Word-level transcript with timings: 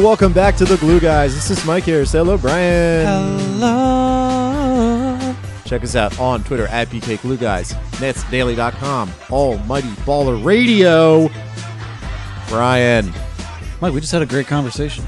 All 0.00 0.04
right, 0.04 0.08
well, 0.08 0.12
welcome 0.12 0.32
back 0.32 0.56
to 0.56 0.64
the 0.64 0.78
Glue 0.78 0.98
Guys. 0.98 1.34
This 1.34 1.50
is 1.50 1.62
Mike 1.66 1.84
here. 1.84 2.06
Say 2.06 2.16
hello, 2.16 2.38
Brian. 2.38 3.04
Hello. 3.58 5.36
Check 5.66 5.84
us 5.84 5.94
out 5.94 6.18
on 6.18 6.42
Twitter 6.42 6.66
at 6.68 6.88
BK 6.88 7.20
Glue 7.20 7.36
Guys, 7.36 7.74
netsdaily.com, 8.00 9.10
Almighty 9.30 9.88
Baller 10.06 10.42
Radio. 10.42 11.28
Brian. 12.48 13.12
Mike, 13.82 13.92
we 13.92 14.00
just 14.00 14.10
had 14.10 14.22
a 14.22 14.26
great 14.26 14.46
conversation. 14.46 15.04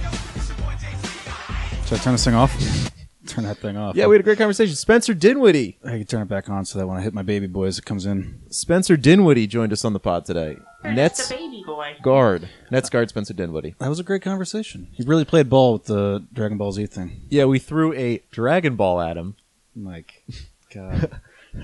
Should 1.87 1.99
I 1.99 2.03
turn 2.03 2.13
this 2.13 2.27
thing 2.27 2.35
off? 2.35 2.55
turn 3.27 3.45
that 3.45 3.57
thing 3.57 3.79
off. 3.79 3.97
Yeah, 3.97 4.09
we 4.09 4.17
had 4.17 4.21
a 4.21 4.25
great 4.25 4.37
conversation. 4.37 4.77
Spencer 4.77 5.15
Dinwiddie. 5.15 5.79
I 5.85 5.91
can 5.91 6.05
turn 6.05 6.21
it 6.21 6.29
back 6.29 6.51
on 6.51 6.67
so 6.67 6.79
that 6.79 6.87
when 6.87 6.99
I 6.99 7.01
hit 7.01 7.15
my 7.15 7.23
baby 7.23 7.47
boys, 7.47 7.79
it 7.79 7.87
comes 7.87 8.05
in. 8.05 8.43
Spencer 8.51 8.99
Dinwiddie 8.99 9.47
joined 9.47 9.73
us 9.73 9.87
on 9.87 9.95
the 9.95 10.01
pod 10.01 10.27
today. 10.27 10.59
Nets 10.85 11.29
the 11.29 11.37
baby 11.37 11.52
boy. 11.77 11.97
guard. 12.03 12.49
Nets 12.71 12.91
guard 12.91 13.09
Spencer 13.09 13.35
Dinwiddie. 13.35 13.75
That 13.79 13.89
was 13.89 13.99
a 13.99 14.03
great 14.05 14.23
conversation. 14.23 14.89
He 14.93 15.03
really 15.05 15.25
played 15.25 15.49
ball 15.49 15.75
with 15.75 15.85
the 15.85 16.25
Dragon 16.33 16.59
Ball 16.59 16.73
Z 16.73 16.87
thing. 16.87 17.23
Yeah, 17.29 17.45
we 17.47 17.59
threw 17.59 17.93
a 17.95 18.23
Dragon 18.31 18.77
Ball 18.77 19.01
at 19.01 19.17
him. 19.17 19.37
Like, 19.77 20.25
God. 20.75 21.21
all 21.55 21.63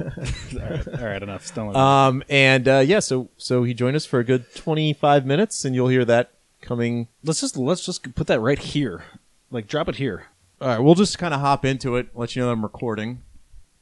right, 0.61 0.89
all 0.89 1.07
right, 1.07 1.23
enough. 1.23 1.55
Don't 1.55 1.75
Um, 1.75 2.23
and 2.29 2.69
uh, 2.69 2.79
yeah, 2.87 3.01
so 3.01 3.29
so 3.37 3.65
he 3.65 3.73
joined 3.75 3.97
us 3.97 4.05
for 4.05 4.19
a 4.19 4.25
good 4.25 4.55
25 4.55 5.25
minutes, 5.25 5.65
and 5.65 5.75
you'll 5.75 5.89
hear 5.89 6.05
that 6.05 6.31
coming 6.61 7.07
let's 7.23 7.41
just 7.41 7.57
let's 7.57 7.87
just 7.87 8.15
put 8.15 8.27
that 8.27 8.41
right 8.41 8.59
here. 8.59 9.05
Like 9.51 9.67
drop 9.67 9.89
it 9.89 9.97
here. 9.97 10.27
All 10.61 10.69
right, 10.69 10.79
we'll 10.81 10.95
just 10.97 11.19
kind 11.19 11.33
of 11.33 11.41
hop 11.41 11.65
into 11.65 11.97
it. 11.97 12.09
Let 12.15 12.35
you 12.35 12.43
know 12.43 12.47
that 12.49 12.53
I'm 12.53 12.63
recording. 12.63 13.23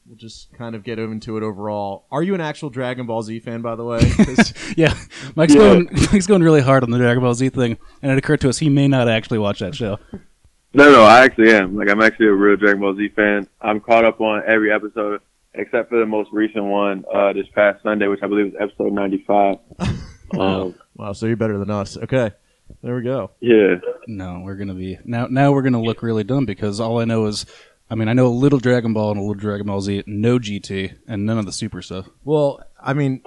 We'll 0.07 0.15
just 0.15 0.53
kind 0.53 0.73
of 0.73 0.83
get 0.85 0.99
into 0.99 1.35
it 1.35 1.43
overall. 1.43 2.05
Are 2.11 2.23
you 2.23 2.33
an 2.33 2.39
actual 2.39 2.69
Dragon 2.69 3.05
Ball 3.05 3.21
Z 3.23 3.39
fan, 3.41 3.61
by 3.61 3.75
the 3.75 3.83
way? 3.83 3.99
Yeah, 4.77 4.93
Mike's 5.35 5.53
going 5.53 5.89
Mike's 6.13 6.27
going 6.27 6.43
really 6.43 6.61
hard 6.61 6.83
on 6.83 6.91
the 6.91 6.97
Dragon 6.97 7.21
Ball 7.21 7.33
Z 7.33 7.49
thing, 7.49 7.77
and 8.01 8.11
it 8.11 8.17
occurred 8.17 8.39
to 8.41 8.49
us 8.49 8.59
he 8.59 8.69
may 8.69 8.87
not 8.87 9.09
actually 9.09 9.39
watch 9.39 9.59
that 9.59 9.75
show. 9.75 9.99
No, 10.73 10.91
no, 10.91 11.03
I 11.03 11.25
actually 11.25 11.51
am. 11.51 11.75
Like, 11.75 11.89
I'm 11.89 12.01
actually 12.01 12.27
a 12.27 12.33
real 12.33 12.55
Dragon 12.55 12.79
Ball 12.79 12.95
Z 12.95 13.09
fan. 13.15 13.47
I'm 13.59 13.81
caught 13.81 14.05
up 14.05 14.21
on 14.21 14.43
every 14.47 14.71
episode 14.71 15.21
except 15.55 15.89
for 15.89 15.99
the 15.99 16.05
most 16.05 16.29
recent 16.31 16.63
one 16.63 17.03
uh, 17.13 17.33
this 17.33 17.47
past 17.53 17.81
Sunday, 17.83 18.07
which 18.07 18.19
I 18.23 18.27
believe 18.27 18.53
was 18.53 18.61
episode 18.61 18.93
95. 18.93 19.57
um, 20.39 20.75
wow, 20.95 21.11
so 21.13 21.25
you're 21.25 21.35
better 21.35 21.57
than 21.57 21.71
us. 21.71 21.97
Okay, 21.97 22.31
there 22.81 22.95
we 22.95 23.01
go. 23.03 23.31
yeah. 23.41 23.75
No, 24.07 24.41
we're 24.43 24.55
gonna 24.55 24.73
be 24.73 24.99
now. 25.03 25.27
Now 25.27 25.51
we're 25.51 25.63
gonna 25.63 25.81
look 25.81 26.01
really 26.01 26.23
dumb 26.23 26.45
because 26.45 26.79
all 26.79 26.99
I 26.99 27.05
know 27.05 27.25
is, 27.25 27.45
I 27.89 27.95
mean, 27.95 28.09
I 28.09 28.13
know 28.13 28.27
a 28.27 28.29
little 28.29 28.59
Dragon 28.59 28.93
Ball 28.93 29.11
and 29.11 29.19
a 29.19 29.21
little 29.21 29.35
Dragon 29.35 29.67
Ball 29.67 29.79
Z, 29.81 30.03
no 30.07 30.39
GT, 30.39 30.95
and 31.07 31.25
none 31.25 31.37
of 31.37 31.45
the 31.45 31.51
Super 31.53 31.81
stuff. 31.81 32.09
Well, 32.25 32.61
I 32.81 32.93
mean, 32.93 33.23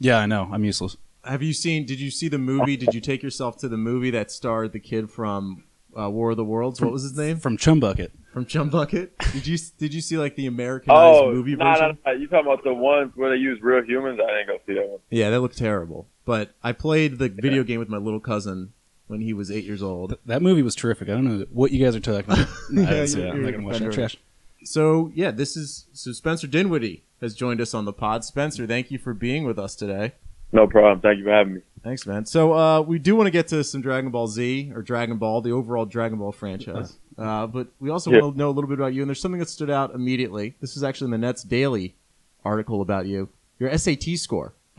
Yeah, 0.00 0.18
I 0.18 0.26
know. 0.26 0.48
I'm 0.52 0.64
useless. 0.64 0.96
have 1.24 1.42
you 1.42 1.52
seen? 1.52 1.84
Did 1.84 2.00
you 2.00 2.10
see 2.10 2.28
the 2.28 2.38
movie? 2.38 2.76
Did 2.76 2.94
you 2.94 3.00
take 3.00 3.22
yourself 3.22 3.58
to 3.58 3.68
the 3.68 3.76
movie 3.76 4.10
that 4.10 4.30
starred 4.30 4.72
the 4.72 4.80
kid 4.80 5.10
from 5.10 5.64
uh, 5.98 6.08
War 6.08 6.30
of 6.30 6.36
the 6.36 6.44
Worlds? 6.44 6.80
What 6.80 6.92
was 6.92 7.02
his 7.02 7.16
name? 7.16 7.38
From 7.38 7.56
Chum 7.56 7.80
Bucket. 7.80 8.12
From 8.32 8.46
Chum 8.46 8.68
Bucket. 8.70 9.18
Did 9.32 9.46
you 9.46 9.58
Did 9.78 9.92
you 9.92 10.00
see 10.00 10.16
like 10.16 10.36
the 10.36 10.46
Americanized 10.46 11.20
Oh, 11.20 11.32
movie 11.32 11.56
nah, 11.56 11.72
version? 11.74 11.98
nah, 12.06 12.12
nah. 12.12 12.18
You 12.18 12.28
talking 12.28 12.46
about 12.46 12.62
the 12.64 12.72
ones 12.74 13.12
where 13.16 13.30
they 13.30 13.36
use 13.36 13.58
real 13.60 13.82
humans? 13.84 14.20
I 14.22 14.30
didn't 14.38 14.46
go 14.46 14.58
see 14.66 14.74
that 14.74 14.88
one. 14.88 15.00
Yeah, 15.10 15.30
that 15.30 15.40
looked 15.40 15.58
terrible. 15.58 16.06
But 16.24 16.54
I 16.62 16.72
played 16.72 17.18
the 17.18 17.28
video 17.28 17.64
game 17.64 17.80
with 17.80 17.88
my 17.88 17.96
little 17.98 18.20
cousin 18.20 18.72
when 19.08 19.20
he 19.20 19.32
was 19.32 19.50
eight 19.50 19.64
years 19.64 19.82
old. 19.82 20.10
Th- 20.10 20.20
That 20.26 20.40
movie 20.42 20.62
was 20.62 20.74
terrific. 20.74 21.08
I 21.08 21.12
don't 21.12 21.24
know 21.24 21.46
what 21.52 21.72
you 21.72 21.84
guys 21.84 21.96
are 21.96 22.00
talking 22.00 22.20
about. 22.32 22.46
No, 22.70 22.82
I 22.82 22.84
Yeah, 22.84 22.90
didn't 22.90 23.08
see 23.08 23.18
you're- 23.18 23.30
that. 23.30 23.34
I'm 23.34 23.42
not 23.42 23.48
you're 23.48 23.58
gonna 23.60 23.66
watch 23.66 23.78
that 23.80 23.92
trash. 23.92 24.16
So 24.64 25.10
yeah, 25.14 25.30
this 25.30 25.56
is 25.56 25.86
so 25.92 26.12
Spencer 26.12 26.46
Dinwiddie 26.46 27.02
has 27.20 27.34
joined 27.34 27.60
us 27.60 27.74
on 27.74 27.84
the 27.84 27.92
pod. 27.92 28.24
Spencer, 28.24 28.66
thank 28.66 28.90
you 28.90 28.98
for 28.98 29.12
being 29.14 29.44
with 29.44 29.58
us 29.58 29.74
today. 29.74 30.12
No 30.52 30.66
problem. 30.66 31.00
Thank 31.00 31.18
you 31.18 31.24
for 31.24 31.30
having 31.30 31.54
me. 31.54 31.60
Thanks, 31.84 32.06
man. 32.06 32.24
So 32.26 32.54
uh, 32.54 32.80
we 32.80 32.98
do 32.98 33.14
want 33.16 33.26
to 33.26 33.30
get 33.30 33.48
to 33.48 33.62
some 33.62 33.80
Dragon 33.82 34.10
Ball 34.10 34.26
Z 34.28 34.72
or 34.74 34.82
Dragon 34.82 35.16
Ball, 35.18 35.40
the 35.42 35.50
overall 35.52 35.84
Dragon 35.84 36.18
Ball 36.18 36.32
franchise. 36.32 36.96
Uh, 37.18 37.48
but 37.48 37.66
we 37.80 37.90
also 37.90 38.12
Yeah. 38.12 38.20
want 38.20 38.34
to 38.34 38.38
know 38.38 38.48
a 38.48 38.52
little 38.54 38.68
bit 38.70 38.78
about 38.78 38.94
you. 38.94 39.02
And 39.02 39.08
there's 39.10 39.20
something 39.20 39.40
that 39.40 39.48
stood 39.48 39.70
out 39.70 39.92
immediately. 39.92 40.54
This 40.60 40.76
is 40.76 40.84
actually 40.84 41.06
in 41.06 41.10
the 41.10 41.18
Nets 41.18 41.42
Daily 41.42 41.96
article 42.44 42.80
about 42.80 43.06
you. 43.06 43.28
Your 43.58 43.76
SAT 43.76 44.16
score. 44.16 44.52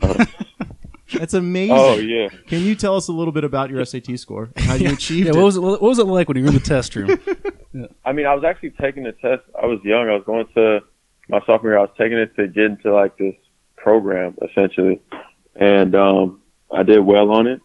That's 1.12 1.34
amazing. 1.34 1.76
Oh, 1.76 1.94
yeah. 1.94 2.28
Can 2.46 2.60
you 2.62 2.74
tell 2.74 2.96
us 2.96 3.08
a 3.08 3.12
little 3.12 3.32
bit 3.32 3.44
about 3.44 3.70
your 3.70 3.84
SAT 3.84 4.18
score 4.18 4.50
and 4.56 4.64
how 4.64 4.74
you 4.74 4.90
achieved 4.92 5.26
Yeah, 5.26 5.32
it? 5.32 5.36
what 5.36 5.44
was 5.44 5.56
it? 5.56 5.60
What 5.60 5.82
was 5.82 5.98
it 5.98 6.04
like 6.06 6.28
when 6.28 6.36
you 6.36 6.42
were 6.44 6.48
in 6.48 6.54
the 6.54 6.60
test 6.60 6.94
room? 6.96 7.18
I 8.04 8.12
mean, 8.12 8.26
I 8.26 8.34
was 8.34 8.44
actually 8.44 8.70
taking 8.80 9.04
the 9.04 9.12
test. 9.12 9.42
I 9.60 9.66
was 9.66 9.78
young. 9.84 10.08
I 10.08 10.14
was 10.14 10.24
going 10.26 10.46
to 10.54 10.80
my 11.28 11.40
sophomore 11.46 11.72
year. 11.72 11.78
I 11.78 11.82
was 11.82 11.90
taking 11.98 12.18
it 12.18 12.34
to 12.36 12.48
get 12.48 12.64
into 12.64 12.92
like 12.92 13.16
this 13.16 13.34
program 13.76 14.36
essentially, 14.48 15.00
and 15.56 15.94
um, 15.94 16.40
I 16.72 16.82
did 16.82 17.00
well 17.00 17.30
on 17.30 17.46
it. 17.46 17.60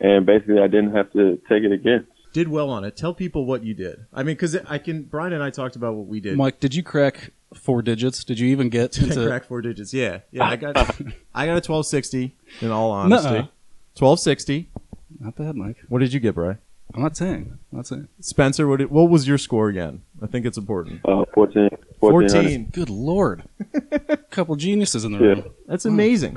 And 0.00 0.26
basically, 0.26 0.58
I 0.58 0.66
didn't 0.66 0.94
have 0.94 1.12
to 1.12 1.36
take 1.48 1.62
it 1.62 1.72
again. 1.72 2.06
did 2.32 2.48
well 2.48 2.68
on 2.68 2.84
it. 2.84 2.96
Tell 2.96 3.14
people 3.14 3.46
what 3.46 3.62
you 3.62 3.74
did. 3.74 4.06
I 4.12 4.22
mean, 4.24 4.34
because 4.34 4.56
I 4.56 4.78
can. 4.78 5.04
Brian 5.04 5.32
and 5.32 5.42
I 5.42 5.50
talked 5.50 5.76
about 5.76 5.94
what 5.94 6.06
we 6.06 6.20
did. 6.20 6.36
Mike, 6.36 6.58
did 6.60 6.74
you 6.74 6.82
crack 6.82 7.30
four 7.54 7.82
digits? 7.82 8.24
Did 8.24 8.38
you 8.38 8.48
even 8.48 8.68
get 8.68 8.98
into? 8.98 9.26
crack 9.28 9.44
four 9.44 9.62
digits. 9.62 9.92
Yeah, 9.94 10.20
yeah. 10.30 10.44
I 10.44 10.56
got 10.56 10.76
I 11.34 11.46
got 11.46 11.56
a 11.56 11.60
twelve 11.60 11.86
sixty. 11.86 12.34
In 12.60 12.70
all 12.70 12.90
honesty, 12.90 13.30
Nuh-uh. 13.30 13.46
twelve 13.94 14.20
sixty. 14.20 14.68
Not 15.20 15.36
bad, 15.36 15.56
Mike. 15.56 15.76
What 15.88 16.00
did 16.00 16.12
you 16.12 16.20
get, 16.20 16.34
Bry? 16.34 16.58
I'm 16.94 17.02
not 17.02 17.16
saying. 17.16 17.58
I'm 17.72 17.78
not 17.78 17.86
saying. 17.86 18.08
Spencer, 18.20 18.68
what 18.68 18.78
did, 18.78 18.90
what 18.90 19.08
was 19.10 19.26
your 19.26 19.38
score 19.38 19.68
again? 19.68 20.02
I 20.22 20.26
think 20.26 20.46
it's 20.46 20.58
important. 20.58 21.00
Uh, 21.04 21.24
14, 21.34 21.68
1400. 21.98 22.30
Fourteen. 22.30 22.64
Good 22.70 22.90
lord, 22.90 23.44
a 23.90 24.16
couple 24.30 24.54
geniuses 24.56 25.04
in 25.04 25.12
the 25.12 25.18
Yeah. 25.18 25.24
room. 25.26 25.44
That's 25.66 25.84
amazing. 25.86 26.36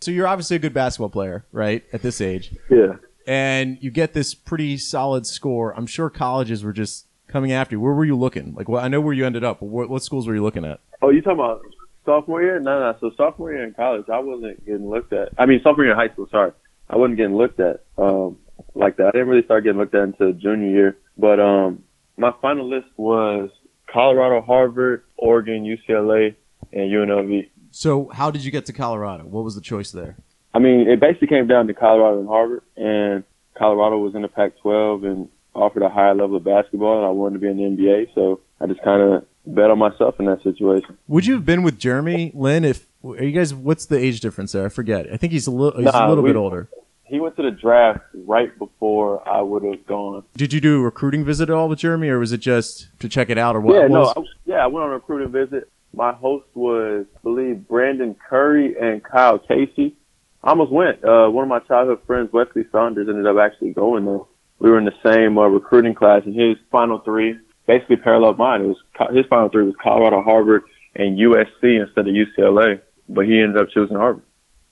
so 0.00 0.10
you're 0.10 0.26
obviously 0.26 0.56
a 0.56 0.58
good 0.58 0.74
basketball 0.74 1.10
player, 1.10 1.44
right? 1.52 1.84
At 1.92 2.02
this 2.02 2.20
age, 2.20 2.54
Yeah. 2.70 2.96
and 3.26 3.78
you 3.80 3.90
get 3.90 4.14
this 4.14 4.34
pretty 4.34 4.78
solid 4.78 5.26
score. 5.26 5.72
I'm 5.76 5.86
sure 5.86 6.10
colleges 6.10 6.64
were 6.64 6.72
just 6.72 7.05
coming 7.36 7.52
after 7.52 7.74
you. 7.74 7.80
Where 7.80 7.92
were 7.92 8.06
you 8.06 8.16
looking? 8.16 8.54
Like, 8.54 8.66
well, 8.66 8.82
I 8.82 8.88
know 8.88 9.02
where 9.02 9.12
you 9.12 9.26
ended 9.26 9.44
up, 9.44 9.60
but 9.60 9.66
what, 9.66 9.90
what 9.90 10.02
schools 10.02 10.26
were 10.26 10.34
you 10.34 10.42
looking 10.42 10.64
at? 10.64 10.80
Oh, 11.02 11.10
you 11.10 11.20
talking 11.20 11.38
about 11.38 11.60
sophomore 12.06 12.40
year? 12.40 12.58
No, 12.58 12.80
no. 12.80 12.96
So 12.98 13.10
sophomore 13.14 13.52
year 13.52 13.64
in 13.64 13.74
college, 13.74 14.06
I 14.10 14.20
wasn't 14.20 14.64
getting 14.64 14.88
looked 14.88 15.12
at. 15.12 15.28
I 15.36 15.44
mean, 15.44 15.60
sophomore 15.62 15.84
year 15.84 15.92
in 15.92 15.98
high 15.98 16.10
school. 16.14 16.28
Sorry, 16.30 16.52
I 16.88 16.96
wasn't 16.96 17.18
getting 17.18 17.36
looked 17.36 17.60
at 17.60 17.84
um, 17.98 18.38
like 18.74 18.96
that. 18.96 19.08
I 19.08 19.10
didn't 19.10 19.28
really 19.28 19.44
start 19.44 19.64
getting 19.64 19.78
looked 19.78 19.94
at 19.94 20.02
until 20.02 20.32
junior 20.32 20.70
year. 20.70 20.96
But 21.18 21.38
um, 21.38 21.82
my 22.16 22.32
final 22.40 22.70
list 22.70 22.88
was 22.96 23.50
Colorado, 23.86 24.40
Harvard, 24.40 25.04
Oregon, 25.18 25.62
UCLA, 25.64 26.36
and 26.72 26.90
UNLV. 26.90 27.50
So 27.70 28.08
how 28.14 28.30
did 28.30 28.46
you 28.46 28.50
get 28.50 28.64
to 28.66 28.72
Colorado? 28.72 29.24
What 29.24 29.44
was 29.44 29.54
the 29.54 29.60
choice 29.60 29.90
there? 29.90 30.16
I 30.54 30.58
mean, 30.58 30.88
it 30.88 31.00
basically 31.00 31.28
came 31.28 31.46
down 31.46 31.66
to 31.66 31.74
Colorado 31.74 32.18
and 32.18 32.28
Harvard, 32.28 32.62
and 32.78 33.24
Colorado 33.58 33.98
was 33.98 34.14
in 34.14 34.22
the 34.22 34.28
Pac-12 34.28 35.04
and 35.04 35.28
offered 35.56 35.82
a 35.82 35.88
higher 35.88 36.14
level 36.14 36.36
of 36.36 36.44
basketball, 36.44 36.98
and 36.98 37.06
I 37.06 37.10
wanted 37.10 37.34
to 37.34 37.38
be 37.40 37.48
in 37.48 37.56
the 37.56 37.82
NBA, 37.82 38.14
so 38.14 38.40
I 38.60 38.66
just 38.66 38.82
kind 38.82 39.02
of 39.02 39.26
bet 39.46 39.70
on 39.70 39.78
myself 39.78 40.18
in 40.18 40.26
that 40.26 40.42
situation. 40.42 40.96
Would 41.08 41.26
you 41.26 41.34
have 41.34 41.44
been 41.44 41.62
with 41.62 41.78
Jeremy 41.78 42.32
Lin 42.34 42.64
if 42.64 42.86
are 43.04 43.22
you 43.24 43.32
guys? 43.32 43.54
What's 43.54 43.86
the 43.86 43.98
age 43.98 44.20
difference 44.20 44.52
there? 44.52 44.66
I 44.66 44.68
forget. 44.68 45.06
I 45.12 45.16
think 45.16 45.32
he's 45.32 45.46
a 45.46 45.50
little. 45.50 45.80
He's 45.80 45.92
a 45.92 46.08
little 46.08 46.24
we- 46.24 46.30
bit 46.30 46.36
older. 46.36 46.68
He 47.08 47.20
went 47.20 47.36
to 47.36 47.42
the 47.44 47.52
draft 47.52 48.00
right 48.12 48.50
before 48.58 49.26
I 49.28 49.40
would 49.40 49.62
have 49.62 49.86
gone. 49.86 50.24
Did 50.36 50.52
you 50.52 50.60
do 50.60 50.80
a 50.80 50.82
recruiting 50.82 51.24
visit 51.24 51.48
at 51.48 51.54
all 51.54 51.68
with 51.68 51.78
Jeremy, 51.78 52.08
or 52.08 52.18
was 52.18 52.32
it 52.32 52.38
just 52.38 52.88
to 52.98 53.08
check 53.08 53.30
it 53.30 53.38
out, 53.38 53.54
or 53.54 53.60
what? 53.60 53.76
yeah, 53.76 53.86
no, 53.86 54.06
I, 54.06 54.22
yeah, 54.44 54.56
I 54.56 54.66
went 54.66 54.82
on 54.82 54.90
a 54.90 54.94
recruiting 54.94 55.30
visit. 55.30 55.70
My 55.94 56.12
host 56.12 56.46
was, 56.54 57.06
I 57.16 57.18
believe, 57.22 57.64
Brandyn 57.70 58.16
Curry 58.28 58.74
and 58.80 59.04
Kyle 59.04 59.38
Casey. 59.38 59.94
I 60.42 60.50
almost 60.50 60.72
went. 60.72 61.04
Uh, 61.04 61.28
one 61.28 61.44
of 61.44 61.48
my 61.48 61.60
childhood 61.60 62.00
friends, 62.08 62.32
Wesley 62.32 62.64
Saunders, 62.72 63.08
ended 63.08 63.24
up 63.26 63.36
actually 63.38 63.70
going 63.70 64.04
there. 64.04 64.18
We 64.58 64.70
were 64.70 64.78
in 64.78 64.84
the 64.84 64.94
same 65.04 65.36
uh, 65.38 65.46
recruiting 65.48 65.94
class, 65.94 66.22
and 66.24 66.34
his 66.34 66.56
final 66.70 66.98
three 67.00 67.36
basically 67.66 67.96
paralleled 67.96 68.38
mine. 68.38 68.62
It 68.62 68.66
was 68.68 68.76
his 69.14 69.26
final 69.26 69.48
three 69.48 69.64
was 69.64 69.74
Colorado, 69.82 70.22
Harvard, 70.22 70.62
and 70.94 71.18
USC 71.18 71.80
instead 71.80 72.08
of 72.08 72.14
UCLA, 72.14 72.80
but 73.08 73.26
he 73.26 73.40
ended 73.40 73.58
up 73.60 73.68
choosing 73.70 73.96
Harvard. 73.96 74.22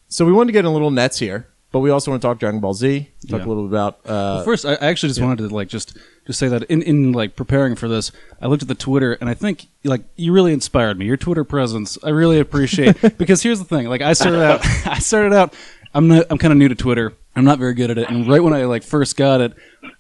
so 0.08 0.25
we 0.25 0.32
wanted 0.32 0.48
to 0.48 0.52
get 0.52 0.60
in 0.60 0.66
a 0.66 0.72
little 0.72 0.90
nets 0.90 1.19
here, 1.19 1.48
but 1.72 1.81
we 1.81 1.90
also 1.90 2.10
want 2.10 2.22
to 2.22 2.28
talk 2.28 2.38
Dragon 2.38 2.60
Ball 2.60 2.72
Z. 2.72 3.10
Talk 3.28 3.40
Yeah. 3.40 3.46
a 3.46 3.48
little 3.48 3.64
bit 3.64 3.72
about. 3.72 3.94
Uh, 4.06 4.08
Well, 4.36 4.44
first, 4.44 4.64
I 4.64 4.75
I 4.75 4.86
actually 4.86 5.10
just 5.10 5.20
wanted 5.20 5.48
to 5.48 5.54
like 5.54 5.69
just 5.69 5.98
just 6.26 6.38
say 6.38 6.48
that 6.48 6.62
in 6.64 6.81
in 6.82 7.12
like 7.12 7.36
preparing 7.36 7.75
for 7.75 7.88
this, 7.88 8.10
I 8.40 8.46
looked 8.46 8.62
at 8.62 8.69
the 8.69 8.75
Twitter 8.75 9.12
and 9.20 9.28
I 9.28 9.34
think 9.34 9.66
like 9.84 10.02
you 10.16 10.32
really 10.32 10.52
inspired 10.54 10.98
me. 10.98 11.04
Your 11.04 11.16
Twitter 11.19 11.44
presence, 11.44 11.98
I 12.02 12.08
really 12.10 12.38
appreciate 12.38 12.96
because 13.19 13.42
here's 13.42 13.58
the 13.58 13.64
thing. 13.66 13.86
Like 13.88 14.00
I 14.02 14.12
started 14.14 14.42
out, 14.42 14.60
I 14.86 14.98
started 15.00 15.34
out. 15.34 15.52
I'm 15.96 16.08
not. 16.08 16.26
I'm 16.31 16.38
kind 16.38 16.52
of 16.52 16.58
new 16.58 16.69
to 16.69 16.75
Twitter. 16.75 17.12
I'm 17.36 17.44
not 17.44 17.58
very 17.58 17.75
good 17.75 17.90
at 17.90 17.98
it. 17.98 18.08
And 18.08 18.28
right 18.28 18.42
when 18.42 18.52
I 18.52 18.64
like 18.64 18.82
first 18.84 19.16
got 19.16 19.40
it, 19.40 19.52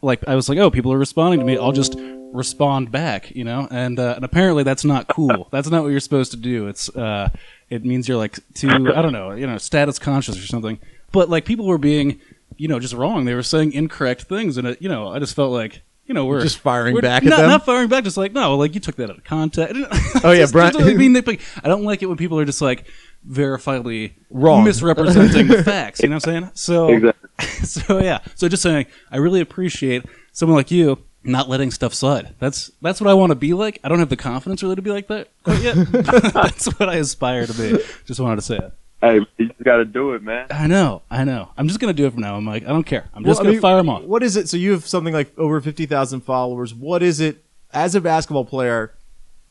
like 0.02 0.26
I 0.26 0.34
was 0.34 0.48
like, 0.48 0.58
oh, 0.58 0.70
people 0.70 0.92
are 0.92 0.98
responding 0.98 1.40
to 1.40 1.46
me. 1.46 1.56
I'll 1.56 1.72
just 1.72 1.96
respond 2.32 2.90
back, 2.90 3.30
you 3.30 3.44
know. 3.44 3.68
And 3.70 3.98
uh, 3.98 4.14
and 4.16 4.24
apparently 4.24 4.62
that's 4.62 4.84
not 4.84 5.08
cool. 5.08 5.48
That's 5.52 5.70
not 5.70 5.82
what 5.82 5.88
you're 5.88 6.00
supposed 6.00 6.32
to 6.32 6.36
do. 6.36 6.66
It's 6.68 6.88
uh, 6.94 7.30
it 7.70 7.84
means 7.84 8.08
you're 8.08 8.18
like 8.18 8.38
too 8.54 8.68
I 8.68 9.02
don't 9.02 9.12
know, 9.12 9.32
you 9.32 9.46
know, 9.46 9.58
status 9.58 9.98
conscious 9.98 10.36
or 10.36 10.46
something. 10.46 10.78
But 11.12 11.30
like 11.30 11.44
people 11.44 11.66
were 11.66 11.78
being, 11.78 12.20
you 12.56 12.68
know, 12.68 12.80
just 12.80 12.94
wrong. 12.94 13.24
They 13.24 13.34
were 13.34 13.42
saying 13.42 13.72
incorrect 13.72 14.22
things, 14.22 14.56
and 14.56 14.66
it, 14.68 14.82
you 14.82 14.88
know, 14.88 15.08
I 15.08 15.18
just 15.18 15.34
felt 15.34 15.52
like. 15.52 15.82
You 16.06 16.12
know, 16.12 16.26
we're 16.26 16.42
Just 16.42 16.58
firing 16.58 16.94
we're 16.94 17.00
back 17.00 17.22
at 17.22 17.30
not, 17.30 17.38
them? 17.38 17.48
Not 17.48 17.64
firing 17.64 17.88
back, 17.88 18.04
just 18.04 18.18
like 18.18 18.34
no, 18.34 18.58
like 18.58 18.74
you 18.74 18.80
took 18.80 18.96
that 18.96 19.08
out 19.08 19.16
of 19.16 19.24
context. 19.24 19.74
Oh, 20.22 20.32
yeah, 20.32 20.44
Brian- 20.52 20.74
just, 20.74 21.26
like. 21.26 21.40
I 21.64 21.68
don't 21.68 21.82
like 21.82 22.02
it 22.02 22.06
when 22.06 22.18
people 22.18 22.38
are 22.38 22.44
just 22.44 22.60
like 22.60 22.86
verifiably 23.28 24.12
Wrong. 24.30 24.64
misrepresenting 24.64 25.48
the 25.48 25.62
facts. 25.64 26.00
You 26.00 26.08
know 26.08 26.16
what 26.16 26.26
I'm 26.28 26.32
saying? 26.42 26.50
So 26.54 26.88
Exactly. 26.88 27.46
so 27.66 28.00
yeah. 28.00 28.18
So 28.34 28.48
just 28.48 28.62
saying, 28.62 28.86
I 29.10 29.16
really 29.16 29.40
appreciate 29.40 30.04
someone 30.32 30.56
like 30.56 30.70
you 30.70 30.98
not 31.22 31.48
letting 31.48 31.70
stuff 31.70 31.94
slide. 31.94 32.34
That's 32.38 32.70
that's 32.82 33.00
what 33.00 33.08
I 33.08 33.14
want 33.14 33.30
to 33.30 33.34
be 33.36 33.54
like. 33.54 33.80
I 33.82 33.88
don't 33.88 33.98
have 33.98 34.10
the 34.10 34.16
confidence 34.16 34.62
really 34.62 34.76
to 34.76 34.82
be 34.82 34.90
like 34.90 35.08
that 35.08 35.28
quite 35.42 35.62
yet. 35.62 35.74
that's 36.32 36.66
what 36.78 36.88
I 36.88 36.96
aspire 36.96 37.46
to 37.46 37.54
be. 37.54 37.82
Just 38.04 38.20
wanted 38.20 38.36
to 38.36 38.42
say 38.42 38.56
it. 38.56 38.72
Hey, 39.00 39.20
you 39.36 39.48
just 39.48 39.62
got 39.62 39.76
to 39.76 39.84
do 39.84 40.12
it, 40.14 40.22
man. 40.22 40.46
I 40.50 40.66
know, 40.66 41.02
I 41.10 41.24
know. 41.24 41.50
I'm 41.58 41.68
just 41.68 41.78
gonna 41.78 41.92
do 41.92 42.06
it 42.06 42.12
from 42.12 42.22
now. 42.22 42.36
I'm 42.36 42.46
like, 42.46 42.62
I 42.64 42.68
don't 42.68 42.84
care. 42.84 43.08
I'm 43.14 43.22
just 43.24 43.38
Well, 43.38 43.40
I 43.40 43.42
gonna 43.44 43.52
mean, 43.52 43.60
fire 43.60 43.76
them 43.76 43.88
off. 43.90 44.02
What 44.04 44.22
is 44.22 44.36
it? 44.36 44.48
So 44.48 44.56
you 44.56 44.72
have 44.72 44.86
something 44.86 45.12
like 45.12 45.36
over 45.38 45.60
fifty 45.60 45.86
thousand 45.86 46.20
followers. 46.22 46.74
What 46.74 47.02
is 47.02 47.20
it 47.20 47.44
as 47.72 47.94
a 47.94 48.00
basketball 48.00 48.44
player? 48.44 48.94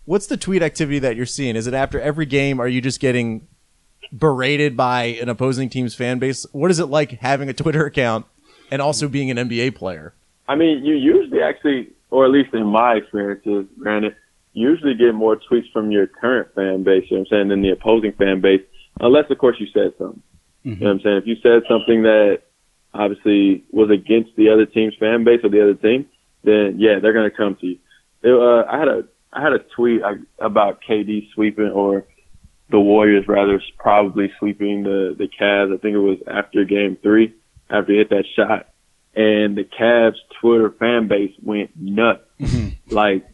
What's 0.05 0.27
the 0.27 0.37
tweet 0.37 0.61
activity 0.63 0.99
that 0.99 1.15
you're 1.15 1.25
seeing? 1.25 1.55
Is 1.55 1.65
it 1.67 1.73
after 1.73 1.99
every 1.99 2.25
game? 2.25 2.59
Are 2.59 2.67
you 2.67 2.81
just 2.81 2.99
getting 2.99 3.47
berated 4.11 4.75
by 4.75 5.03
an 5.21 5.29
opposing 5.29 5.69
team's 5.69 5.95
fan 5.95 6.19
base? 6.19 6.45
What 6.51 6.71
is 6.71 6.79
it 6.79 6.87
like 6.87 7.11
having 7.19 7.49
a 7.49 7.53
Twitter 7.53 7.85
account 7.85 8.25
and 8.71 8.81
also 8.81 9.07
being 9.07 9.31
an 9.31 9.37
NBA 9.37 9.75
player? 9.75 10.13
I 10.47 10.55
mean, 10.55 10.83
you 10.83 10.95
usually 10.95 11.41
actually, 11.41 11.89
or 12.09 12.25
at 12.25 12.31
least 12.31 12.53
in 12.53 12.65
my 12.65 12.93
experiences, 12.95 13.65
granted, 13.79 14.15
you 14.53 14.69
usually 14.69 14.93
get 14.93 15.13
more 15.13 15.35
tweets 15.35 15.71
from 15.71 15.91
your 15.91 16.07
current 16.07 16.53
fan 16.53 16.83
base, 16.83 17.05
you 17.09 17.17
know 17.17 17.21
what 17.21 17.27
I'm 17.31 17.37
saying, 17.37 17.47
than 17.49 17.61
the 17.61 17.69
opposing 17.69 18.11
fan 18.13 18.41
base, 18.41 18.61
unless, 18.99 19.25
of 19.29 19.37
course, 19.37 19.55
you 19.59 19.67
said 19.73 19.93
something. 19.97 20.21
You 20.63 20.75
know 20.75 20.85
what 20.87 20.91
I'm 20.91 20.99
saying? 21.01 21.17
If 21.17 21.27
you 21.27 21.35
said 21.43 21.63
something 21.67 22.03
that 22.03 22.41
obviously 22.93 23.63
was 23.71 23.89
against 23.89 24.35
the 24.35 24.49
other 24.49 24.65
team's 24.65 24.95
fan 24.99 25.23
base 25.23 25.41
or 25.43 25.49
the 25.49 25.61
other 25.61 25.73
team, 25.73 26.05
then 26.43 26.75
yeah, 26.77 26.99
they're 27.01 27.13
going 27.13 27.29
to 27.29 27.35
come 27.35 27.57
to 27.59 27.67
you. 27.67 27.77
It, 28.21 28.31
uh, 28.31 28.65
I 28.71 28.79
had 28.79 28.87
a 28.87 29.03
I 29.33 29.41
had 29.41 29.53
a 29.53 29.59
tweet 29.75 30.01
uh, 30.03 30.13
about 30.39 30.79
KD 30.87 31.33
sweeping 31.33 31.69
or 31.69 32.05
the 32.73 32.79
Warriors 32.79 33.27
rather 33.27 33.61
probably 33.77 34.31
sweeping 34.39 34.81
the 34.83 35.15
the 35.17 35.27
Cavs. 35.29 35.73
I 35.73 35.77
think 35.77 35.93
it 35.93 35.99
was 35.99 36.17
after 36.27 36.65
Game 36.65 36.97
Three, 37.01 37.33
after 37.69 37.91
he 37.93 37.99
hit 37.99 38.09
that 38.09 38.25
shot, 38.35 38.69
and 39.15 39.55
the 39.55 39.63
Cavs 39.63 40.17
Twitter 40.41 40.71
fan 40.71 41.07
base 41.07 41.31
went 41.41 41.69
nuts. 41.77 42.23
like 42.89 43.25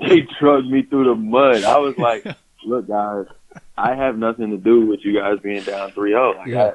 they 0.00 0.26
drugged 0.40 0.68
me 0.68 0.82
through 0.82 1.04
the 1.04 1.14
mud. 1.14 1.64
I 1.64 1.78
was 1.78 1.96
like, 1.98 2.24
"Look, 2.64 2.88
guys, 2.88 3.26
I 3.76 3.94
have 3.94 4.16
nothing 4.16 4.50
to 4.50 4.56
do 4.56 4.86
with 4.86 5.00
you 5.04 5.20
guys 5.20 5.38
being 5.42 5.62
down 5.62 5.90
3-0. 5.92 6.36
Like, 6.38 6.46
Yeah. 6.48 6.72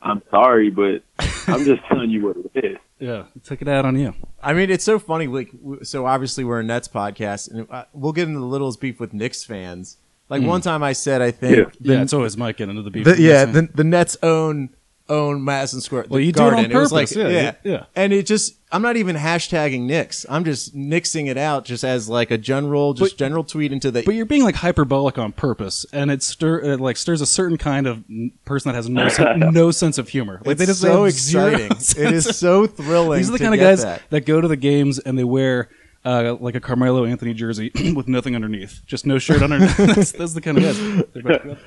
I, 0.00 0.10
I'm 0.10 0.22
sorry, 0.30 0.70
but 0.70 1.02
I'm 1.46 1.64
just 1.64 1.82
telling 1.88 2.08
you 2.10 2.26
what 2.26 2.36
it 2.54 2.64
is." 2.64 2.78
Yeah, 3.00 3.24
took 3.44 3.60
it 3.62 3.68
out 3.68 3.84
on 3.84 3.96
you. 3.98 4.14
I 4.42 4.54
mean, 4.54 4.70
it's 4.70 4.82
so 4.84 4.98
funny. 4.98 5.26
Like, 5.26 5.50
so 5.82 6.06
obviously 6.06 6.42
we're 6.42 6.60
a 6.60 6.64
Nets 6.64 6.88
podcast, 6.88 7.50
and 7.50 7.70
uh, 7.70 7.84
we'll 7.92 8.12
get 8.12 8.26
into 8.28 8.40
the 8.40 8.46
littlest 8.46 8.80
beef 8.80 8.98
with 8.98 9.12
Knicks 9.12 9.44
fans. 9.44 9.98
Like 10.28 10.42
one 10.42 10.60
hmm. 10.60 10.64
time, 10.64 10.82
I 10.82 10.92
said, 10.92 11.22
I 11.22 11.30
think, 11.30 11.56
Yeah. 11.56 11.64
the- 11.80 11.92
yeah, 11.94 12.02
it's 12.02 12.12
always 12.12 12.36
Mike 12.36 12.58
getting 12.58 12.70
into 12.70 12.82
the 12.82 12.90
beef. 12.90 13.04
the, 13.04 13.20
yeah, 13.20 13.44
the, 13.44 13.68
the 13.74 13.84
Nets 13.84 14.16
own 14.22 14.70
own 15.08 15.42
Madison 15.42 15.80
Square. 15.80 16.06
Well, 16.08 16.18
the 16.18 16.24
you 16.26 16.32
do 16.32 16.42
it 16.42 16.46
on 16.46 16.52
Garden. 16.52 16.76
was 16.76 16.92
purpose, 16.92 17.16
like, 17.16 17.24
yeah, 17.24 17.28
yeah, 17.28 17.54
yeah. 17.64 17.84
And 17.96 18.12
it 18.12 18.26
just, 18.26 18.54
I'm 18.70 18.82
not 18.82 18.96
even 18.96 19.16
hashtagging 19.16 19.82
Knicks. 19.82 20.26
I'm 20.28 20.44
just 20.44 20.76
nixing 20.76 21.28
it 21.28 21.38
out, 21.38 21.64
just 21.64 21.82
as 21.84 22.08
like 22.08 22.30
a 22.30 22.38
general, 22.38 22.92
just 22.94 23.12
But- 23.12 23.18
general 23.18 23.44
tweet 23.44 23.72
into 23.72 23.90
the. 23.90 24.02
But 24.02 24.14
you're 24.14 24.26
being 24.26 24.44
like 24.44 24.56
hyperbolic 24.56 25.18
on 25.18 25.32
purpose, 25.32 25.86
and 25.92 26.10
it 26.10 26.22
stir 26.22 26.58
it 26.60 26.80
like 26.80 26.96
stirs 26.96 27.20
a 27.20 27.26
certain 27.26 27.56
kind 27.56 27.86
of 27.86 28.04
person 28.44 28.70
that 28.70 28.76
has 28.76 28.88
no 28.88 29.08
sen- 29.08 29.38
no 29.52 29.70
sense 29.70 29.98
of 29.98 30.08
humor. 30.08 30.42
Like 30.44 30.52
it's 30.52 30.58
they 30.60 30.66
just 30.66 30.80
so 30.80 31.04
exciting. 31.04 31.70
It 31.96 32.12
is 32.12 32.36
so 32.36 32.66
thrilling. 32.66 33.18
These 33.18 33.30
are 33.30 33.32
the 33.32 33.38
to 33.38 33.44
kind 33.44 33.54
of 33.54 33.60
guys 33.60 33.82
that. 33.82 34.02
that. 34.10 34.26
go 34.26 34.40
to 34.40 34.48
the 34.48 34.56
games 34.56 34.98
and 34.98 35.18
they 35.18 35.24
wear 35.24 35.70
uh, 36.04 36.36
like 36.40 36.54
a 36.54 36.60
Carmelo 36.60 37.04
Anthony 37.04 37.34
jersey 37.34 37.70
with 37.94 38.08
nothing 38.08 38.34
underneath, 38.34 38.82
just 38.86 39.06
no 39.06 39.18
shirt 39.18 39.42
underneath. 39.42 39.76
that's, 39.76 40.12
that's 40.12 40.32
the 40.34 40.40
kind 40.40 40.58
of 40.58 40.64
guys. 40.64 41.04
They're. 41.14 41.58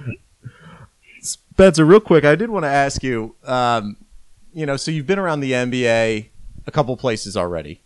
Spencer, 1.22 1.86
real 1.86 2.00
quick, 2.00 2.26
I 2.26 2.36
did 2.36 2.50
want 2.50 2.64
to 2.64 2.70
ask 2.70 3.04
you. 3.04 3.36
Um, 3.46 3.98
you 4.54 4.66
know, 4.66 4.76
so 4.78 4.90
you've 4.92 5.06
been 5.08 5.20
around 5.20 5.42
the 5.42 5.52
NBA 5.52 6.28
a 6.66 6.72
couple 6.72 6.96
places 6.98 7.38
already, 7.38 7.82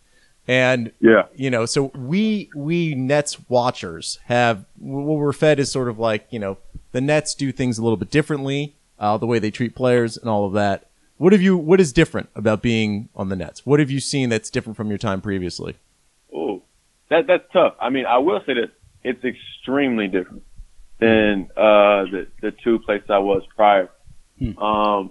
and 0.48 0.90
Yeah. 1.00 1.26
you 1.34 1.50
know, 1.50 1.66
so 1.66 1.84
we 1.94 2.48
we 2.56 2.94
Nets 2.94 3.36
watchers 3.48 4.18
have 4.24 4.64
what 4.78 5.18
we're 5.18 5.32
fed 5.32 5.58
is 5.60 5.70
sort 5.70 5.88
of 5.88 5.98
like 5.98 6.26
you 6.30 6.38
know 6.38 6.56
the 6.92 7.00
Nets 7.00 7.34
do 7.34 7.52
things 7.52 7.78
a 7.78 7.82
little 7.82 7.96
bit 7.98 8.10
differently, 8.10 8.74
uh, 8.98 9.18
the 9.18 9.26
way 9.26 9.38
they 9.38 9.50
treat 9.50 9.74
players 9.74 10.16
and 10.16 10.30
all 10.30 10.46
of 10.46 10.52
that. 10.54 10.86
What 11.18 11.32
have 11.32 11.42
you? 11.42 11.56
What 11.56 11.80
is 11.80 11.92
different 11.92 12.30
about 12.34 12.62
being 12.62 13.08
on 13.14 13.28
the 13.28 13.36
Nets? 13.36 13.64
What 13.66 13.80
have 13.80 13.90
you 13.90 14.00
seen 14.00 14.28
that's 14.30 14.48
different 14.50 14.76
from 14.76 14.88
your 14.88 14.98
time 14.98 15.20
previously? 15.20 15.76
That 17.10 17.26
that's 17.26 17.44
tough. 17.52 17.74
I 17.80 17.90
mean, 17.90 18.06
I 18.06 18.18
will 18.18 18.40
say 18.46 18.54
that 18.54 18.70
it's 19.04 19.24
extremely 19.24 20.08
different 20.08 20.42
than 20.98 21.48
uh, 21.56 22.04
the 22.10 22.26
the 22.42 22.52
two 22.64 22.78
places 22.80 23.08
I 23.10 23.18
was 23.18 23.42
prior. 23.54 23.90
Hmm. 24.38 24.58
Um, 24.58 25.10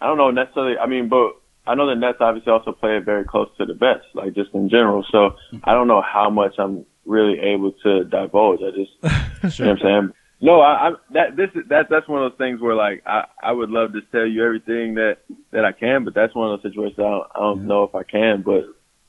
I 0.00 0.06
don't 0.06 0.18
know 0.18 0.30
necessarily. 0.30 0.78
I 0.78 0.86
mean, 0.86 1.08
but 1.08 1.32
I 1.66 1.74
know 1.74 1.86
the 1.86 1.94
Nets 1.94 2.18
obviously 2.20 2.52
also 2.52 2.72
play 2.72 2.96
it 2.96 3.04
very 3.04 3.24
close 3.24 3.48
to 3.58 3.64
the 3.64 3.74
best, 3.74 4.04
like 4.14 4.34
just 4.34 4.50
in 4.54 4.68
general. 4.68 5.04
So 5.10 5.36
I 5.64 5.72
don't 5.72 5.88
know 5.88 6.02
how 6.02 6.30
much 6.30 6.54
I'm 6.58 6.84
really 7.04 7.38
able 7.40 7.72
to 7.82 8.04
divulge. 8.04 8.60
I 8.62 8.70
just, 8.70 9.58
you 9.58 9.64
know 9.64 9.72
what 9.72 9.82
I'm 9.82 9.84
saying. 9.84 10.12
No, 10.40 10.60
I, 10.60 10.88
I 10.88 10.90
that 11.14 11.36
this 11.36 11.48
is 11.54 11.68
that 11.70 11.86
that's 11.88 12.06
one 12.06 12.22
of 12.22 12.30
those 12.30 12.38
things 12.38 12.60
where 12.60 12.74
like 12.74 13.02
I 13.06 13.24
I 13.42 13.52
would 13.52 13.70
love 13.70 13.94
to 13.94 14.02
tell 14.12 14.26
you 14.26 14.44
everything 14.44 14.94
that 14.94 15.18
that 15.50 15.64
I 15.64 15.72
can, 15.72 16.04
but 16.04 16.14
that's 16.14 16.34
one 16.34 16.52
of 16.52 16.62
those 16.62 16.70
situations 16.70 16.98
I 16.98 17.02
don't, 17.02 17.26
I 17.34 17.38
don't 17.40 17.66
know 17.66 17.84
if 17.84 17.94
I 17.94 18.02
can. 18.02 18.42
But 18.42 18.64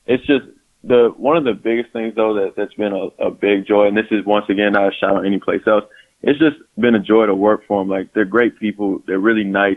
it's 0.06 0.26
just 0.26 0.46
the 0.84 1.12
one 1.16 1.36
of 1.36 1.44
the 1.44 1.54
biggest 1.54 1.92
things 1.92 2.14
though 2.14 2.34
that 2.34 2.54
that's 2.56 2.74
been 2.74 2.92
a, 2.92 3.26
a 3.26 3.30
big 3.30 3.66
joy, 3.66 3.86
and 3.86 3.96
this 3.96 4.06
is 4.10 4.24
once 4.24 4.46
again 4.48 4.72
not 4.72 4.88
a 4.92 4.96
shout 4.96 5.16
out 5.16 5.26
any 5.26 5.38
place 5.38 5.62
else. 5.66 5.84
It's 6.22 6.38
just 6.38 6.56
been 6.78 6.94
a 6.94 7.00
joy 7.00 7.26
to 7.26 7.34
work 7.34 7.62
for 7.66 7.80
them. 7.80 7.88
Like 7.88 8.12
they're 8.12 8.24
great 8.24 8.58
people. 8.58 9.02
They're 9.06 9.18
really 9.18 9.44
nice. 9.44 9.76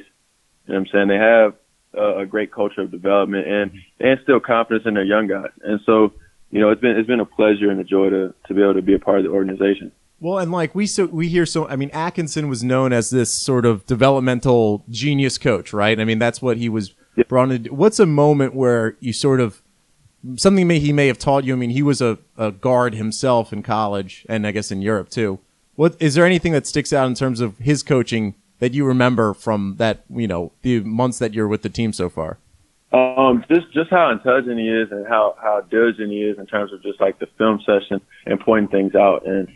You 0.67 0.73
know 0.73 0.79
what 0.79 0.87
I'm 0.87 0.87
saying? 0.91 1.07
They 1.09 1.15
have 1.17 1.55
a, 1.93 2.19
a 2.21 2.25
great 2.25 2.51
culture 2.51 2.81
of 2.81 2.91
development 2.91 3.47
and 3.47 3.71
they 3.99 4.09
instill 4.11 4.39
confidence 4.39 4.85
in 4.87 4.93
their 4.93 5.03
young 5.03 5.27
guys. 5.27 5.49
And 5.63 5.79
so, 5.85 6.13
you 6.49 6.59
know, 6.59 6.69
it's 6.69 6.81
been 6.81 6.97
it's 6.97 7.07
been 7.07 7.19
a 7.19 7.25
pleasure 7.25 7.69
and 7.69 7.79
a 7.79 7.83
joy 7.83 8.09
to 8.09 8.33
to 8.47 8.53
be 8.53 8.61
able 8.61 8.75
to 8.75 8.81
be 8.81 8.93
a 8.95 8.99
part 8.99 9.19
of 9.19 9.23
the 9.25 9.29
organization. 9.31 9.91
Well, 10.19 10.37
and 10.37 10.51
like 10.51 10.75
we 10.75 10.85
so 10.87 11.05
we 11.07 11.27
hear 11.29 11.45
so 11.45 11.67
I 11.67 11.75
mean 11.75 11.89
Atkinson 11.93 12.47
was 12.47 12.63
known 12.63 12.93
as 12.93 13.09
this 13.09 13.31
sort 13.31 13.65
of 13.65 13.85
developmental 13.87 14.83
genius 14.89 15.37
coach, 15.37 15.73
right? 15.73 15.99
I 15.99 16.05
mean 16.05 16.19
that's 16.19 16.41
what 16.41 16.57
he 16.57 16.69
was 16.69 16.93
Yeah. 17.15 17.23
brought. 17.27 17.51
What's 17.71 17.99
a 17.99 18.05
moment 18.05 18.55
where 18.55 18.97
you 18.99 19.13
sort 19.13 19.39
of 19.39 19.60
something 20.35 20.67
may 20.67 20.79
he 20.79 20.93
may 20.93 21.07
have 21.07 21.17
taught 21.17 21.43
you? 21.43 21.53
I 21.53 21.57
mean 21.57 21.71
he 21.71 21.83
was 21.83 22.01
a, 22.01 22.17
a 22.37 22.51
guard 22.51 22.95
himself 22.95 23.51
in 23.53 23.63
college 23.63 24.25
and 24.29 24.45
I 24.45 24.51
guess 24.51 24.71
in 24.71 24.81
Europe 24.81 25.09
too. 25.09 25.39
What 25.75 25.95
is 25.99 26.15
there 26.15 26.25
anything 26.25 26.51
that 26.53 26.67
sticks 26.67 26.93
out 26.93 27.07
in 27.07 27.15
terms 27.15 27.39
of 27.39 27.57
his 27.57 27.83
coaching 27.83 28.35
that 28.59 28.73
you 28.73 28.85
remember 28.85 29.33
from 29.33 29.75
that 29.77 30.03
you 30.09 30.27
know 30.27 30.51
the 30.61 30.81
months 30.81 31.19
that 31.19 31.33
you're 31.33 31.47
with 31.47 31.61
the 31.61 31.69
team 31.69 31.93
so 31.93 32.09
far? 32.09 32.37
Um, 32.93 33.45
just 33.49 33.71
just 33.73 33.89
how 33.89 34.11
intelligent 34.11 34.59
he 34.59 34.67
is 34.67 34.91
and 34.91 35.07
how 35.07 35.35
how 35.41 35.61
diligent 35.61 36.11
he 36.11 36.23
is 36.23 36.37
in 36.37 36.45
terms 36.45 36.73
of 36.73 36.83
just 36.83 36.99
like 36.99 37.19
the 37.19 37.27
film 37.37 37.61
session 37.65 38.01
and 38.25 38.39
pointing 38.39 38.69
things 38.69 38.95
out 38.95 39.25
and 39.25 39.47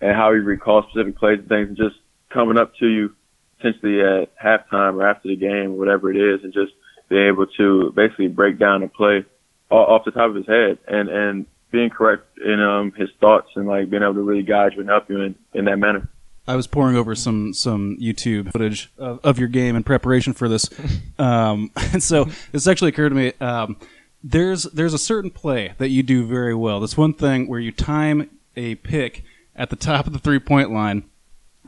and 0.00 0.14
how 0.14 0.32
he 0.32 0.38
recalls 0.38 0.84
specific 0.90 1.16
plays 1.16 1.40
and 1.40 1.48
things 1.48 1.68
and 1.68 1.76
just 1.76 1.96
coming 2.30 2.56
up 2.56 2.72
to 2.76 2.86
you 2.86 3.14
potentially 3.56 4.00
at 4.00 4.30
halftime 4.38 4.94
or 4.94 5.08
after 5.08 5.28
the 5.28 5.36
game, 5.36 5.76
whatever 5.76 6.10
it 6.10 6.16
is, 6.16 6.44
and 6.44 6.52
just 6.52 6.72
being 7.08 7.26
able 7.26 7.46
to 7.46 7.92
basically 7.96 8.28
break 8.28 8.58
down 8.58 8.82
a 8.82 8.88
play 8.88 9.24
off 9.70 10.04
the 10.04 10.10
top 10.10 10.30
of 10.30 10.36
his 10.36 10.46
head 10.46 10.78
and 10.86 11.08
and 11.08 11.46
being 11.70 11.90
correct 11.90 12.24
in 12.38 12.60
um 12.60 12.92
his 12.92 13.10
thoughts 13.20 13.48
and 13.56 13.66
like 13.66 13.90
being 13.90 14.02
able 14.02 14.14
to 14.14 14.22
really 14.22 14.42
guide 14.42 14.72
you 14.74 14.80
and 14.80 14.88
help 14.88 15.08
you 15.08 15.20
in 15.20 15.34
in 15.54 15.64
that 15.66 15.78
manner. 15.78 16.08
I 16.46 16.56
was 16.56 16.66
pouring 16.66 16.96
over 16.96 17.14
some 17.14 17.52
some 17.52 17.98
YouTube 18.00 18.52
footage 18.52 18.90
of, 18.96 19.20
of 19.22 19.38
your 19.38 19.48
game 19.48 19.76
in 19.76 19.84
preparation 19.84 20.32
for 20.32 20.48
this, 20.48 20.70
um, 21.18 21.70
and 21.76 22.02
so 22.02 22.26
this 22.52 22.66
actually 22.66 22.88
occurred 22.88 23.10
to 23.10 23.14
me. 23.14 23.32
Um, 23.40 23.76
there's 24.24 24.64
there's 24.64 24.94
a 24.94 24.98
certain 24.98 25.30
play 25.30 25.74
that 25.76 25.90
you 25.90 26.02
do 26.02 26.24
very 26.24 26.54
well. 26.54 26.80
This 26.80 26.96
one 26.96 27.12
thing 27.12 27.48
where 27.48 27.60
you 27.60 27.70
time 27.70 28.30
a 28.56 28.76
pick 28.76 29.24
at 29.54 29.68
the 29.70 29.76
top 29.76 30.06
of 30.06 30.14
the 30.14 30.18
three 30.18 30.38
point 30.38 30.72
line, 30.72 31.04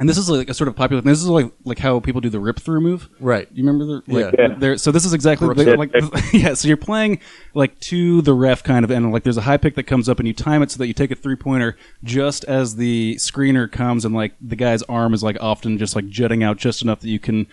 and 0.00 0.08
this 0.08 0.16
is 0.18 0.28
like 0.30 0.48
a 0.48 0.54
sort 0.54 0.66
of 0.66 0.74
popular. 0.74 1.02
This 1.02 1.18
is 1.20 1.28
like 1.28 1.52
like 1.64 1.78
how 1.78 2.00
people 2.00 2.20
do 2.20 2.30
the 2.30 2.40
rip 2.40 2.58
through 2.58 2.80
move. 2.80 3.08
Right. 3.20 3.46
You 3.52 3.64
remember 3.64 3.84
the 3.84 4.12
like 4.12 4.34
Yeah. 4.38 4.54
there? 4.58 4.76
So 4.78 4.90
this 4.90 5.04
is 5.04 5.12
exactly 5.12 5.46
the, 5.54 5.76
like 5.76 5.92
yeah. 6.32 6.54
So 6.54 6.66
you're 6.68 6.76
playing 6.78 7.20
like 7.54 7.78
to 7.80 8.22
the 8.22 8.32
ref 8.32 8.62
kind 8.64 8.84
of, 8.84 8.90
and 8.90 9.12
like 9.12 9.22
there's 9.22 9.36
a 9.36 9.42
high 9.42 9.58
pick 9.58 9.74
that 9.76 9.84
comes 9.84 10.08
up, 10.08 10.18
and 10.18 10.26
you 10.26 10.34
time 10.34 10.62
it 10.62 10.70
so 10.70 10.78
that 10.78 10.86
you 10.86 10.94
take 10.94 11.10
a 11.10 11.14
three 11.14 11.36
pointer 11.36 11.76
just 12.02 12.44
as 12.44 12.76
the 12.76 13.16
screener 13.16 13.70
comes, 13.70 14.04
and 14.04 14.14
like 14.14 14.32
the 14.40 14.56
guy's 14.56 14.82
arm 14.84 15.12
is 15.14 15.22
like 15.22 15.36
often 15.40 15.76
just 15.78 15.94
like 15.94 16.08
jutting 16.08 16.42
out 16.42 16.56
just 16.56 16.82
enough 16.82 17.00
that 17.00 17.08
you 17.10 17.18
can 17.20 17.46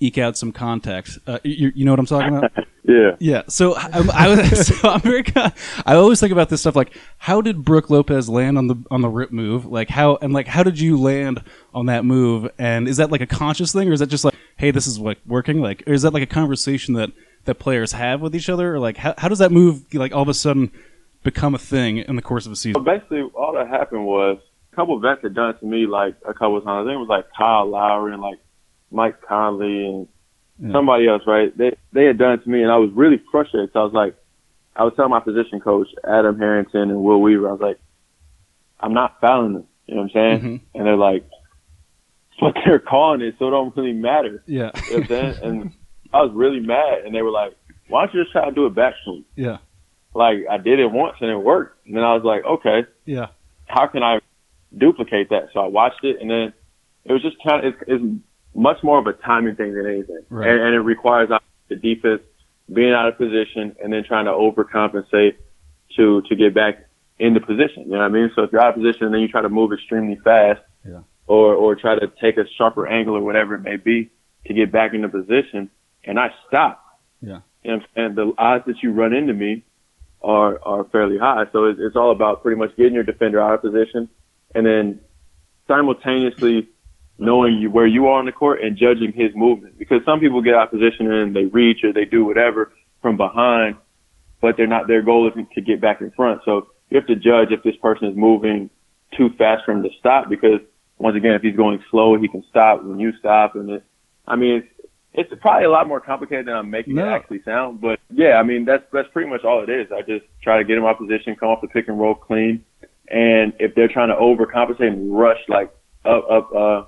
eke 0.00 0.18
out 0.18 0.36
some 0.36 0.52
contact. 0.52 1.18
Uh, 1.26 1.38
you, 1.42 1.72
you 1.74 1.84
know 1.84 1.92
what 1.92 1.98
I'm 2.00 2.06
talking 2.06 2.36
about? 2.36 2.52
Yeah. 2.88 3.16
Yeah. 3.18 3.42
So 3.48 3.74
I, 3.74 3.88
I 4.14 4.28
was. 4.28 4.68
So 4.80 4.98
very. 4.98 5.24
I 5.34 5.96
always 5.96 6.20
think 6.20 6.30
about 6.30 6.50
this 6.50 6.60
stuff 6.60 6.76
like 6.76 6.96
how 7.18 7.40
did 7.40 7.64
Brook 7.64 7.90
Lopez 7.90 8.28
land 8.28 8.56
on 8.56 8.68
the 8.68 8.76
on 8.92 9.00
the 9.02 9.08
rip 9.08 9.32
move? 9.32 9.66
Like 9.66 9.88
how 9.88 10.18
and 10.22 10.32
like 10.32 10.46
how 10.46 10.62
did 10.62 10.78
you 10.78 10.96
land 10.96 11.42
on 11.74 11.86
that 11.86 12.04
move? 12.04 12.48
And 12.60 12.86
is 12.86 12.98
that 12.98 13.10
like 13.10 13.20
a 13.20 13.26
conscious 13.26 13.72
thing, 13.72 13.88
or 13.88 13.92
is 13.92 13.98
that 13.98 14.06
just 14.06 14.24
like, 14.24 14.34
hey, 14.56 14.70
this 14.70 14.86
is 14.86 15.00
like 15.00 15.18
working? 15.26 15.60
Like, 15.60 15.82
or 15.88 15.94
is 15.94 16.02
that 16.02 16.14
like 16.14 16.22
a 16.22 16.26
conversation 16.26 16.94
that 16.94 17.10
that 17.46 17.56
players 17.56 17.90
have 17.90 18.20
with 18.20 18.36
each 18.36 18.48
other? 18.48 18.76
Or 18.76 18.78
like 18.78 18.98
how 18.98 19.14
how 19.18 19.26
does 19.26 19.40
that 19.40 19.50
move 19.50 19.92
like 19.92 20.14
all 20.14 20.22
of 20.22 20.28
a 20.28 20.34
sudden 20.34 20.70
become 21.24 21.56
a 21.56 21.58
thing 21.58 21.98
in 21.98 22.14
the 22.14 22.22
course 22.22 22.46
of 22.46 22.52
a 22.52 22.54
So 22.54 22.60
season? 22.70 22.84
basically, 22.84 23.22
all 23.34 23.52
that 23.54 23.66
happened 23.66 24.06
was 24.06 24.38
a 24.72 24.76
couple 24.76 25.00
vets 25.00 25.22
had 25.22 25.34
done 25.34 25.50
it 25.50 25.58
to 25.58 25.66
me 25.66 25.86
like 25.88 26.14
a 26.24 26.32
couple 26.32 26.56
of 26.58 26.62
times. 26.62 26.84
I 26.86 26.90
think 26.90 26.94
it 26.94 27.00
was 27.00 27.08
like 27.08 27.24
Kyle 27.36 27.66
Lowry 27.68 28.12
and 28.12 28.22
like 28.22 28.38
Mike 28.90 29.20
Conley 29.22 29.86
and 29.86 30.08
Yeah. 30.58 30.72
somebody 30.72 31.06
else, 31.08 31.22
right? 31.26 31.56
They 31.56 31.76
they 31.92 32.04
had 32.04 32.18
done 32.18 32.32
it 32.34 32.44
to 32.44 32.48
me, 32.50 32.62
and 32.62 32.70
I 32.72 32.76
was 32.78 32.90
really 32.92 33.20
frustrated. 33.30 33.70
So 33.72 33.80
I 33.80 33.84
was 33.84 33.92
like, 33.92 34.14
I 34.74 34.84
was 34.84 34.92
telling 34.96 35.10
my 35.10 35.20
position 35.20 35.60
coach 35.60 35.88
Adam 36.06 36.38
Harrington 36.38 36.90
and 36.90 37.02
Will 37.02 37.20
Weaver, 37.20 37.48
I 37.48 37.52
was 37.52 37.60
like, 37.60 37.78
I'm 38.80 38.94
not 38.94 39.20
fouling 39.20 39.54
them. 39.54 39.64
You 39.86 39.94
know 39.96 40.02
what 40.02 40.16
I'm 40.16 40.40
saying? 40.40 40.40
Mhm. 40.40 40.60
And 40.74 40.86
they're 40.86 40.96
like, 40.96 41.24
but 42.40 42.54
they're 42.64 42.78
calling 42.78 43.20
it, 43.22 43.34
so 43.38 43.48
it 43.48 43.50
don't 43.50 43.74
really 43.76 43.92
matter. 43.92 44.42
Yeah. 44.46 44.70
You 44.90 45.00
know 45.00 45.06
what 45.08 45.38
And 45.42 45.72
I 46.12 46.22
was 46.22 46.32
really 46.34 46.60
mad, 46.60 47.00
and 47.04 47.14
they 47.14 47.22
were 47.22 47.30
like, 47.30 47.54
why 47.88 48.04
don't 48.04 48.14
you 48.14 48.22
just 48.22 48.32
try 48.32 48.44
to 48.44 48.50
do 48.52 48.66
it 48.66 48.74
back 48.74 48.94
to 49.04 49.10
me? 49.12 49.24
Yeah. 49.36 49.58
Like 50.14 50.38
I 50.50 50.56
did 50.58 50.78
it 50.80 50.90
once 50.90 51.16
and 51.20 51.30
it 51.30 51.36
worked, 51.36 51.86
and 51.86 51.96
then 51.96 52.02
I 52.04 52.14
was 52.14 52.24
like, 52.24 52.44
okay, 52.44 52.86
Yeah. 53.04 53.26
how 53.66 53.86
can 53.86 54.02
I 54.02 54.20
duplicate 54.76 55.28
that? 55.30 55.48
So 55.52 55.60
I 55.60 55.66
watched 55.66 56.02
it, 56.04 56.20
and 56.20 56.30
then 56.30 56.52
it 57.04 57.12
was 57.12 57.22
just 57.22 57.36
kind 57.46 57.64
of 57.64 57.74
it's, 57.74 57.82
it's 57.86 58.04
much 58.56 58.82
more 58.82 58.98
of 58.98 59.06
a 59.06 59.12
timing 59.12 59.54
thing 59.56 59.74
than 59.74 59.86
anything, 59.86 60.20
Right. 60.30 60.48
and, 60.48 60.60
and 60.60 60.74
it 60.74 60.80
requires 60.80 61.28
the 61.68 61.76
defense 61.76 62.22
being 62.72 62.92
out 62.92 63.06
of 63.08 63.16
position 63.18 63.76
and 63.82 63.92
then 63.92 64.02
trying 64.04 64.24
to 64.24 64.32
overcompensate 64.32 65.34
to 65.96 66.22
to 66.22 66.34
get 66.36 66.54
back 66.54 66.86
into 67.18 67.40
position. 67.40 67.84
You 67.84 67.92
know 67.92 67.98
what 67.98 68.04
I 68.04 68.08
mean? 68.08 68.30
So 68.34 68.42
if 68.42 68.52
you're 68.52 68.60
out 68.60 68.70
of 68.70 68.82
position 68.82 69.04
and 69.04 69.14
then 69.14 69.20
you 69.20 69.28
try 69.28 69.42
to 69.42 69.48
move 69.48 69.72
extremely 69.72 70.16
fast, 70.24 70.60
Yeah. 70.88 71.00
or 71.26 71.54
or 71.54 71.76
try 71.76 71.98
to 71.98 72.08
take 72.20 72.36
a 72.38 72.44
sharper 72.56 72.86
angle 72.86 73.16
or 73.16 73.22
whatever 73.22 73.54
it 73.54 73.62
may 73.62 73.76
be 73.76 74.10
to 74.46 74.54
get 74.54 74.72
back 74.72 74.94
into 74.94 75.08
position, 75.08 75.70
and 76.04 76.18
I 76.18 76.32
stop. 76.48 76.82
Yeah. 77.20 77.40
You 77.62 77.70
know 77.72 77.76
what 77.78 77.82
I'm 77.82 77.86
saying? 77.94 78.14
The 78.16 78.32
odds 78.38 78.64
that 78.66 78.82
you 78.82 78.92
run 78.92 79.12
into 79.12 79.32
me 79.34 79.62
are 80.22 80.58
are 80.64 80.84
fairly 80.84 81.18
high. 81.18 81.44
So 81.52 81.64
it's, 81.66 81.78
it's 81.80 81.96
all 81.96 82.10
about 82.10 82.42
pretty 82.42 82.58
much 82.58 82.74
getting 82.76 82.94
your 82.94 83.04
defender 83.04 83.40
out 83.40 83.54
of 83.54 83.60
position 83.62 84.08
and 84.54 84.64
then 84.66 85.00
simultaneously 85.68 86.68
knowing 87.18 87.54
you, 87.58 87.70
where 87.70 87.86
you 87.86 88.06
are 88.06 88.18
on 88.18 88.26
the 88.26 88.32
court 88.32 88.60
and 88.62 88.76
judging 88.76 89.12
his 89.12 89.34
movement. 89.34 89.78
Because 89.78 90.00
some 90.04 90.20
people 90.20 90.42
get 90.42 90.54
out 90.54 90.72
of 90.72 90.78
position 90.78 91.10
and 91.10 91.34
they 91.34 91.44
reach 91.46 91.78
or 91.84 91.92
they 91.92 92.04
do 92.04 92.24
whatever 92.24 92.72
from 93.02 93.16
behind, 93.16 93.76
but 94.40 94.56
they're 94.56 94.66
not. 94.66 94.86
Their 94.86 95.02
goal 95.02 95.28
isn't 95.30 95.50
to 95.52 95.60
get 95.60 95.80
back 95.80 96.00
in 96.00 96.10
front. 96.12 96.42
So 96.44 96.68
you 96.90 96.98
have 96.98 97.06
to 97.06 97.16
judge 97.16 97.48
if 97.50 97.62
this 97.62 97.76
person 97.76 98.08
is 98.08 98.16
moving 98.16 98.70
too 99.16 99.30
fast 99.38 99.64
for 99.64 99.72
him 99.72 99.82
to 99.82 99.90
stop. 99.98 100.28
Because 100.28 100.60
once 100.98 101.16
again, 101.16 101.32
if 101.32 101.42
he's 101.42 101.56
going 101.56 101.82
slow, 101.90 102.16
he 102.20 102.28
can 102.28 102.44
stop 102.50 102.82
when 102.84 102.98
you 102.98 103.12
stop. 103.18 103.54
And 103.54 103.70
it, 103.70 103.84
I 104.26 104.36
mean, 104.36 104.56
it's, 105.14 105.30
it's 105.32 105.40
probably 105.40 105.64
a 105.64 105.70
lot 105.70 105.88
more 105.88 106.00
complicated 106.00 106.46
than 106.46 106.54
I'm 106.54 106.70
making 106.70 106.96
No. 106.96 107.08
it 107.08 107.12
actually 107.12 107.42
sound. 107.42 107.80
But 107.80 107.98
yeah, 108.10 108.34
I 108.34 108.42
mean 108.42 108.66
that's 108.66 108.84
that's 108.92 109.08
pretty 109.12 109.30
much 109.30 109.44
all 109.44 109.62
it 109.62 109.70
is. 109.70 109.90
I 109.90 110.02
just 110.02 110.26
try 110.42 110.58
to 110.58 110.64
get 110.64 110.76
him 110.76 110.84
out 110.84 111.00
of 111.00 111.08
position, 111.08 111.36
come 111.36 111.48
off 111.48 111.62
the 111.62 111.68
pick 111.68 111.88
and 111.88 111.98
roll 111.98 112.14
clean, 112.14 112.64
and 113.08 113.54
if 113.58 113.74
they're 113.74 113.88
trying 113.88 114.08
to 114.08 114.14
overcompensate 114.14 114.88
and 114.88 115.16
rush 115.16 115.38
like 115.48 115.70
up 116.04 116.30
up 116.30 116.54
uh 116.54 116.82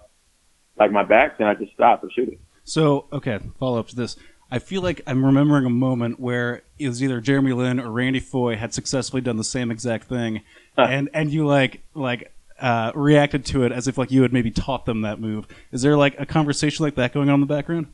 like 0.79 0.93
my 0.93 1.05
back, 1.05 1.39
then 1.39 1.47
I 1.47 1.55
just 1.55 1.73
stop 1.73 2.03
and 2.03 2.13
shoot 2.13 2.29
it. 2.29 2.41
So, 2.65 3.07
okay, 3.13 3.39
follow 3.59 3.79
up 3.79 3.89
to 3.89 3.97
this. 3.97 4.17
I 4.51 4.59
feel 4.59 4.83
like 4.83 5.03
I'm 5.07 5.25
remembering 5.25 5.67
a 5.67 5.71
moment 5.71 6.19
where 6.19 6.63
it 6.79 6.89
was 6.89 7.03
either 7.03 7.21
Jeremy 7.21 7.53
Lin 7.53 7.81
or 7.81 7.91
Randy 7.91 8.21
Foye 8.21 8.57
had 8.57 8.73
successfully 8.73 9.21
done 9.21 9.37
the 9.37 9.45
same 9.45 9.71
exact 9.71 10.09
thing, 10.09 10.43
and 10.77 11.11
and 11.13 11.31
you 11.31 11.47
like 11.47 11.83
like 11.95 12.33
uh, 12.59 12.93
reacted 12.95 13.45
to 13.47 13.65
it 13.65 13.73
as 13.73 13.89
if 13.89 13.99
like 13.99 14.11
you 14.11 14.23
had 14.23 14.33
maybe 14.33 14.51
taught 14.51 14.87
them 14.87 15.03
that 15.03 15.21
move. 15.21 15.47
Is 15.71 15.83
there 15.83 15.97
like 15.97 16.19
a 16.19 16.25
conversation 16.25 16.85
like 16.85 16.95
that 16.95 17.13
going 17.13 17.29
on 17.29 17.35
in 17.35 17.41
the 17.41 17.47
background? 17.47 17.89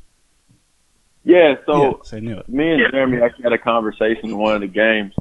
Yeah, 1.24 1.54
so 1.66 2.00
yes, 2.02 2.12
I 2.12 2.20
knew 2.20 2.38
it. 2.38 2.48
me 2.48 2.70
and 2.72 2.82
Jeremy 2.92 3.22
actually 3.22 3.44
had 3.44 3.52
a 3.52 3.58
conversation 3.58 4.26
in 4.26 4.38
one 4.38 4.54
of 4.54 4.60
the 4.60 4.66
games. 4.66 5.14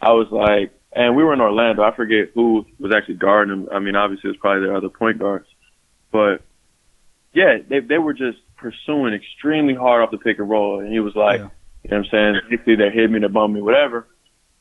I 0.00 0.12
was 0.12 0.28
like, 0.30 0.72
and 0.94 1.14
we 1.14 1.22
were 1.22 1.34
in 1.34 1.40
Orlando. 1.40 1.82
I 1.82 1.94
forget 1.94 2.30
who 2.34 2.64
was 2.78 2.92
actually 2.94 3.16
guarding 3.16 3.54
him. 3.54 3.68
I 3.70 3.78
mean, 3.78 3.94
obviously 3.94 4.28
it 4.28 4.32
was 4.32 4.38
probably 4.38 4.66
their 4.66 4.76
other 4.76 4.88
point 4.88 5.18
guards, 5.18 5.46
but 6.10 6.42
yeah, 7.32 7.58
they 7.68 7.80
they 7.80 7.98
were 7.98 8.12
just 8.14 8.38
pursuing 8.56 9.14
extremely 9.14 9.74
hard 9.74 10.02
off 10.02 10.10
the 10.10 10.18
pick 10.18 10.38
and 10.38 10.48
roll, 10.48 10.80
and 10.80 10.92
he 10.92 11.00
was 11.00 11.14
like, 11.16 11.40
Yeah. 11.40 11.48
you 11.84 11.90
know 11.90 11.98
what 11.98 12.06
I'm 12.06 12.10
saying? 12.10 12.40
Basically, 12.50 12.76
they 12.76 12.90
hit 12.90 13.10
me, 13.10 13.18
they 13.20 13.26
bummed 13.28 13.54
me, 13.54 13.60
whatever. 13.62 14.06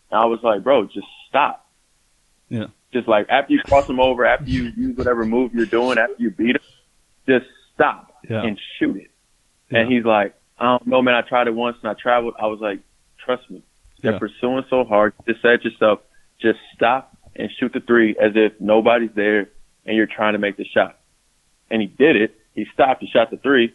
And 0.09 0.19
I 0.21 0.25
was 0.25 0.39
like, 0.43 0.63
bro, 0.63 0.85
just 0.85 1.07
stop. 1.29 1.69
Yeah. 2.49 2.67
Just 2.93 3.07
like 3.07 3.27
after 3.29 3.53
you 3.53 3.61
cross 3.63 3.87
them 3.87 3.99
over, 3.99 4.25
after 4.25 4.49
you 4.49 4.71
use 4.75 4.97
whatever 4.97 5.23
move 5.25 5.53
you're 5.53 5.65
doing, 5.65 5.97
after 5.97 6.15
you 6.17 6.31
beat 6.31 6.53
them, 6.53 6.61
just 7.27 7.45
stop 7.73 8.13
Yeah. 8.29 8.43
and 8.43 8.59
shoot 8.77 8.97
it. 8.97 9.11
Yeah. 9.69 9.79
And 9.79 9.91
he's 9.91 10.03
like, 10.03 10.33
I 10.59 10.65
don't 10.65 10.87
know, 10.87 11.01
man. 11.01 11.15
I 11.15 11.21
tried 11.21 11.47
it 11.47 11.55
once 11.55 11.77
and 11.81 11.89
I 11.89 11.93
traveled. 11.93 12.33
I 12.39 12.47
was 12.47 12.59
like, 12.59 12.79
trust 13.23 13.49
me, 13.49 13.63
they're 14.01 14.19
pursuing 14.19 14.63
so 14.69 14.83
hard. 14.83 15.13
Just 15.27 15.43
it 15.45 15.63
yourself, 15.63 15.99
just 16.41 16.59
stop 16.75 17.15
and 17.35 17.49
shoot 17.59 17.71
the 17.73 17.79
three 17.79 18.15
as 18.21 18.33
if 18.35 18.53
nobody's 18.59 19.11
there 19.15 19.49
and 19.85 19.95
you're 19.95 20.07
trying 20.07 20.33
to 20.33 20.39
make 20.39 20.57
the 20.57 20.65
shot. 20.65 20.99
And 21.69 21.81
he 21.81 21.87
did 21.87 22.15
it. 22.17 22.35
He 22.61 22.65
stopped. 22.73 23.01
He 23.01 23.07
shot 23.07 23.31
the 23.31 23.37
three. 23.37 23.73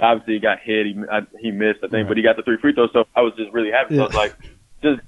Obviously, 0.00 0.34
he 0.34 0.40
got 0.40 0.58
hit. 0.60 0.86
He 0.86 0.94
I, 1.10 1.20
he 1.40 1.50
missed, 1.50 1.78
I 1.82 1.88
think, 1.88 1.92
Right. 1.92 2.08
but 2.08 2.16
he 2.16 2.22
got 2.22 2.36
the 2.36 2.42
three 2.42 2.56
free 2.58 2.72
throws. 2.72 2.90
So 2.92 3.04
I 3.16 3.22
was 3.22 3.32
just 3.36 3.52
really 3.52 3.70
happy. 3.72 3.96
So 3.96 4.02
I 4.04 4.06
was 4.06 4.14
like, 4.14 4.36
just, 4.82 5.00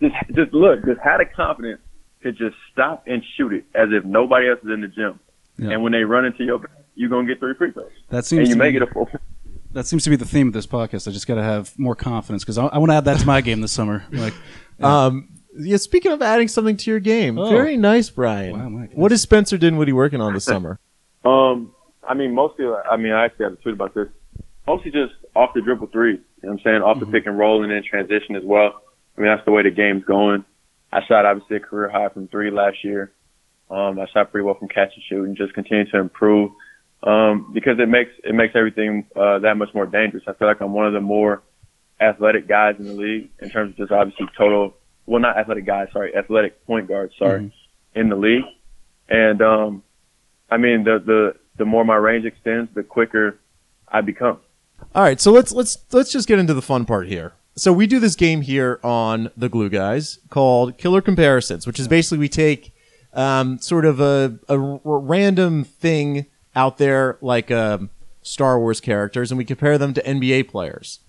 just, 0.00 0.14
just 0.34 0.52
look, 0.54 0.84
just 0.86 1.00
had 1.00 1.18
the 1.18 1.26
confidence 1.26 1.80
to 2.22 2.32
just 2.32 2.56
stop 2.72 3.04
and 3.06 3.22
shoot 3.36 3.52
it 3.52 3.64
as 3.74 3.88
if 3.92 4.04
nobody 4.04 4.48
else 4.48 4.60
is 4.64 4.70
in 4.70 4.80
the 4.80 4.88
gym. 4.88 5.20
Yeah. 5.58 5.72
And 5.72 5.82
when 5.82 5.92
they 5.92 6.04
run 6.04 6.24
into 6.24 6.42
your 6.44 6.58
back, 6.58 6.70
you're 6.94 7.10
gonna 7.10 7.26
get 7.26 7.38
three 7.38 7.54
free 7.54 7.70
throws, 7.72 7.90
That 8.08 8.24
seems 8.24 8.40
and 8.40 8.48
you 8.48 8.54
to 8.54 8.58
make 8.58 8.72
be, 8.72 8.76
it 8.78 8.82
a 8.82 8.86
full. 8.86 9.08
that 9.72 9.86
seems 9.86 10.04
to 10.04 10.10
be 10.10 10.16
the 10.16 10.24
theme 10.24 10.46
of 10.48 10.52
this 10.54 10.66
podcast. 10.66 11.06
I 11.06 11.10
just 11.12 11.26
got 11.26 11.34
to 11.36 11.42
have 11.42 11.78
more 11.78 11.94
confidence 11.94 12.42
because 12.42 12.56
I, 12.58 12.66
I 12.66 12.78
want 12.78 12.90
to 12.92 12.96
add 12.96 13.04
that 13.04 13.20
to 13.20 13.26
my 13.26 13.40
game 13.42 13.60
this 13.60 13.72
summer. 13.72 14.04
Like, 14.12 14.34
Um, 14.80 15.28
yeah. 15.58 15.76
Speaking 15.76 16.12
of 16.12 16.22
adding 16.22 16.48
something 16.48 16.76
to 16.78 16.90
your 16.90 17.00
game, 17.00 17.38
Oh. 17.38 17.48
very 17.50 17.76
nice, 17.76 18.08
Brian. 18.10 18.52
Wow, 18.58 18.68
my 18.70 18.80
goodness. 18.82 18.96
what 18.98 19.12
is 19.12 19.20
Spencer 19.22 19.58
Dinwiddie 19.58 19.92
working 19.92 20.20
on 20.22 20.32
this 20.32 20.44
summer? 20.54 20.78
Um, 21.24 21.72
I 22.10 22.14
mean, 22.14 22.34
mostly. 22.34 22.66
I 22.66 22.96
mean, 22.96 23.12
I 23.12 23.26
actually 23.26 23.44
have 23.44 23.52
a 23.52 23.56
tweet 23.56 23.74
about 23.74 23.94
this. 23.94 24.08
Mostly 24.66 24.90
just 24.90 25.12
off 25.36 25.50
the 25.54 25.60
dribble 25.60 25.86
threes. 25.86 26.18
You 26.42 26.48
know 26.48 26.54
what 26.54 26.60
I'm 26.60 26.64
saying? 26.64 26.82
Off 26.82 26.98
the 26.98 27.06
pick 27.06 27.26
and 27.26 27.38
roll 27.38 27.62
and 27.62 27.70
then 27.70 27.82
transition 27.88 28.34
as 28.34 28.42
well. 28.44 28.82
I 29.16 29.20
mean, 29.20 29.30
that's 29.30 29.44
the 29.44 29.52
way 29.52 29.62
the 29.62 29.70
game's 29.70 30.04
going. 30.04 30.44
I 30.92 31.00
shot 31.06 31.24
obviously 31.24 31.58
a 31.58 31.60
career 31.60 31.88
high 31.88 32.08
from 32.08 32.26
three 32.26 32.50
last 32.50 32.78
year. 32.82 33.12
Um, 33.70 34.00
I 34.00 34.06
shot 34.12 34.32
pretty 34.32 34.44
well 34.44 34.56
from 34.58 34.66
catch 34.66 34.90
and 34.92 35.04
shoot 35.08 35.24
and 35.24 35.36
just 35.36 35.54
continue 35.54 35.88
to 35.92 35.98
improve. 35.98 36.50
Um, 37.04 37.52
because 37.54 37.78
it 37.78 37.88
makes 37.88 38.10
it 38.24 38.34
makes 38.34 38.54
everything 38.56 39.06
uh, 39.14 39.38
that 39.38 39.56
much 39.56 39.72
more 39.72 39.86
dangerous. 39.86 40.24
I 40.26 40.32
feel 40.32 40.48
like 40.48 40.60
I'm 40.60 40.72
one 40.72 40.86
of 40.86 40.92
the 40.92 41.00
more 41.00 41.42
athletic 42.00 42.48
guys 42.48 42.74
in 42.78 42.86
the 42.86 42.92
league 42.92 43.30
in 43.40 43.50
terms 43.50 43.70
of 43.70 43.76
just 43.76 43.92
obviously 43.92 44.26
total. 44.36 44.74
Well, 45.06 45.20
not 45.20 45.38
athletic 45.38 45.64
guys, 45.64 45.88
sorry, 45.92 46.14
athletic 46.14 46.66
point 46.66 46.88
guards, 46.88 47.14
sorry, 47.18 47.52
in 47.94 48.08
the 48.08 48.16
league. 48.16 48.44
And 49.08 49.40
um, 49.40 49.82
I 50.50 50.56
mean, 50.56 50.84
the 50.84 50.98
the 51.04 51.34
the 51.60 51.66
more 51.66 51.84
my 51.84 51.94
range 51.96 52.24
extends, 52.24 52.74
the 52.74 52.82
quicker 52.82 53.38
I 53.86 54.00
become. 54.00 54.38
All 54.94 55.02
right, 55.02 55.20
so 55.20 55.30
let's 55.30 55.52
let's 55.52 55.76
let's 55.92 56.10
just 56.10 56.26
get 56.26 56.38
into 56.40 56.54
the 56.54 56.62
fun 56.62 56.84
part 56.86 57.06
here. 57.06 57.34
So 57.54 57.70
we 57.72 57.86
do 57.86 58.00
this 58.00 58.16
game 58.16 58.40
here 58.40 58.80
on 58.82 59.30
the 59.36 59.48
Glue 59.50 59.68
Guys 59.68 60.18
called 60.30 60.78
Killer 60.78 61.02
Komparisons, 61.02 61.66
which 61.66 61.78
is 61.78 61.86
basically 61.86 62.16
we 62.18 62.28
take 62.30 62.72
um, 63.12 63.58
sort 63.58 63.84
of 63.84 64.00
a, 64.00 64.38
a 64.48 64.56
r- 64.58 64.80
random 64.84 65.64
thing 65.64 66.26
out 66.56 66.78
there 66.78 67.18
like 67.20 67.50
um, 67.50 67.90
Star 68.22 68.58
Wars 68.58 68.80
characters, 68.80 69.30
and 69.30 69.36
we 69.36 69.44
compare 69.44 69.76
them 69.76 69.92
to 69.94 70.02
NBA 70.02 70.48
players. 70.48 71.00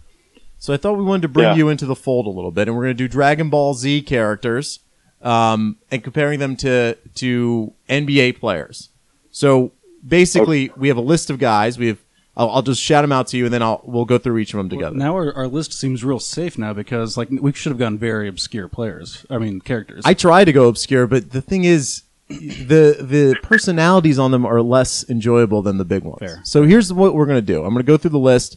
So 0.58 0.74
I 0.74 0.78
thought 0.78 0.98
we 0.98 1.04
wanted 1.06 1.22
to 1.24 1.28
bring 1.30 1.48
Yeah. 1.48 1.56
you 1.56 1.70
into 1.70 1.86
the 1.86 1.96
fold 1.96 2.28
a 2.28 2.30
little 2.30 2.52
bit, 2.52 2.68
and 2.68 2.76
we're 2.76 2.84
going 2.84 2.98
to 2.98 3.04
do 3.04 3.08
Dragon 3.08 3.50
Ball 3.50 3.74
Z 3.74 4.02
characters 4.02 4.80
um, 5.22 5.78
and 5.90 6.04
comparing 6.04 6.40
them 6.40 6.56
to 6.58 6.98
to 7.16 7.74
NBA 7.88 8.40
players. 8.40 8.90
So 9.32 9.72
basically, 10.06 10.72
we 10.76 10.88
have 10.88 10.98
a 10.98 11.02
list 11.02 11.30
of 11.30 11.40
guys. 11.40 11.78
We 11.78 11.88
have. 11.88 12.00
I'll, 12.38 12.50
I'll 12.50 12.62
just 12.62 12.82
shout 12.82 13.04
them 13.04 13.12
out 13.12 13.28
to 13.28 13.38
you, 13.38 13.46
and 13.46 13.54
then 13.54 13.62
I'll 13.62 13.82
we'll 13.84 14.06
go 14.06 14.18
through 14.18 14.38
each 14.38 14.54
of 14.54 14.58
them 14.58 14.70
together. 14.70 14.96
now 14.96 15.14
our, 15.16 15.34
our 15.34 15.48
list 15.48 15.74
seems 15.74 16.04
real 16.04 16.20
safe 16.20 16.58
now 16.58 16.72
because 16.72 17.18
like 17.18 17.30
we 17.30 17.52
should 17.52 17.72
have 17.72 17.78
gone 17.80 17.98
very 17.98 18.30
obscure 18.30 18.70
players. 18.70 19.26
I 19.30 19.38
mean 19.38 19.60
characters. 19.60 20.04
I 20.06 20.14
try 20.14 20.46
to 20.46 20.54
go 20.54 20.70
obscure, 20.70 21.08
but 21.08 21.32
the 21.32 21.42
thing 21.42 21.66
is, 21.66 22.04
the 22.30 22.98
the 23.02 23.38
personalities 23.44 24.18
on 24.18 24.32
them 24.32 24.46
are 24.46 24.62
less 24.62 25.08
enjoyable 25.10 25.62
than 25.62 25.78
the 25.78 25.84
big 25.84 26.04
ones. 26.04 26.20
Fair. 26.20 26.40
So 26.46 26.64
here's 26.64 26.94
what 26.94 27.16
we're 27.16 27.26
gonna 27.26 27.42
do. 27.42 27.66
I'm 27.66 27.74
gonna 27.74 27.84
go 27.84 27.98
through 27.98 28.12
the 28.12 28.20
list. 28.20 28.56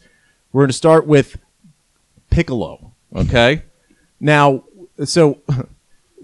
We're 0.52 0.62
gonna 0.62 0.72
start 0.72 1.06
with 1.08 1.36
Piccolo. 2.30 2.92
Okay. 3.14 3.62
now, 4.20 4.64
so 5.04 5.40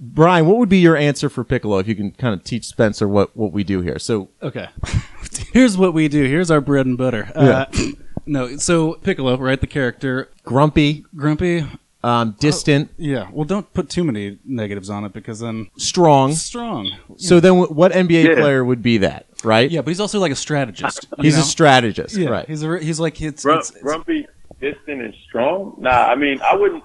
Brian, 0.03 0.47
what 0.47 0.57
would 0.57 0.69
be 0.71 0.79
your 0.79 0.97
answer 0.97 1.29
for 1.29 1.45
Piccolo 1.45 1.79
if 1.79 1.87
you 1.87 1.95
can 1.95 2.11
kind 2.13 2.33
of 2.35 2.43
teach 2.43 2.65
Spencer 2.65 3.07
what 3.07 3.37
what 3.37 3.53
we 3.53 3.63
do 3.65 3.83
here? 3.83 3.99
So 3.99 4.31
Okay. 4.43 4.69
Here's 5.53 5.77
what 5.77 5.93
we 5.95 6.09
do. 6.09 6.25
Here's 6.25 6.51
our 6.51 6.61
bread 6.61 6.87
and 6.87 6.97
butter. 6.97 7.31
Uh, 7.35 7.67
no, 8.27 8.57
so 8.57 8.95
Piccolo, 8.95 9.37
right? 9.37 9.61
The 9.61 9.67
character, 9.67 10.31
grumpy, 10.45 11.05
grumpy. 11.15 11.67
um, 12.03 12.35
distant, 12.41 12.91
Yeah. 12.97 13.29
Well, 13.31 13.45
don't 13.45 13.71
put 13.75 13.91
too 13.91 14.03
many 14.05 14.39
negatives 14.45 14.89
on 14.89 15.05
it 15.05 15.13
because 15.13 15.41
then 15.41 15.69
strong. 15.77 16.33
strong. 16.33 16.91
So 17.17 17.39
then, 17.41 17.59
what 17.59 17.93
NBA 17.93 18.25
Yeah. 18.25 18.35
player 18.41 18.65
would 18.65 18.83
be 18.83 18.99
that? 18.99 19.27
Right? 19.45 19.71
Yeah, 19.71 19.83
but 19.83 19.89
he's 19.91 20.01
also 20.01 20.19
like 20.19 20.33
a 20.33 20.37
strategist. 20.37 21.07
He's 21.21 21.35
know? 21.37 21.41
a 21.43 21.45
strategist. 21.45 22.17
Yeah, 22.17 22.29
Right. 22.31 22.47
He's 22.49 22.63
a, 22.63 22.79
he's 22.79 23.01
like 23.01 23.21
it's, 23.23 23.43
Grump, 23.43 23.61
it's, 23.61 23.71
it's 23.71 23.83
grumpy, 23.83 24.27
distant, 24.61 25.01
and 25.03 25.15
strong. 25.29 25.77
Nah, 25.79 25.91
I 25.91 26.15
mean, 26.15 26.41
I 26.43 26.55
wouldn't. 26.57 26.85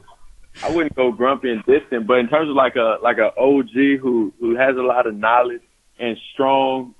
I 0.63 0.71
wouldn't 0.71 0.95
go 0.95 1.11
grumpy 1.11 1.51
and 1.51 1.63
distant, 1.65 2.07
but 2.07 2.19
in 2.19 2.27
terms 2.27 2.49
of 2.49 2.55
like 2.55 2.75
a 2.75 2.97
like 3.01 3.17
a 3.17 3.35
OG 3.37 3.99
who 4.01 4.33
who 4.39 4.55
has 4.55 4.75
a 4.77 4.81
lot 4.81 5.07
of 5.07 5.15
knowledge 5.15 5.61
and 5.99 6.17
strong 6.33 6.95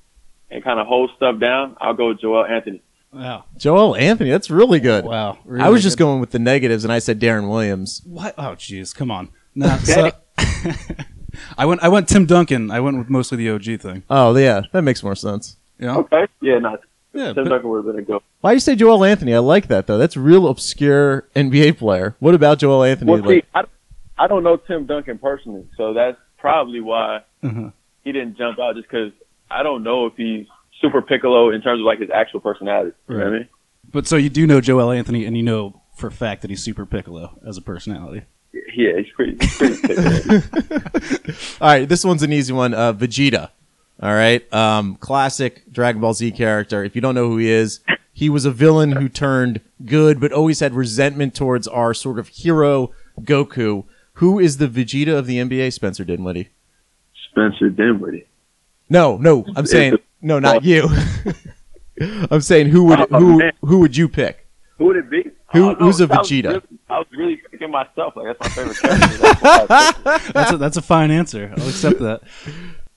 and 0.49 0.63
kind 0.63 0.79
of 0.79 0.87
holds 0.87 1.13
stuff 1.15 1.39
down, 1.39 1.75
I'll 1.79 1.93
go 1.93 2.13
Joel 2.13 2.45
Anthony. 2.45 2.81
Wow. 3.11 3.45
Joel 3.57 3.95
Anthony, 3.95 4.29
that's 4.29 4.49
really 4.49 4.79
good. 4.79 5.05
Wow. 5.05 5.37
I 5.59 5.69
was 5.69 5.83
just 5.83 5.97
good. 5.97 6.03
going 6.03 6.19
with 6.19 6.31
the 6.31 6.39
negatives, 6.39 6.83
and 6.83 6.91
I 6.91 6.99
said 6.99 7.19
Deron 7.19 7.49
Williams. 7.49 8.01
What? 8.05 8.35
Oh, 8.37 8.55
jeez. 8.55 8.93
Come 8.93 9.09
on. 9.09 9.29
No, 9.55 9.77
so, 9.77 10.11
I 11.57 11.65
went. 11.65 11.81
I 11.81 11.87
went 11.87 12.09
Tim 12.09 12.25
Duncan. 12.25 12.71
I 12.71 12.81
went 12.81 12.97
with 12.97 13.09
mostly 13.09 13.37
the 13.37 13.49
OG 13.51 13.79
thing. 13.79 14.03
Oh 14.09 14.35
yeah, 14.35 14.63
that 14.73 14.81
makes 14.81 15.01
more 15.01 15.15
sense. 15.15 15.55
Yeah. 15.79 15.95
Okay. 15.97 16.27
Yeah, 16.41 16.59
no. 16.59 16.77
Yeah. 17.15 17.33
Tim 17.33 17.45
Duncan 17.45 17.69
would 17.69 17.85
have 17.85 17.95
been 17.95 18.03
a 18.03 18.05
go. 18.05 18.21
Why 18.41 18.51
you 18.53 18.59
say 18.59 18.75
Joel 18.75 19.03
Anthony? 19.03 19.33
I 19.33 19.39
like 19.39 19.67
that 19.69 19.87
though. 19.87 19.97
That's 19.97 20.15
real 20.17 20.47
obscure 20.47 21.27
NBA 21.35 21.77
player. 21.77 22.15
What 22.19 22.35
about 22.35 22.59
Joel 22.59 22.83
Anthony? 22.83 23.11
Well, 23.11 23.21
see, 23.23 23.27
like, 23.27 23.45
I, 24.17 24.25
I 24.25 24.27
don't 24.27 24.43
know 24.43 24.57
Tim 24.57 24.85
Duncan 24.85 25.17
personally, 25.17 25.65
so 25.77 25.93
that's 25.93 26.17
probably 26.37 26.81
why 26.81 27.21
Mhm. 27.43 27.73
he 28.03 28.11
didn't 28.11 28.37
jump 28.37 28.59
out. 28.59 28.75
Just 28.75 28.87
because 28.89 29.11
I 29.49 29.63
don't 29.63 29.83
know 29.83 30.05
if 30.05 30.13
he's 30.17 30.45
super 30.81 31.01
Piccolo 31.01 31.49
in 31.51 31.61
terms 31.61 31.79
of 31.81 31.85
like 31.85 31.99
his 31.99 32.09
actual 32.13 32.41
personality. 32.41 32.91
You 33.07 33.17
know 33.17 33.23
what 33.25 33.33
I 33.33 33.37
mean? 33.39 33.49
But 33.91 34.07
so 34.07 34.17
you 34.17 34.29
do 34.29 34.45
know 34.45 34.59
Joel 34.61 34.91
Anthony, 34.91 35.25
and 35.25 35.37
you 35.37 35.43
know 35.43 35.81
for 35.95 36.07
a 36.07 36.11
fact 36.11 36.41
that 36.41 36.49
he's 36.49 36.61
super 36.61 36.85
Piccolo 36.85 37.39
as 37.47 37.57
a 37.57 37.61
personality. 37.61 38.25
Yeah, 38.75 38.97
he's 38.97 39.07
pretty, 39.15 39.37
he's 39.39 39.57
pretty 39.79 40.41
all 41.61 41.67
right, 41.69 41.87
this 41.87 42.03
one's 42.03 42.23
an 42.23 42.33
easy 42.33 42.51
one. 42.51 42.73
Uh, 42.73 42.91
Vegeta. 42.93 43.51
All 44.01 44.13
right, 44.13 44.51
um, 44.53 44.95
classic 44.97 45.63
Dragon 45.71 46.01
Ball 46.01 46.13
Z 46.13 46.31
character. 46.31 46.83
If 46.83 46.95
you 46.95 47.01
don't 47.01 47.15
know 47.15 47.29
who 47.29 47.37
he 47.37 47.49
is, 47.49 47.79
he 48.11 48.29
was 48.29 48.43
a 48.45 48.51
villain 48.51 48.91
who 48.93 49.07
turned 49.07 49.61
good, 49.85 50.19
but 50.19 50.31
always 50.33 50.59
had 50.59 50.73
resentment 50.73 51.33
towards 51.33 51.67
our 51.67 51.93
sort 51.93 52.19
of 52.19 52.27
hero 52.27 52.91
Goku. 53.21 53.85
Who 54.15 54.37
is 54.39 54.57
the 54.57 54.67
Vegeta 54.67 55.17
of 55.17 55.27
the 55.27 55.37
NBA? 55.37 55.71
Spencer 55.73 56.03
Dinwiddie. 56.03 56.49
Spencer 57.31 57.69
Dinwiddie. 57.69 58.27
No, 58.89 59.17
no, 59.17 59.45
I'm 59.55 59.65
saying 59.65 59.97
no, 60.21 60.39
not 60.39 60.63
you. 60.65 60.89
I'm 62.29 62.41
saying 62.41 62.67
who 62.67 62.83
would 62.85 62.99
Oh, 63.11 63.19
who 63.19 63.41
who 63.61 63.79
would 63.79 63.95
you 63.95 64.09
pick? 64.09 64.45
Who 64.77 64.85
would 64.85 64.97
it 64.97 65.09
be? 65.09 65.23
Who- 65.53 65.69
I 65.71 65.73
who's 65.75 66.01
a 66.01 66.07
Vegeta? 66.07 66.61
I 66.89 66.97
was 66.99 67.07
really 67.15 67.37
picking 67.49 67.71
myself. 67.71 68.13
Like 68.17 68.37
that's 68.37 68.57
my 68.57 68.63
favorite 68.63 68.77
character. 68.77 69.17
That's 69.17 69.41
why 69.41 69.57
I 69.69 69.91
picked 69.93 70.25
him. 70.25 70.31
That's 70.33 70.51
a, 70.51 70.57
that's 70.57 70.77
a 70.77 70.81
fine 70.81 71.11
answer. 71.11 71.53
I'll 71.57 71.67
accept 71.69 71.99
that. 71.99 72.21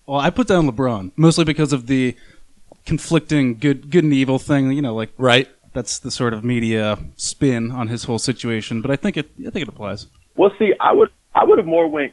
Well, 0.09 0.21
I 0.21 0.31
put 0.31 0.49
down 0.49 0.67
LeBron 0.71 1.13
mostly 1.17 1.45
because 1.45 1.73
of 1.75 1.87
the 1.87 2.17
conflicting 2.87 3.59
good 3.59 3.91
good 3.91 4.05
and 4.05 4.13
evil 4.15 4.39
thing. 4.39 4.73
You 4.73 4.81
know, 4.83 4.95
like 4.95 5.11
Right. 5.19 5.49
that's 5.75 5.99
the 5.99 6.11
sort 6.11 6.33
of 6.33 6.43
media 6.43 6.99
spin 7.17 7.71
on 7.71 7.89
his 7.89 8.05
whole 8.05 8.19
situation. 8.19 8.81
But 8.81 8.91
I 8.91 8.97
think 8.97 9.17
it 9.19 9.31
I 9.47 9.51
think 9.51 9.63
it 9.67 9.69
applies. 9.69 10.07
well, 10.37 10.51
see, 10.59 10.73
I 10.81 10.93
would 10.93 11.11
I 11.35 11.45
would 11.45 11.59
have 11.59 11.67
more 11.67 11.87
went 11.89 12.13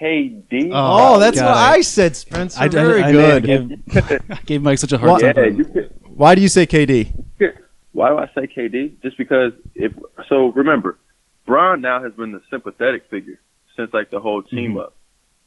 KD. 0.00 0.70
Oh, 0.72 1.14
Oh, 1.14 1.18
that's 1.20 1.36
what 1.40 1.46
I- 1.56 1.74
I 1.76 1.80
said, 1.82 2.16
Spencer. 2.16 2.60
I, 2.60 2.68
Very 2.68 3.02
I, 3.02 3.08
I 3.08 3.12
good. 3.12 3.42
Gave, 3.44 4.20
I 4.30 4.38
gave 4.44 4.62
Mike 4.62 4.78
such 4.78 4.92
a 4.92 4.98
hard 4.98 5.08
Well, 5.10 5.20
time. 5.20 5.26
yeah, 5.28 5.32
that. 5.50 5.56
you 5.56 5.64
could, 5.64 5.90
Why 6.16 6.34
do 6.34 6.40
you 6.42 6.48
say 6.48 6.66
KD? 6.66 7.12
Why 7.92 8.08
do 8.10 8.18
I 8.18 8.26
say 8.34 8.46
KD? 8.46 9.00
Just 9.02 9.16
because 9.16 9.52
if 9.74 9.92
so 10.28 10.48
remember, 10.48 10.98
Bron 11.46 11.80
now 11.80 12.02
has 12.02 12.12
been 12.14 12.32
the 12.32 12.42
sympathetic 12.50 13.08
figure 13.10 13.38
since 13.76 13.92
like 13.94 14.10
the 14.10 14.18
whole 14.20 14.42
team 14.42 14.70
Mm-hmm. 14.72 14.78
up, 14.80 14.94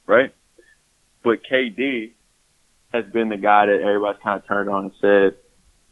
right? 0.07 0.33
But 1.23 1.39
KD 1.49 2.11
has 2.93 3.05
been 3.05 3.29
the 3.29 3.37
guy 3.37 3.67
that 3.67 3.79
everybody's 3.81 4.21
kind 4.21 4.39
of 4.39 4.47
turned 4.47 4.69
on 4.69 4.85
and 4.85 4.93
said 4.99 5.35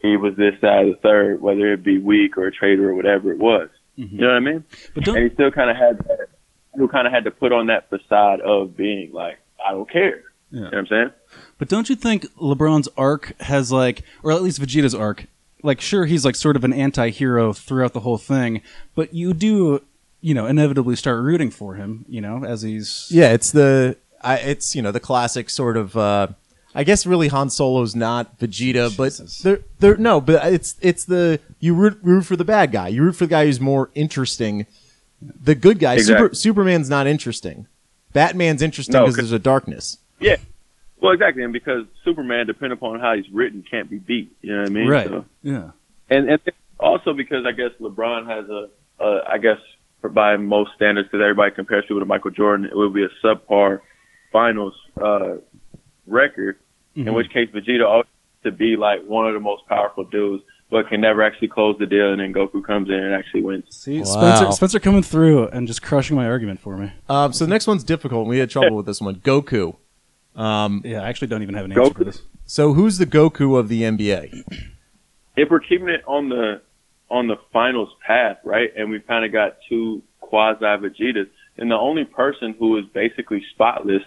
he 0.01 0.17
was 0.17 0.35
this, 0.35 0.55
that, 0.61 0.83
or 0.83 0.89
the 0.91 0.99
third, 1.01 1.41
whether 1.41 1.73
it 1.73 1.83
be 1.83 1.97
weak 1.97 2.37
or 2.37 2.47
a 2.47 2.51
traitor 2.51 2.89
or 2.89 2.95
whatever 2.95 3.31
it 3.31 3.37
was. 3.37 3.69
Mhm. 3.97 4.11
You 4.13 4.17
know 4.21 4.27
what 4.27 4.35
I 4.35 4.39
mean? 4.39 4.63
But 4.95 5.03
don't 5.03 5.21
he 5.21 5.29
still 5.33 5.51
kind 5.51 5.69
of 5.69 5.75
had 5.77 5.99
that, 5.99 6.27
who 6.75 6.87
kind 6.87 7.05
of 7.07 7.13
had 7.13 7.25
to 7.25 7.31
put 7.31 7.51
on 7.51 7.67
that 7.67 7.89
facade 7.89 8.41
of 8.41 8.75
being 8.75 9.11
like, 9.13 9.39
I 9.65 9.71
don't 9.71 9.89
care. 9.89 10.23
Yeah. 10.51 10.57
You 10.57 10.59
know 10.61 10.65
what 10.69 10.77
I'm 10.77 10.87
saying? 10.87 11.11
But 11.57 11.67
don't 11.67 11.89
you 11.89 11.95
think 11.95 12.25
LeBron's 12.35 12.89
arc 12.97 13.33
has 13.41 13.71
like, 13.71 14.03
or 14.23 14.31
at 14.31 14.41
least 14.41 14.59
Vegeta's 14.61 14.95
arc, 14.95 15.25
like 15.61 15.81
sure 15.81 16.05
he's 16.05 16.23
like 16.25 16.35
sort 16.35 16.55
of 16.55 16.63
an 16.63 16.71
anti-hero 16.73 17.51
throughout 17.53 17.93
the 17.93 17.99
whole 17.99 18.17
thing, 18.17 18.61
but 18.95 19.13
you 19.13 19.33
do, 19.33 19.81
you 20.21 20.33
know, 20.33 20.45
inevitably 20.45 20.95
start 20.95 21.21
rooting 21.21 21.51
for 21.51 21.75
him, 21.75 22.05
you 22.07 22.21
know, 22.21 22.43
as 22.45 22.61
he's 22.61 23.07
Yeah, 23.11 23.33
it's 23.33 23.51
the 23.51 23.97
I, 24.21 24.37
it's 24.37 24.75
you 24.75 24.81
know 24.81 24.91
the 24.91 24.99
classic 24.99 25.49
sort 25.49 25.77
of. 25.77 25.95
Uh, 25.95 26.27
I 26.75 26.83
guess 26.83 27.05
really 27.07 27.29
Han 27.29 27.49
Solo's 27.49 27.95
not 27.95 28.37
Vegeta, 28.39 28.95
but 28.95 29.09
Jesus. 29.09 29.39
they're 29.39 29.61
they're 29.79 29.97
no, 29.97 30.21
but 30.21 30.53
it's 30.53 30.75
it's 30.81 31.03
the 31.03 31.39
you 31.59 31.73
root 31.73 31.97
root 32.03 32.25
for 32.25 32.35
the 32.35 32.45
bad 32.45 32.71
guy. 32.71 32.89
You 32.89 33.03
root 33.03 33.15
for 33.15 33.25
the 33.25 33.29
guy 33.29 33.45
who's 33.45 33.59
more 33.59 33.89
interesting. 33.95 34.67
The 35.21 35.55
good 35.55 35.79
guy, 35.79 35.97
Super, 35.97 36.33
Superman's 36.33 36.89
not 36.89 37.07
interesting. 37.07 37.67
Batman's 38.13 38.61
interesting 38.61 38.93
No, 38.93 39.09
there's 39.11 39.31
a 39.31 39.39
darkness. 39.39 39.97
Yeah. 40.19 40.37
Well, 41.01 41.11
exactly. 41.11 41.43
And 41.43 41.51
because 41.53 41.85
Superman, 42.03 42.45
depending 42.47 42.77
upon 42.77 42.99
how 42.99 43.15
he's 43.15 43.29
written, 43.29 43.63
can't 43.69 43.89
be 43.89 43.97
beat. 43.97 44.31
You 44.41 44.53
know 44.55 44.61
what 44.61 44.69
I 44.69 44.73
mean? 44.73 44.87
right, 44.87 45.07
So- 45.07 45.25
yeah, 45.41 45.71
and 46.09 46.29
and 46.29 46.39
also 46.79 47.13
because 47.13 47.45
I 47.45 47.51
guess 47.51 47.71
LeBron 47.81 48.27
has 48.27 48.49
a, 48.49 48.69
a 49.03 49.23
I 49.27 49.37
guess 49.39 49.57
for 50.01 50.09
by 50.09 50.37
most 50.37 50.71
standards, 50.75 51.07
because 51.07 51.21
everybody 51.21 51.51
compares 51.51 51.83
people 51.85 51.99
to 51.99 52.05
Michael 52.05 52.31
Jordan, 52.31 52.65
it 52.65 52.75
would 52.75 52.93
be 52.93 53.03
a 53.03 53.09
subpar 53.25 53.81
finals 54.31 54.73
uh, 55.01 55.35
record. 56.07 56.57
In 56.95 57.05
Mhm. 57.05 57.13
which 57.15 57.29
case, 57.31 57.49
Vegeta 57.53 57.85
always 57.87 58.05
to 58.43 58.51
be 58.51 58.75
like 58.75 59.03
one 59.05 59.27
of 59.27 59.33
the 59.33 59.39
most 59.39 59.65
powerful 59.67 60.03
dudes, 60.05 60.43
but 60.71 60.87
can 60.89 61.01
never 61.01 61.21
actually 61.21 61.47
close 61.49 61.77
the 61.77 61.85
deal, 61.85 62.11
and 62.11 62.19
then 62.21 62.33
Goku 62.33 62.63
comes 62.63 62.89
in 62.89 62.95
and 62.95 63.13
actually 63.13 63.41
wins. 63.43 63.65
See, 63.69 63.99
Wow. 63.99 64.03
Spencer, 64.05 64.51
Spencer 64.53 64.79
coming 64.79 65.03
through 65.03 65.47
and 65.49 65.67
just 65.67 65.81
crushing 65.81 66.15
my 66.15 66.25
argument 66.27 66.59
for 66.59 66.77
me. 66.77 66.91
Um, 67.09 67.31
so 67.33 67.45
the 67.45 67.49
next 67.49 67.67
one's 67.67 67.83
difficult. 67.83 68.27
We 68.27 68.39
had 68.39 68.49
trouble 68.49 68.75
with 68.77 68.85
this 68.85 69.01
one. 69.01 69.15
Goku. 69.15 69.75
Um, 70.35 70.81
Yeah, 70.85 71.01
I 71.03 71.09
actually 71.09 71.27
don't 71.27 71.41
even 71.43 71.55
have 71.55 71.65
an 71.65 71.71
answer 71.73 71.93
for 71.93 72.03
this. 72.03 72.21
so 72.45 72.73
who's 72.73 72.97
the 72.97 73.05
Goku 73.05 73.57
of 73.57 73.67
the 73.69 73.83
NBA? 73.83 74.43
if 75.37 75.49
we're 75.49 75.59
keeping 75.59 75.89
it 75.89 76.03
on 76.07 76.29
the 76.29 76.61
on 77.11 77.27
the 77.27 77.37
finals 77.51 77.89
path, 78.05 78.37
right, 78.43 78.71
and 78.77 78.89
we've 78.89 79.05
kind 79.07 79.25
of 79.25 79.31
got 79.31 79.57
two 79.67 80.01
quasi 80.21 80.59
Vegetas, 80.63 81.27
and 81.57 81.71
the 81.71 81.75
only 81.77 82.05
person 82.05 82.53
who 82.59 82.77
is 82.77 82.85
basically 82.93 83.43
spotless, 83.51 84.03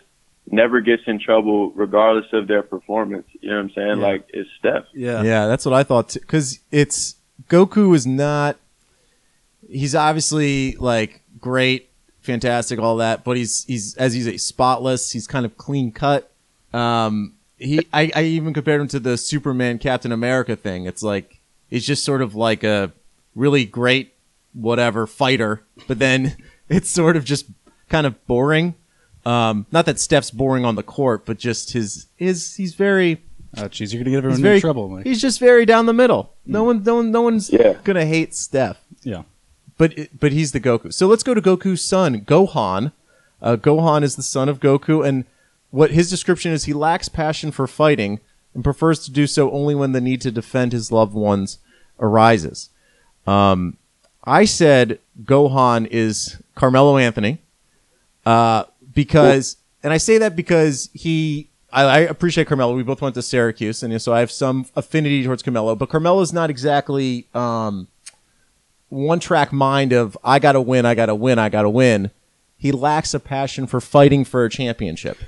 never 0.51 0.81
gets 0.81 1.03
in 1.07 1.21
trouble 1.21 1.73
regardless 1.73 2.27
of 2.33 2.49
their 2.49 2.63
performance. 2.63 3.27
You 3.41 3.51
know 3.51 3.57
what 3.57 3.63
I'm 3.63 3.71
saying? 3.75 4.01
Yeah. 4.01 4.07
Like 4.07 4.29
is 4.33 4.47
Steph. 4.59 4.85
Yeah, 4.95 5.23
Yeah, 5.23 5.47
that's 5.47 5.65
what 5.65 5.75
I 5.75 5.83
thought 5.83 6.15
because 6.15 6.61
it's 6.71 7.17
Goku 7.49 7.95
is 7.95 8.07
not. 8.07 8.57
He's 9.69 9.95
obviously 9.95 10.77
like 10.77 11.23
great, 11.39 11.91
fantastic, 12.21 12.79
all 12.79 12.97
that, 12.97 13.25
but 13.25 13.37
he's 13.37 13.65
he's 13.65 13.97
as 13.97 14.13
he's 14.15 14.27
a 14.27 14.37
spotless. 14.39 15.13
He's 15.13 15.27
kind 15.27 15.47
of 15.47 15.57
clean 15.57 15.93
cut. 15.93 16.31
Um, 16.73 17.35
he 17.59 17.87
I, 17.93 18.11
I 18.15 18.23
even 18.25 18.53
compared 18.53 18.81
him 18.81 18.89
to 18.89 19.01
the 19.01 19.17
Superman 19.17 19.79
Captain 19.79 20.13
America 20.13 20.57
thing. 20.57 20.87
It's 20.87 21.03
like 21.03 21.39
he's 21.71 21.87
just 21.87 22.05
sort 22.05 22.23
of 22.23 22.35
like 22.35 22.65
a 22.65 22.93
really 23.35 23.65
great 23.65 24.15
whatever 24.53 25.07
fighter, 25.07 25.63
but 25.87 25.99
then 25.99 26.37
it's 26.69 26.91
sort 26.91 27.17
of 27.17 27.25
just 27.25 27.47
kind 27.89 28.07
of 28.07 28.27
boring. 28.27 28.75
Um, 29.25 29.67
not 29.71 29.87
that 29.87 30.01
Steph's 30.01 30.31
boring 30.31 30.65
on 30.65 30.75
the 30.75 30.83
court, 30.83 31.25
but 31.25 31.39
just 31.39 31.73
his 31.73 32.07
his 32.17 32.57
he's 32.57 32.75
very 32.75 33.23
Oh, 33.57 33.65
jeez, 33.69 33.93
you're 33.93 34.03
gonna 34.03 34.11
get 34.11 34.17
everyone 34.19 34.39
in 34.39 34.43
very 34.43 34.61
trouble, 34.61 34.89
Mike. 34.89 35.05
He's 35.07 35.21
just 35.21 35.39
very 35.39 35.67
down 35.67 35.85
the 35.87 35.93
middle. 35.93 36.33
No 36.47 36.65
one, 36.65 36.83
no 36.83 36.97
one, 36.97 37.11
no 37.11 37.21
one's 37.23 37.51
Yeah. 37.51 37.75
gonna 37.85 38.07
hate 38.07 38.35
Steph. 38.35 38.81
Yeah. 39.03 39.23
But 39.79 39.95
but 40.19 40.33
he's 40.33 40.53
the 40.53 40.61
Goku. 40.61 40.93
So 40.93 41.07
let's 41.07 41.23
go 41.23 41.35
to 41.35 41.43
Goku's 41.43 41.83
son, 41.83 42.23
Gohan. 42.23 42.93
Uh, 43.43 43.57
Gohan 43.57 44.03
is 44.03 44.17
the 44.17 44.23
son 44.23 44.49
of 44.49 44.61
Goku, 44.61 45.07
and 45.07 45.25
what 45.71 45.91
his 45.91 46.09
description 46.09 46.53
is, 46.53 46.65
he 46.65 46.73
lacks 46.73 47.09
passion 47.09 47.51
for 47.51 47.67
fighting 47.67 48.21
and 48.55 48.63
prefers 48.65 49.05
to 49.05 49.11
do 49.11 49.27
so 49.27 49.51
only 49.51 49.75
when 49.75 49.93
the 49.93 50.01
need 50.01 50.21
to 50.23 50.31
defend 50.31 50.73
his 50.73 50.93
loved 50.93 51.15
ones 51.15 51.59
arises. 52.01 52.71
Um, 53.27 53.77
I 54.25 54.45
said 54.45 54.99
Gohan 55.25 55.87
is 55.91 56.37
Carmelo 56.55 56.97
Anthony 56.99 57.39
uh, 58.25 58.65
because, 58.95 59.57
and 59.83 59.93
I 59.93 59.97
say 59.99 60.19
that 60.19 60.37
because 60.37 60.91
he, 60.93 61.49
I, 61.73 61.83
I 61.85 61.99
appreciate 62.01 62.47
Carmelo. 62.47 62.75
We 62.75 62.83
both 62.83 63.01
went 63.01 63.15
to 63.15 63.23
Syracuse, 63.23 63.83
and 63.83 64.01
so 64.01 64.13
I 64.13 64.21
have 64.21 64.31
some 64.31 64.67
affinity 64.77 65.25
towards 65.25 65.43
Carmelo. 65.43 65.75
But 65.75 65.89
Carmelo's 65.89 66.33
not 66.33 66.51
exactly 66.51 67.27
um, 67.35 67.89
one 68.89 69.21
track 69.21 69.53
mind 69.53 69.93
of 69.93 70.17
I 70.23 70.39
gotta 70.39 70.61
win, 70.61 70.85
I 70.87 70.95
gotta 70.95 71.15
win, 71.15 71.39
I 71.39 71.49
gotta 71.49 71.71
win. 71.71 72.11
He 72.59 72.71
lacks 72.73 73.15
a 73.15 73.21
passion 73.21 73.67
for 73.67 73.81
fighting 73.81 74.25
for 74.25 74.45
a 74.45 74.51
championship, 74.51 75.19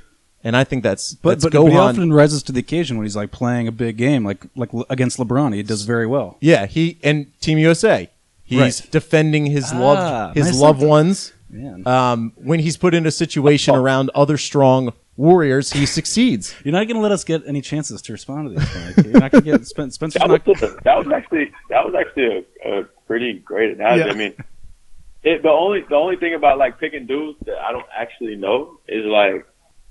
and 0.44 0.56
I 0.56 0.62
think 0.64 0.82
that's 0.82 1.14
But, 1.14 1.40
that's 1.40 1.44
but, 1.44 1.52
but 1.52 1.70
he 1.72 1.76
often 1.76 2.12
rises 2.12 2.42
to 2.44 2.52
the 2.52 2.60
occasion 2.60 2.96
when 2.96 3.06
he's 3.06 3.16
like 3.16 3.32
playing 3.32 3.66
a 3.66 3.72
big 3.72 3.96
game, 3.96 4.24
like 4.24 4.44
like 4.54 4.70
against 4.90 5.18
LeBron. 5.18 5.54
He 5.54 5.62
does 5.62 5.82
very 5.82 6.06
well. 6.06 6.36
yeah, 6.40 6.66
he 6.66 6.98
and 7.02 7.26
Team 7.40 7.58
USA. 7.58 8.08
He's 8.46 8.60
Right. 8.60 8.88
defending 8.90 9.46
his 9.46 9.72
Ah, 9.72 9.78
loved 9.78 10.36
his 10.36 10.46
nice 10.48 10.58
loved 10.60 10.82
ones. 10.82 11.32
Man, 11.50 11.86
Um, 11.86 12.32
when 12.36 12.58
he's 12.60 12.76
put 12.76 12.94
in 12.94 13.06
a 13.06 13.10
situation 13.10 13.74
around 13.74 14.10
other 14.14 14.36
strong 14.36 14.92
warriors, 15.16 15.72
he 15.72 15.86
succeeds. 15.86 16.54
you're 16.64 16.72
not 16.72 16.88
gonna 16.88 17.00
let 17.00 17.12
us 17.12 17.22
get 17.24 17.42
any 17.46 17.60
chances 17.60 18.02
to 18.02 18.12
respond 18.12 18.48
to 18.50 18.54
this. 18.60 18.96
Mike. 18.96 19.06
You're 19.06 19.20
not 19.20 19.30
gonna 19.30 19.42
get 19.42 19.66
Spen- 19.66 19.90
Spencer's 19.92 20.20
That 20.22 20.28
not. 20.28 20.46
was, 20.46 20.60
that 20.60 20.96
was 20.98 21.06
actually 21.14 21.52
that 21.70 21.84
was 21.84 21.94
actually 21.94 22.44
a, 22.64 22.80
a 22.80 22.84
pretty 23.06 23.34
great 23.40 23.76
analogy. 23.76 24.04
Yeah. 24.06 24.10
I 24.12 24.14
mean, 24.14 24.34
it, 25.22 25.42
the 25.42 25.48
only 25.50 25.82
the 25.88 25.94
only 25.94 26.16
thing 26.16 26.34
about 26.34 26.58
like 26.58 26.80
picking 26.80 27.06
dudes 27.06 27.38
that 27.46 27.58
I 27.58 27.72
don't 27.72 27.86
actually 27.96 28.36
know 28.36 28.80
is 28.88 29.04
like 29.04 29.46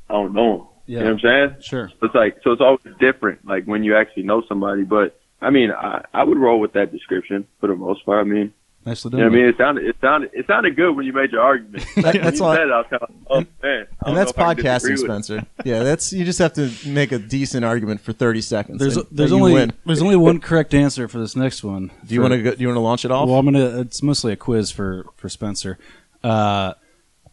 I 0.10 0.13
don't 0.13 0.34
know 0.34 0.54
'em. 0.54 0.68
Yeah. 0.86 0.98
You 0.98 1.06
know 1.06 1.13
what 1.13 1.26
I'm 1.26 1.50
saying? 1.52 1.62
Sure. 1.62 1.92
It's 2.02 2.13
like 2.16 2.38
so 2.44 2.52
it's 2.52 2.62
always 2.62 2.82
different, 3.00 3.46
like 3.48 3.63
when 3.66 3.84
you 3.86 3.96
actually 3.96 4.24
know 4.24 4.44
somebody. 4.50 4.84
But 4.84 5.18
I 5.42 5.50
mean, 5.50 5.72
I, 5.72 6.04
I 6.13 6.24
would 6.24 6.38
roll 6.38 6.60
with 6.60 6.74
that 6.74 6.92
description 6.92 7.48
for 7.62 7.68
the 7.68 7.76
most 7.76 8.06
part. 8.06 8.26
I 8.26 8.30
mean, 8.30 8.54
Nicely 8.86 9.10
you 9.10 9.12
done. 9.12 9.19
know 9.19 9.26
what 9.30 9.34
I 9.34 9.41
mean, 9.41 9.50
it 9.50 9.58
sounded 9.58 9.86
it 9.86 9.96
sounded 10.02 10.30
it 10.34 10.48
sounded 10.48 10.76
good 10.76 10.91
when 10.96 11.06
you 11.06 11.13
made 11.13 11.32
your 11.32 11.41
argument. 11.41 11.86
That- 11.96 12.15
When 12.15 12.24
that's 12.24 12.39
you 12.39 12.46
all- 12.46 12.54
said 12.56 12.67
it, 12.67 12.72
I 12.72 12.78
was 12.78 12.86
kind 12.89 13.02
of 13.04 13.10
like, 13.10 13.19
oh 13.30 13.39
man, 13.65 13.88
I 14.04 14.10
And 14.10 14.17
that's 14.17 14.32
if 14.32 14.39
I 14.39 14.54
can 14.54 14.63
podcasting, 14.63 14.63
disagree 14.63 14.91
with 14.93 15.02
it. 15.02 15.06
Spencer. 15.06 15.46
Yeah, 15.65 15.84
that's 15.84 16.12
you 16.13 16.26
just 16.26 16.39
have 16.39 16.54
to 16.54 16.69
make 16.86 17.12
a 17.12 17.19
decent 17.19 17.63
argument 17.63 18.02
for 18.02 18.12
thirty 18.13 18.41
seconds. 18.41 18.80
There's 18.80 18.98
and 18.98 19.06
there's 19.12 19.32
only 19.32 19.54
win. 19.54 19.74
there's 19.86 20.02
only 20.02 20.15
one 20.17 20.39
correct 20.39 20.74
answer 20.74 21.08
for 21.08 21.19
this 21.19 21.36
next 21.36 21.63
one. 21.63 21.91
Do 22.06 22.13
you 22.13 22.22
want 22.22 22.34
to 22.34 22.41
do 22.56 22.62
you 22.62 22.67
want 22.67 22.76
to 22.78 22.82
launch 22.82 23.06
it 23.06 23.12
off? 23.12 23.28
Well, 23.30 23.38
I'm 23.39 23.46
gonna. 23.46 23.80
It's 23.82 24.04
mostly 24.04 24.34
a 24.34 24.36
quiz 24.36 24.72
for 24.72 25.06
for 25.15 25.30
Spencer. 25.30 25.78
Uh, 26.24 26.74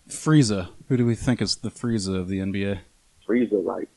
Frieza. 0.09 0.69
Who 0.89 0.97
do 0.97 1.07
we 1.07 1.15
think 1.15 1.41
is 1.41 1.57
the 1.57 1.71
Frieza 1.71 2.17
of 2.19 2.29
the 2.29 2.39
NBA? 2.41 2.81
Frieza 3.29 3.65
like 3.65 3.89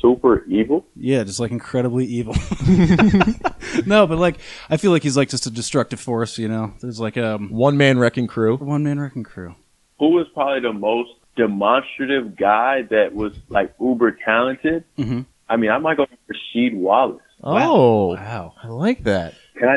super 0.00 0.44
evil. 0.44 0.86
Yeah, 0.96 1.24
just 1.24 1.40
like 1.40 1.50
incredibly 1.50 2.04
evil. 2.06 2.34
no, 3.86 4.06
but 4.06 4.18
like 4.18 4.38
I 4.70 4.76
feel 4.76 4.90
like 4.90 5.02
he's 5.02 5.16
like 5.16 5.28
just 5.28 5.46
a 5.46 5.50
destructive 5.50 6.00
force. 6.00 6.38
You 6.38 6.48
know, 6.48 6.72
there's 6.80 7.00
like 7.00 7.16
um 7.16 7.50
One 7.50 7.76
man 7.76 7.98
wrecking 7.98 8.26
crew. 8.26 8.56
one 8.56 8.82
man 8.84 9.00
wrecking 9.00 9.24
crew. 9.24 9.54
Who 9.98 10.10
was 10.10 10.26
probably 10.34 10.60
the 10.60 10.72
most 10.72 11.10
demonstrative 11.36 12.36
guy 12.36 12.82
that 12.90 13.14
was 13.14 13.32
like 13.48 13.74
uber 13.80 14.12
talented? 14.24 14.84
Mhm. 14.98 15.26
I 15.48 15.56
mean, 15.56 15.70
I 15.70 15.78
might 15.78 15.96
go 15.96 16.06
with 16.10 16.36
Rasheed 16.36 16.74
Wallace. 16.76 17.22
Oh, 17.42 18.14
Wow. 18.14 18.54
I 18.62 18.68
like 18.68 19.04
that. 19.04 19.34
Can 19.58 19.68
I? 19.68 19.76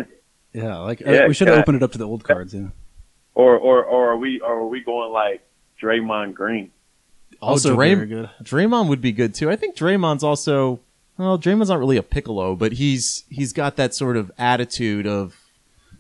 Yeah, 0.54 0.78
like 0.80 1.00
Yeah, 1.00 1.28
we 1.28 1.34
should 1.34 1.48
have 1.48 1.64
can 1.66 1.76
I- 1.76 1.78
it 1.78 1.84
up 1.84 1.94
to 1.94 1.98
the 1.98 2.08
old 2.08 2.24
cards. 2.24 2.54
Yeah. 2.54 2.68
Or 3.34 3.58
or 3.58 3.84
or 3.86 4.12
are 4.12 4.18
we 4.18 4.42
or 4.42 4.54
are 4.60 4.68
we 4.68 4.82
going 4.84 5.12
like 5.14 5.42
Draymond 5.82 6.34
Green? 6.34 6.72
Also 7.42 7.74
oh, 7.74 7.78
Draym- 7.78 8.08
good. 8.08 8.30
Draymond 8.44 8.88
would 8.88 9.02
be 9.02 9.12
good 9.12 9.34
too. 9.34 9.50
I 9.50 9.56
think 9.56 9.76
Draymond's 9.76 10.24
also 10.24 10.80
well, 11.18 11.38
Draymond's 11.38 11.70
not 11.70 11.80
really 11.80 11.98
a 11.98 12.04
piccolo, 12.04 12.56
but 12.56 12.74
he's 12.74 13.24
he's 13.30 13.54
got 13.54 13.76
that 13.76 13.94
sort 13.94 14.18
of 14.18 14.32
attitude 14.38 15.08
of 15.08 15.38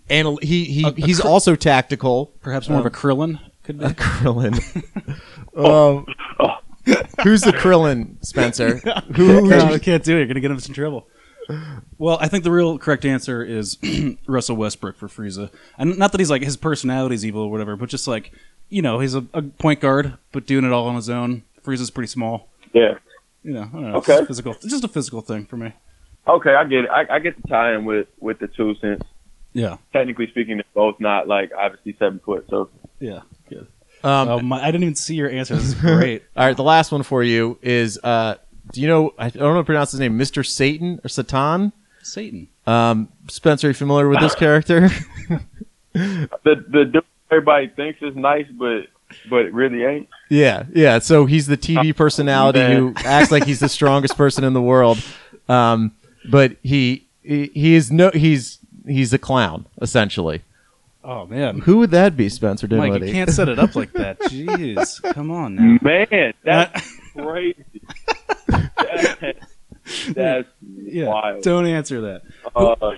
and 0.09 0.41
he 0.41 0.65
he 0.65 0.83
A- 0.83 0.87
a 0.87 0.93
he's 0.93 1.19
cr- 1.21 1.27
also 1.27 1.55
tactical. 1.55 2.33
Perhaps 2.41 2.69
more 2.69 2.79
of 2.79 2.85
a 2.85 2.89
Krillin 2.91 3.39
could 3.63 3.79
be. 3.79 3.85
A 3.85 3.89
Krillin. 3.89 4.55
um, 5.55 6.05
who's 7.23 7.41
the 7.41 7.51
Krillin, 7.51 8.23
Spencer? 8.25 8.77
Who, 9.15 9.47
no, 9.47 9.59
I 9.59 9.79
can't 9.79 10.03
do 10.03 10.15
it. 10.15 10.19
You're 10.19 10.27
gonna 10.27 10.39
get 10.39 10.51
him 10.51 10.57
in 10.57 10.61
some 10.61 10.75
trouble. 10.75 11.07
Well, 11.97 12.17
I 12.21 12.27
think 12.27 12.43
the 12.43 12.51
real 12.51 12.77
correct 12.77 13.05
answer 13.05 13.43
is 13.43 13.77
Russell 14.27 14.55
Westbrook 14.55 14.97
for 14.97 15.07
Frieza, 15.07 15.51
and 15.77 15.97
not 15.97 16.11
that 16.11 16.19
he's 16.19 16.29
like 16.29 16.43
his 16.43 16.57
personality's 16.57 17.25
evil 17.25 17.43
or 17.43 17.51
whatever, 17.51 17.75
but 17.75 17.89
just 17.89 18.07
like 18.07 18.31
you 18.71 18.81
know 18.81 18.99
he's 18.99 19.13
a, 19.13 19.23
a 19.35 19.43
point 19.43 19.79
guard, 19.81 20.17
but 20.31 20.47
doing 20.47 20.65
it 20.65 20.71
all 20.71 20.87
on 20.87 20.95
his 20.95 21.09
own. 21.09 21.43
Frieza's 21.63 21.91
pretty 21.91 22.07
small. 22.07 22.47
Yeah. 22.73 22.95
You 23.43 23.53
know, 23.53 23.61
I 23.61 23.65
don't 23.71 23.91
know. 23.91 23.95
Okay. 23.97 24.17
It's 24.17 24.27
physical. 24.27 24.53
It's 24.53 24.65
just 24.69 24.83
a 24.83 24.87
physical 24.87 25.21
thing 25.21 25.45
for 25.45 25.57
me. 25.57 25.73
Okay, 26.27 26.53
I 26.55 26.63
get 26.65 26.85
it. 26.85 26.89
I, 26.89 27.15
I 27.15 27.19
get 27.19 27.39
the 27.41 27.47
tie 27.47 27.73
in 27.75 27.85
with 27.85 28.07
with 28.19 28.39
the 28.39 28.47
two 28.47 28.75
since 28.81 29.01
Yeah, 29.53 29.77
technically 29.93 30.27
speaking, 30.27 30.57
they're 30.57 30.65
both 30.73 30.99
not 30.99 31.27
like 31.27 31.51
obviously 31.57 31.95
seven 31.99 32.19
foot. 32.23 32.45
So 32.49 32.69
yeah, 32.99 33.21
good. 33.49 33.67
um, 34.03 34.27
Oh, 34.29 34.39
my, 34.39 34.61
I 34.61 34.67
didn't 34.67 34.83
even 34.83 34.95
see 34.95 35.15
your 35.15 35.29
answer. 35.29 35.55
This 35.55 35.65
is 35.65 35.73
great. 35.81 36.23
All 36.37 36.45
right, 36.45 36.55
the 36.55 36.63
last 36.63 36.91
one 36.91 37.01
for 37.03 37.23
you 37.23 37.57
is 37.63 37.99
uh, 38.03 38.35
do 38.71 38.81
you 38.81 38.87
know 38.87 39.13
I 39.17 39.29
don't 39.29 39.41
know 39.41 39.53
how 39.53 39.57
to 39.57 39.63
pronounce 39.63 39.91
his 39.91 39.99
name, 39.99 40.17
Mr. 40.17 40.45
Satan 40.45 41.01
or 41.03 41.09
Satan? 41.09 41.73
Satan. 42.03 42.47
Um, 42.67 43.09
Spencer, 43.27 43.67
are 43.67 43.71
you 43.71 43.73
familiar 43.75 44.07
with 44.07 44.19
this 44.19 44.35
character? 44.45 44.89
the 45.93 46.29
the 46.43 46.85
dude 46.85 47.03
everybody 47.31 47.67
thinks 47.67 48.01
is 48.01 48.15
nice, 48.15 48.47
but 48.51 48.87
but 49.29 49.45
it 49.45 49.53
really 49.53 49.83
ain't. 49.83 50.09
Yeah, 50.29 50.63
yeah. 50.73 50.99
So 50.99 51.25
he's 51.25 51.47
the 51.47 51.57
TV 51.57 51.95
personality 51.95 52.59
man. 52.59 52.77
who 52.77 52.93
acts 52.97 53.31
like 53.31 53.45
he's 53.45 53.59
the 53.59 53.69
strongest 53.69 54.15
person 54.17 54.43
in 54.43 54.53
the 54.53 54.61
world, 54.61 55.03
um, 55.49 55.91
but 56.29 56.55
he, 56.63 57.07
he 57.23 57.47
he 57.53 57.75
is 57.75 57.91
no 57.91 58.09
he's 58.11 58.59
he's 58.87 59.11
a 59.13 59.17
clown 59.17 59.65
essentially. 59.81 60.41
Oh 61.03 61.25
man, 61.25 61.59
Who 61.61 61.77
would 61.79 61.89
that 61.91 62.15
be, 62.15 62.29
Spencer 62.29 62.67
Mike, 62.69 63.01
you 63.01 63.11
can't 63.11 63.31
set 63.31 63.49
it 63.49 63.57
up 63.57 63.75
like 63.75 63.91
that. 63.93 64.19
Jeez, 64.21 65.01
come 65.13 65.31
on 65.31 65.55
now. 65.55 65.79
Man, 65.81 66.33
that's 66.43 66.95
crazy. 67.17 67.55
That- 68.77 69.35
that's 70.13 70.47
Yeah, 70.83 71.07
wild. 71.07 71.41
don't 71.43 71.65
answer 71.65 72.01
that. 72.01 72.21
Uh, 72.55 72.95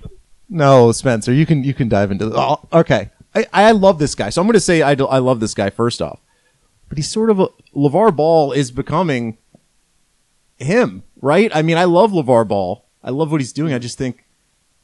No, 0.50 0.91
Spencer, 0.91 1.34
you 1.34 1.46
can 1.46 1.63
you 1.63 1.74
can 1.74 1.88
dive 1.89 2.12
into. 2.12 2.28
The, 2.30 2.38
oh, 2.38 2.67
okay, 2.74 3.10
I, 3.36 3.46
I 3.54 3.72
love 3.72 4.00
this 4.00 4.15
guy, 4.15 4.30
so 4.30 4.41
I'm 4.41 4.48
going 4.48 4.54
to 4.54 4.60
say 4.60 4.82
I, 4.82 4.96
do- 4.96 5.08
I 5.08 5.17
love 5.19 5.39
this 5.39 5.54
guy 5.54 5.69
first 5.69 6.02
off, 6.02 6.19
but 6.89 6.98
he's 6.98 7.10
sort 7.10 7.30
of 7.30 7.39
a 7.39 7.48
LaVar 7.76 8.15
Ball 8.15 8.52
is 8.52 8.72
becoming 8.72 9.38
him, 10.58 11.04
right? 11.22 11.52
I 11.56 11.62
mean, 11.62 11.78
I 11.78 11.86
love 11.86 12.12
LaVar 12.12 12.48
Ball. 12.48 12.86
I 13.04 13.10
love 13.10 13.32
what 13.32 13.41
he's 13.41 13.54
doing. 13.54 13.74
I 13.74 13.80
just 13.80 13.98
think, 13.98 14.24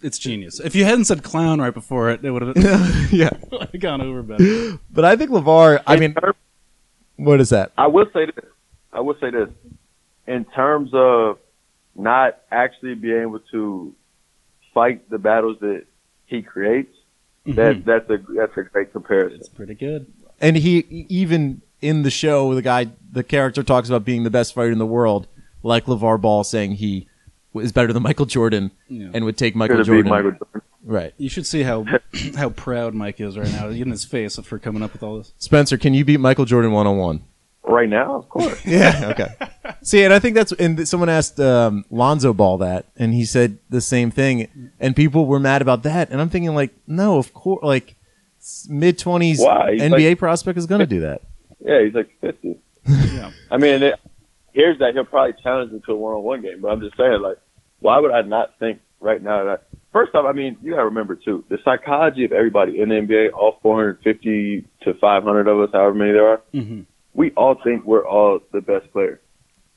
It's 0.01 0.17
genius. 0.17 0.59
If 0.59 0.75
you 0.75 0.83
hadn't 0.85 1.05
said 1.05 1.23
clown 1.23 1.61
right 1.61 1.73
before 1.73 2.09
it, 2.09 2.23
it 2.25 2.31
would 2.31 2.41
have 2.41 2.57
yeah. 3.13 3.29
gone 3.79 4.01
over 4.01 4.23
better. 4.23 4.79
But 4.91 5.05
I 5.05 5.15
think 5.15 5.29
LaVar. 5.31 5.83
I 5.85 5.97
mean, 5.97 6.13
term- 6.15 6.33
what 7.17 7.39
is 7.39 7.49
that? 7.49 7.71
I 7.77 7.87
will 7.87 8.07
say 8.13 8.25
this. 8.25 8.45
I 8.91 9.01
will 9.01 9.15
say 9.21 9.29
this. 9.29 9.49
In 10.25 10.45
terms 10.45 10.91
of 10.93 11.37
not 11.95 12.39
actually 12.51 12.95
being 12.95 13.21
able 13.21 13.39
to 13.51 13.93
fight 14.73 15.09
the 15.09 15.17
battles 15.17 15.57
that 15.59 15.83
he 16.27 16.41
creates, 16.41 16.93
that 17.45 17.55
mm-hmm. 17.55 17.89
that's 17.89 18.09
a 18.09 18.17
that's 18.35 18.57
a 18.57 18.63
great 18.63 18.91
comparison. 18.91 19.39
It's 19.39 19.49
pretty 19.49 19.75
good. 19.75 20.11
And 20.41 20.55
he 20.57 20.79
even 21.09 21.61
in 21.81 22.03
the 22.03 22.09
show, 22.09 22.53
the 22.53 22.61
guy, 22.61 22.87
the 23.11 23.23
character 23.23 23.63
talks 23.63 23.89
about 23.89 24.05
being 24.05 24.23
the 24.23 24.29
best 24.29 24.53
fighter 24.53 24.71
in 24.71 24.77
the 24.77 24.85
world, 24.85 25.27
like 25.63 25.85
LaVar 25.85 26.19
Ball 26.21 26.43
saying 26.43 26.73
he 26.73 27.07
is 27.55 27.71
better 27.71 27.93
than 27.93 28.03
Michael 28.03 28.25
Jordan 28.25 28.71
Yeah. 28.87 29.09
and 29.13 29.25
would 29.25 29.37
take 29.37 29.55
Michael 29.55 29.77
Could 29.77 29.87
have 29.87 29.93
beat 29.95 30.07
Jordan. 30.07 30.11
Michael 30.11 30.31
Jordan. 30.31 30.61
Right. 30.83 31.13
You 31.17 31.29
should 31.29 31.45
see 31.45 31.63
how 31.63 31.85
how 32.35 32.49
proud 32.49 32.93
Mike 32.93 33.19
is 33.19 33.37
right 33.37 33.51
now, 33.51 33.69
in 33.69 33.91
his 33.91 34.05
face 34.05 34.37
for 34.37 34.59
coming 34.59 34.81
up 34.81 34.93
with 34.93 35.03
all 35.03 35.17
this. 35.17 35.33
Spencer, 35.37 35.77
can 35.77 35.93
you 35.93 36.05
beat 36.05 36.19
Michael 36.19 36.45
Jordan 36.45 36.71
one 36.71 36.87
on 36.87 36.97
one? 36.97 37.23
Right 37.69 37.89
now, 37.89 38.15
of 38.15 38.29
course. 38.29 38.59
Yeah. 38.65 39.09
Okay. 39.11 39.27
See, 39.83 40.03
and 40.03 40.13
I 40.13 40.19
think 40.19 40.35
that's 40.35 40.51
and 40.53 40.87
someone 40.87 41.09
asked 41.09 41.39
um, 41.39 41.85
Lonzo 41.89 42.33
Ball 42.33 42.57
that, 42.57 42.85
and 42.97 43.13
he 43.13 43.23
said 43.25 43.59
the 43.69 43.81
same 43.81 44.11
thing, 44.11 44.71
and 44.79 44.95
people 44.95 45.25
were 45.25 45.39
mad 45.39 45.61
about 45.61 45.83
that, 45.83 46.09
and 46.09 46.19
I'm 46.19 46.29
thinking 46.29 46.53
like, 46.55 46.71
no, 46.87 47.17
of 47.17 47.33
course, 47.33 47.63
like 47.63 47.95
mid 48.67 48.97
twenties 48.97 49.39
Why? 49.39 49.77
NBA 49.79 50.09
like- 50.09 50.17
prospect 50.19 50.57
is 50.57 50.65
going 50.65 50.79
to 50.79 50.87
do 50.87 51.01
that. 51.01 51.21
Yeah, 51.63 51.83
he's 51.83 51.93
like 51.93 52.09
fifty. 52.21 52.57
Yeah. 52.87 53.31
I 53.51 53.57
mean, 53.57 53.83
it, 53.83 53.95
here's 54.53 54.79
that 54.79 54.93
he'll 54.93 55.05
probably 55.05 55.33
challenge 55.43 55.71
him 55.71 55.81
to 55.85 55.91
a 55.91 55.95
one-on-one 55.95 56.41
game. 56.41 56.61
But 56.61 56.69
I'm 56.69 56.79
just 56.81 56.97
saying, 56.97 57.21
like, 57.21 57.37
why 57.79 57.99
would 57.99 58.11
I 58.11 58.21
not 58.21 58.57
think 58.59 58.79
right 58.99 59.21
now 59.21 59.43
that? 59.45 59.63
First 59.91 60.13
off, 60.15 60.25
I 60.25 60.33
mean, 60.33 60.57
you 60.61 60.71
gotta 60.71 60.85
remember 60.85 61.15
too, 61.15 61.43
the 61.49 61.57
psychology 61.63 62.25
of 62.25 62.31
everybody 62.31 62.79
in 62.81 62.89
the 62.89 62.95
NBA, 62.95 63.33
all 63.33 63.59
450 63.61 64.65
to 64.83 64.93
500 64.95 65.47
of 65.47 65.59
us, 65.61 65.69
however 65.73 65.93
many 65.95 66.11
there 66.11 66.27
are, 66.27 66.41
hmm 66.51 66.81
we 67.13 67.31
all 67.31 67.55
think 67.63 67.85
we're 67.85 68.07
all 68.07 68.39
the 68.51 68.61
best 68.61 68.91
player. 68.91 69.19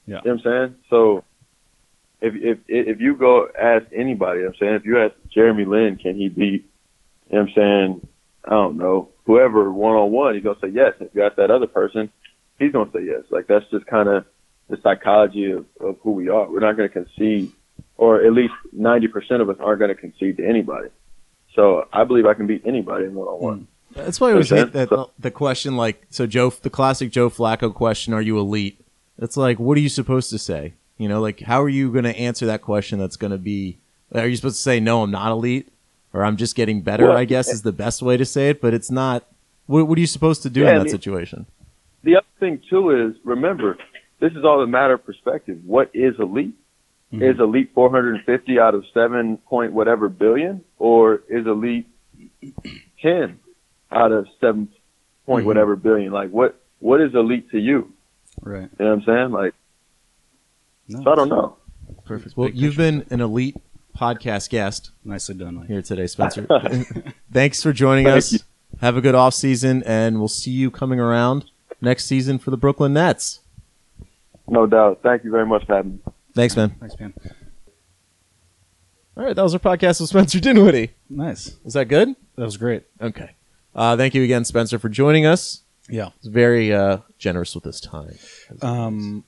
Yeah. 0.06 0.20
You 0.24 0.30
know 0.32 0.36
what 0.36 0.46
I'm 0.46 0.68
saying? 0.68 0.76
So 0.90 1.24
if 2.20 2.34
if 2.36 2.58
if 2.68 3.00
you 3.00 3.16
go 3.16 3.48
ask 3.60 3.86
anybody, 3.94 4.40
you 4.40 4.44
know 4.44 4.50
what 4.50 4.56
I'm 4.56 4.58
saying, 4.60 4.74
if 4.74 4.84
you 4.84 5.02
ask 5.02 5.14
Jeremy 5.32 5.64
Lin, 5.64 5.96
can 5.96 6.16
he 6.16 6.28
beat 6.28 6.68
you 7.30 7.38
know 7.38 7.44
what 7.44 7.48
I'm 7.48 7.54
saying, 7.54 8.08
I 8.44 8.50
don't 8.50 8.76
know, 8.76 9.08
whoever 9.24 9.70
one 9.72 9.96
on 9.96 10.10
one, 10.10 10.34
he's 10.34 10.44
gonna 10.44 10.58
say 10.60 10.68
yes. 10.68 10.94
If 11.00 11.14
you 11.14 11.24
ask 11.24 11.36
that 11.36 11.50
other 11.50 11.66
person, 11.66 12.10
he's 12.58 12.72
gonna 12.72 12.90
say 12.92 13.04
yes. 13.04 13.22
Like 13.30 13.46
that's 13.46 13.68
just 13.70 13.86
kinda 13.86 14.24
the 14.68 14.78
psychology 14.82 15.50
of, 15.50 15.66
of 15.80 15.96
who 16.02 16.12
we 16.12 16.28
are. 16.28 16.50
We're 16.50 16.60
not 16.60 16.76
gonna 16.76 16.88
concede 16.88 17.52
or 17.96 18.24
at 18.24 18.32
least 18.32 18.54
ninety 18.72 19.08
percent 19.08 19.42
of 19.42 19.50
us 19.50 19.56
aren't 19.60 19.80
gonna 19.80 19.94
concede 19.94 20.36
to 20.38 20.46
anybody. 20.46 20.88
So 21.54 21.86
I 21.92 22.04
believe 22.04 22.26
I 22.26 22.34
can 22.34 22.46
beat 22.46 22.62
anybody 22.66 23.04
in 23.06 23.14
one 23.14 23.28
on 23.28 23.40
one. 23.40 23.68
That's 23.94 24.20
why 24.20 24.28
I 24.28 24.32
always 24.32 24.50
hate 24.50 24.72
that 24.72 24.88
So- 24.88 25.10
the 25.18 25.30
question 25.30 25.76
like 25.76 26.02
so 26.10 26.26
Joe 26.26 26.50
the 26.50 26.70
classic 26.70 27.10
Joe 27.10 27.28
Flacco 27.30 27.72
question, 27.74 28.12
are 28.14 28.22
you 28.22 28.38
elite? 28.38 28.80
It's 29.18 29.36
like 29.36 29.58
what 29.58 29.76
are 29.76 29.80
you 29.80 29.88
supposed 29.88 30.30
to 30.30 30.38
say? 30.38 30.74
You 30.98 31.08
know, 31.08 31.20
like 31.20 31.40
how 31.40 31.62
are 31.62 31.68
you 31.68 31.90
going 31.90 32.04
to 32.04 32.16
answer 32.16 32.46
that 32.46 32.62
question 32.62 32.98
that's 32.98 33.16
going 33.16 33.30
to 33.32 33.38
be 33.38 33.78
are 34.14 34.26
you 34.26 34.36
supposed 34.36 34.56
to 34.56 34.62
say 34.62 34.78
no, 34.80 35.02
I'm 35.02 35.10
not 35.10 35.30
elite 35.32 35.68
or 36.12 36.24
I'm 36.24 36.36
just 36.36 36.54
getting 36.54 36.82
better, 36.82 37.08
Well, 37.08 37.16
I 37.16 37.24
guess 37.24 37.48
is 37.48 37.62
the 37.62 37.72
best 37.72 38.02
way 38.02 38.16
to 38.18 38.24
say 38.26 38.50
it, 38.50 38.60
but 38.60 38.74
it's 38.74 38.90
not 38.90 39.24
what, 39.66 39.86
what 39.88 39.96
are 39.96 40.00
you 40.00 40.06
supposed 40.06 40.42
to 40.42 40.50
do 40.50 40.60
Yeah, 40.62 40.72
in 40.72 40.78
that 40.78 40.86
it- 40.88 40.90
situation? 40.90 41.46
The 42.04 42.16
other 42.16 42.26
thing 42.40 42.60
too 42.68 42.90
is 42.90 43.14
remember, 43.24 43.78
this 44.20 44.32
is 44.32 44.44
all 44.44 44.60
a 44.62 44.66
matter 44.66 44.94
of 44.94 45.06
perspective. 45.06 45.58
What 45.64 45.90
is 45.94 46.14
elite? 46.18 46.54
Mhm. 47.12 47.30
Is 47.34 47.38
elite 47.38 47.70
450 47.74 48.58
out 48.58 48.74
of 48.74 48.84
seven 48.94 49.36
point 49.36 49.72
whatever 49.72 50.08
billion, 50.08 50.62
or 50.78 51.22
is 51.28 51.46
elite 51.46 51.86
10 53.02 53.38
out 53.92 54.12
of 54.12 54.26
seven 54.40 54.68
point 55.26 55.44
Mhm. 55.44 55.46
whatever 55.46 55.76
billion? 55.76 56.12
Like 56.12 56.30
what? 56.30 56.60
What 56.80 57.00
is 57.00 57.14
elite 57.14 57.50
to 57.50 57.58
you? 57.58 57.92
Right. 58.40 58.68
You 58.78 58.84
know 58.84 58.96
what 58.96 58.98
I'm 59.00 59.02
saying? 59.04 59.30
Like 59.30 59.54
No, 60.88 61.02
so 61.04 61.12
I 61.12 61.14
don't 61.14 61.28
know. 61.28 61.56
Perfect. 62.04 62.36
Well, 62.36 62.48
Big 62.48 62.56
you've 62.56 62.76
picture. 62.76 63.00
been 63.00 63.06
an 63.10 63.20
elite 63.20 63.56
podcast 63.96 64.50
guest 64.50 64.90
nicely 65.04 65.34
done, 65.34 65.56
Mike. 65.56 65.68
here 65.68 65.82
today, 65.82 66.06
Spencer. 66.06 66.46
Thanks 67.32 67.62
for 67.62 67.72
joining 67.72 68.04
Thank 68.06 68.16
us. 68.18 68.32
you. 68.32 68.38
Have 68.80 68.96
a 68.96 69.00
good 69.00 69.14
off 69.14 69.34
season 69.34 69.82
and 69.84 70.18
we'll 70.18 70.28
see 70.28 70.50
you 70.50 70.70
coming 70.70 70.98
around 70.98 71.44
next 71.80 72.06
season 72.06 72.38
for 72.38 72.50
the 72.50 72.56
Brooklyn 72.56 72.94
Nets. 72.94 73.40
No 74.48 74.66
doubt. 74.66 75.00
Thank 75.02 75.22
you 75.24 75.30
very 75.30 75.46
much 75.46 75.64
for 75.66 75.76
having 75.76 75.92
me. 75.92 75.98
Thanks, 76.34 76.56
man. 76.56 76.70
Thanks, 76.80 76.98
man. 76.98 77.14
All 79.16 79.24
right, 79.24 79.36
that 79.36 79.42
was 79.42 79.52
our 79.54 79.60
podcast 79.60 80.00
with 80.00 80.08
Spencer 80.08 80.40
Dinwiddie. 80.40 80.92
Nice. 81.10 81.56
Was 81.64 81.74
that 81.74 81.84
good? 81.86 82.16
That 82.36 82.44
was 82.44 82.56
great. 82.56 82.84
Okay. 83.00 83.32
Uh, 83.74 83.96
thank 83.96 84.14
you 84.14 84.22
again, 84.22 84.44
Spencer, 84.44 84.78
for 84.78 84.88
joining 84.88 85.26
us. 85.26 85.62
Yeah. 85.88 86.10
It's 86.18 86.26
very 86.26 86.72
uh, 86.72 86.98
generous 87.18 87.54
with 87.54 87.64
his 87.64 87.80
time. 87.80 88.18
Um, 88.60 89.24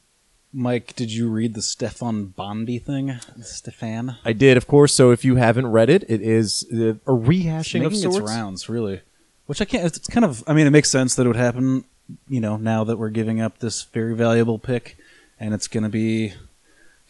Mike, 0.52 0.94
did 0.94 1.12
you 1.12 1.28
read 1.28 1.54
the 1.54 1.62
Stefan 1.62 2.26
Bondy 2.26 2.78
thing? 2.78 3.18
Stefan? 3.40 4.16
I 4.24 4.32
did, 4.32 4.56
of 4.56 4.66
course. 4.66 4.92
So 4.92 5.10
if 5.10 5.24
you 5.24 5.36
haven't 5.36 5.66
read 5.66 5.90
it, 5.90 6.04
it 6.08 6.22
is 6.22 6.64
uh, 6.72 6.90
a 6.90 7.16
rehashing 7.16 7.84
of 7.84 7.92
Making 7.92 8.08
its 8.08 8.20
rounds, 8.20 8.68
really. 8.68 9.00
Which 9.46 9.60
I 9.60 9.64
can't. 9.64 9.84
It's 9.84 9.98
it's 9.98 10.06
kind 10.08 10.24
of. 10.24 10.44
I 10.46 10.54
mean, 10.54 10.66
it 10.66 10.70
makes 10.70 10.88
sense 10.88 11.16
that 11.16 11.24
it 11.24 11.28
would 11.28 11.36
happen. 11.36 11.84
You 12.28 12.40
know, 12.40 12.56
now 12.56 12.84
that 12.84 12.98
we're 12.98 13.10
giving 13.10 13.40
up 13.40 13.58
this 13.58 13.82
very 13.82 14.14
valuable 14.14 14.58
pick, 14.58 14.96
and 15.40 15.52
it's 15.52 15.68
going 15.68 15.82
to 15.82 15.90
be, 15.90 16.34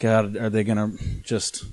God, 0.01 0.37
are 0.37 0.51
they 0.51 0.65
going 0.65 0.79
to 0.79 1.05
just 1.23 1.65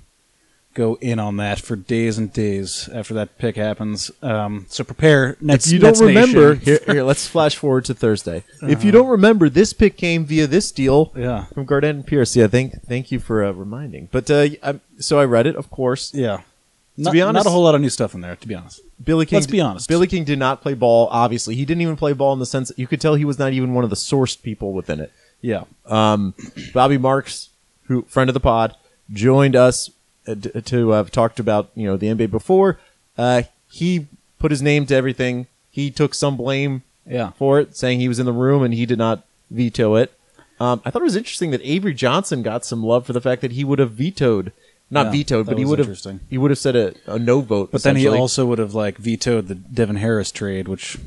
go 0.74 0.98
in 1.02 1.20
on 1.20 1.38
that 1.38 1.60
for 1.60 1.76
days 1.76 2.18
and 2.18 2.32
days 2.32 2.90
after 2.94 3.14
that 3.16 3.38
pick 3.38 3.56
happens? 3.56 4.12
Um, 4.22 4.66
so 4.70 4.84
prepare. 4.84 5.38
Nets, 5.42 5.68
If 5.68 5.74
you 5.74 5.80
don't 5.80 5.90
Nets 5.90 6.02
remember, 6.02 6.54
here, 6.66 6.80
here, 6.86 7.04
let's 7.04 7.28
flash 7.28 7.56
forward 7.56 7.86
to 7.86 7.94
Thursday. 7.94 8.44
If 8.62 8.84
you 8.84 8.92
don't 8.92 9.08
remember, 9.08 9.50
this 9.50 9.74
pick 9.74 9.98
came 9.98 10.26
via 10.26 10.48
this 10.48 10.72
deal 10.72 11.12
yeah, 11.16 11.46
from 11.46 11.66
Garnett 11.66 11.96
and 11.96 12.06
Pierce. 12.06 12.36
Yeah, 12.36 12.48
thank 12.48 12.82
thank 12.84 13.12
you 13.12 13.20
for 13.20 13.44
uh, 13.44 13.52
reminding. 13.52 14.10
But 14.12 14.30
uh, 14.32 14.48
I, 14.64 14.80
so 15.00 15.20
I 15.20 15.26
read 15.26 15.48
it, 15.48 15.56
of 15.56 15.70
course. 15.70 16.14
yeah. 16.14 16.42
Not, 16.98 17.14
be 17.14 17.22
honest- 17.22 17.46
not 17.46 17.50
a 17.50 17.54
whole 17.54 17.64
lot 17.64 17.74
of 17.74 17.82
new 17.82 17.90
stuff 17.90 18.14
in 18.14 18.22
there, 18.22 18.36
to 18.36 18.48
be 18.48 18.54
honest. 18.54 18.82
Billy 19.04 19.26
King. 19.26 19.38
Let's 19.38 19.48
be 19.48 19.62
honest. 19.62 19.88
Billy 19.88 20.08
King 20.08 20.24
did 20.26 20.38
not 20.38 20.62
play 20.62 20.74
ball. 20.76 21.08
Obviously, 21.10 21.56
he 21.56 21.66
didn't 21.66 21.82
even 21.82 21.96
play 21.96 22.14
ball 22.14 22.34
in 22.34 22.40
the 22.40 22.46
sense 22.46 22.68
that 22.68 22.78
you 22.78 22.86
could 22.86 23.00
tell 23.02 23.16
he 23.16 23.26
was 23.26 23.40
not 23.40 23.54
even 23.54 23.74
one 23.74 23.84
of 23.84 23.90
the 23.90 23.96
sourced 23.96 24.40
people 24.42 24.74
within 24.74 25.00
it. 25.00 25.12
Yeah, 25.42 25.64
Um, 25.88 26.36
Bobby 26.74 27.00
Marks, 27.00 27.50
who 27.86 28.04
friend 28.04 28.30
of 28.30 28.36
the 28.36 28.40
pod, 28.40 28.76
joined 29.12 29.56
us 29.56 29.90
uh, 29.90 29.92
to 30.26 30.90
have 30.90 31.12
talked 31.12 31.40
about 31.40 31.70
you 31.76 31.86
know 31.86 31.98
the 31.98 32.08
NBA 32.08 32.32
before. 32.32 32.80
Uh, 33.18 33.44
he 33.70 34.08
put 34.40 34.52
his 34.52 34.62
name 34.62 34.86
to 34.88 34.96
everything. 34.96 35.48
He 35.70 35.92
took 35.92 36.14
some 36.14 36.38
blame 36.38 36.84
yeah. 37.06 37.32
for 37.32 37.60
it, 37.60 37.76
saying 37.76 38.00
he 38.00 38.08
was 38.08 38.20
in 38.20 38.26
the 38.26 38.34
room 38.34 38.64
and 38.64 38.74
he 38.74 38.86
did 38.86 38.98
not 38.98 39.26
veto 39.50 39.96
it. 39.96 40.12
Um, 40.60 40.82
I 40.86 40.92
thought 40.92 41.02
it 41.02 41.06
was 41.06 41.16
interesting 41.16 41.52
that 41.52 41.62
Avery 41.64 41.94
Johnson 41.94 42.44
got 42.44 42.66
some 42.66 42.84
love 42.84 43.06
for 43.06 43.14
the 43.14 43.22
fact 43.22 43.42
that 43.42 43.54
he 43.54 43.64
would 43.64 43.80
have 43.80 43.94
vetoed, 43.94 44.52
not 44.92 45.08
Yeah, 45.08 45.12
vetoed, 45.14 45.46
but 45.48 45.58
he 45.58 45.66
would 45.66 45.80
have 45.80 46.20
he 46.30 46.38
would 46.38 46.52
have 46.52 46.60
said 46.60 46.76
a, 46.76 46.94
a 47.08 47.18
no 47.18 47.42
vote. 47.42 47.72
But 47.72 47.84
then 47.84 47.96
he 47.96 48.08
also 48.08 48.46
would 48.46 48.60
have 48.60 48.76
like 48.76 48.98
vetoed 48.98 49.48
the 49.48 49.56
Devin 49.56 49.96
Harris 49.96 50.32
trade, 50.32 50.68
which 50.68 50.98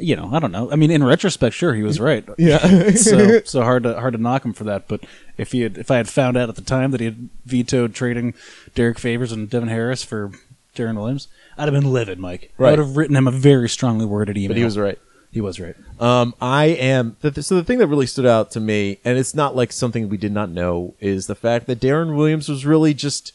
you 0.00 0.16
know, 0.16 0.30
I 0.32 0.38
don't 0.38 0.52
know. 0.52 0.70
I 0.70 0.76
mean, 0.76 0.90
in 0.90 1.02
retrospect, 1.04 1.54
sure, 1.54 1.74
he 1.74 1.82
was 1.82 1.98
right. 2.10 2.26
yeah. 2.38 2.90
so 2.94 3.40
so 3.44 3.62
hard 3.62 3.82
to 3.84 3.98
hard 3.98 4.14
to 4.14 4.18
knock 4.20 4.44
him 4.44 4.52
for 4.52 4.64
that. 4.64 4.88
But 4.88 5.04
if 5.36 5.52
he 5.52 5.62
had, 5.62 5.78
if 5.78 5.90
I 5.90 5.96
had 5.96 6.08
found 6.08 6.36
out 6.36 6.48
at 6.48 6.54
the 6.56 6.62
time 6.62 6.90
that 6.92 7.00
he 7.00 7.06
had 7.06 7.28
vetoed 7.46 7.94
trading 7.94 8.34
Derrick 8.74 8.98
Favors 8.98 9.32
and 9.32 9.48
Devin 9.50 9.68
Harris 9.68 10.02
for 10.02 10.32
Deron 10.76 10.96
Williams, 10.96 11.28
I'd 11.56 11.64
have 11.64 11.74
been 11.74 11.92
livid, 11.92 12.18
Mike. 12.18 12.52
I 12.58 12.62
would 12.70 12.78
have 12.78 12.96
written 12.96 13.16
him 13.16 13.26
a 13.28 13.32
very 13.32 13.68
strongly 13.68 14.06
worded 14.06 14.36
email. 14.36 14.48
but 14.50 14.56
he 14.56 14.64
was 14.64 14.78
right. 14.78 14.98
He 15.30 15.42
was 15.42 15.60
right. 15.60 15.74
Um, 16.00 16.34
I 16.40 16.66
am. 16.66 17.16
The, 17.20 17.42
so 17.42 17.54
the 17.56 17.64
thing 17.64 17.78
that 17.78 17.86
really 17.88 18.06
stood 18.06 18.24
out 18.24 18.50
to 18.52 18.60
me, 18.60 18.98
and 19.04 19.18
it's 19.18 19.34
not 19.34 19.54
like 19.54 19.72
something 19.72 20.08
we 20.08 20.16
did 20.16 20.32
not 20.32 20.48
know, 20.48 20.94
is 21.00 21.26
the 21.26 21.34
fact 21.34 21.66
that 21.66 21.80
Deron 21.80 22.16
Williams 22.16 22.48
was 22.48 22.64
really 22.64 22.94
just 22.94 23.32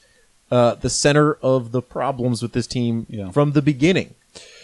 uh, 0.49 0.73
the 0.75 0.89
center 0.89 1.33
of 1.35 1.71
the 1.71 1.83
problems 1.83 2.41
with 2.41 2.53
this 2.53 2.65
team 2.65 3.05
Yeah. 3.09 3.29
from 3.29 3.51
the 3.51 3.61
beginning. 3.61 4.15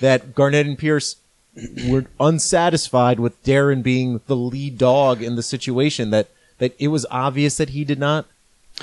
That 0.01 0.33
Garnett 0.33 0.65
and 0.65 0.75
Pierce 0.77 1.17
were 1.87 2.05
unsatisfied 2.19 3.19
with 3.19 3.41
Deron 3.43 3.83
being 3.83 4.21
the 4.27 4.35
lead 4.35 4.77
dog 4.77 5.21
in 5.21 5.35
the 5.35 5.43
situation. 5.43 6.09
That 6.11 6.29
that 6.59 6.75
it 6.79 6.89
was 6.89 7.05
obvious 7.09 7.57
that 7.57 7.69
he 7.69 7.83
did 7.83 7.99
not. 7.99 8.25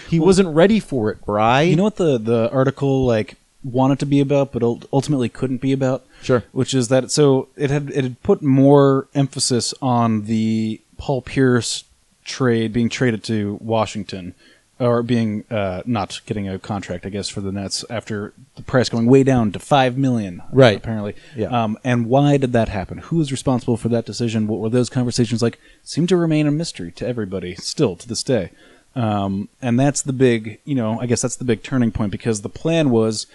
He 0.08 0.20
wasn't 0.20 0.54
ready 0.54 0.80
for 0.80 1.10
it, 1.10 1.24
Bry. 1.24 1.62
You 1.62 1.76
know 1.76 1.84
what 1.84 1.96
the 1.96 2.18
the 2.18 2.50
article 2.50 3.06
like 3.06 3.36
wanted 3.64 3.98
to 3.98 4.06
be 4.06 4.20
about, 4.20 4.52
but 4.52 4.62
ul- 4.62 4.82
ultimately 4.92 5.28
couldn't 5.28 5.60
be 5.60 5.72
about. 5.72 6.04
Sure. 6.22 6.44
Which 6.52 6.74
is 6.74 6.88
that 6.88 7.10
so 7.10 7.48
it 7.56 7.70
had 7.70 7.90
it 7.90 8.02
had 8.04 8.22
put 8.22 8.42
more 8.42 9.08
emphasis 9.14 9.74
on 9.80 10.24
the 10.24 10.80
Paul 10.98 11.22
Pierce 11.22 11.84
trade 12.24 12.72
being 12.72 12.88
traded 12.88 13.22
to 13.24 13.58
Washington, 13.60 14.34
or 14.78 15.02
being 15.02 15.44
uh, 15.50 15.82
not 15.86 16.20
getting 16.26 16.48
a 16.48 16.58
contract, 16.58 17.06
I 17.06 17.08
guess, 17.08 17.28
for 17.28 17.40
the 17.40 17.50
Nets 17.50 17.84
after 17.88 18.34
the 18.56 18.62
price 18.62 18.88
going 18.90 19.06
way 19.06 19.22
down 19.22 19.52
to 19.52 19.58
five 19.58 19.96
million. 19.96 20.42
Right. 20.52 20.76
Apparently. 20.76 21.14
Yeah. 21.34 21.46
Um, 21.48 21.78
and 21.82 22.06
why 22.06 22.36
did 22.36 22.52
that 22.52 22.68
happen? 22.68 22.98
Who 22.98 23.16
was 23.16 23.32
responsible 23.32 23.76
for 23.76 23.88
that 23.88 24.04
decision? 24.04 24.46
What 24.46 24.60
were 24.60 24.68
those 24.68 24.90
conversations 24.90 25.40
like? 25.42 25.58
Seem 25.82 26.06
to 26.08 26.16
remain 26.16 26.46
a 26.46 26.50
mystery 26.50 26.92
to 26.92 27.06
everybody 27.06 27.54
still 27.54 27.96
to 27.96 28.06
this 28.06 28.22
day. 28.22 28.50
Um, 28.94 29.48
and 29.60 29.78
that's 29.78 30.02
the 30.02 30.12
big, 30.12 30.58
you 30.64 30.74
know, 30.74 31.00
I 31.00 31.06
guess 31.06 31.22
that's 31.22 31.36
the 31.36 31.44
big 31.44 31.62
turning 31.62 31.90
point 31.92 32.12
because 32.12 32.42
the 32.42 32.48
plan 32.48 32.90
was 32.90 33.26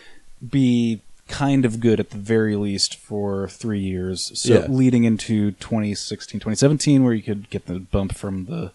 be 0.47 1.01
kind 1.27 1.63
of 1.65 1.79
good 1.79 1.99
at 1.99 2.09
the 2.09 2.17
very 2.17 2.55
least 2.55 2.95
for 2.97 3.47
three 3.47 3.79
years. 3.79 4.31
So 4.37 4.53
Yeah. 4.53 4.65
leading 4.67 5.05
into 5.05 5.51
2016, 5.51 6.39
2017, 6.41 7.03
where 7.03 7.13
you 7.13 7.21
could 7.23 7.49
get 7.49 7.67
the 7.67 7.79
bump 7.79 8.13
from 8.15 8.45
the 8.45 8.71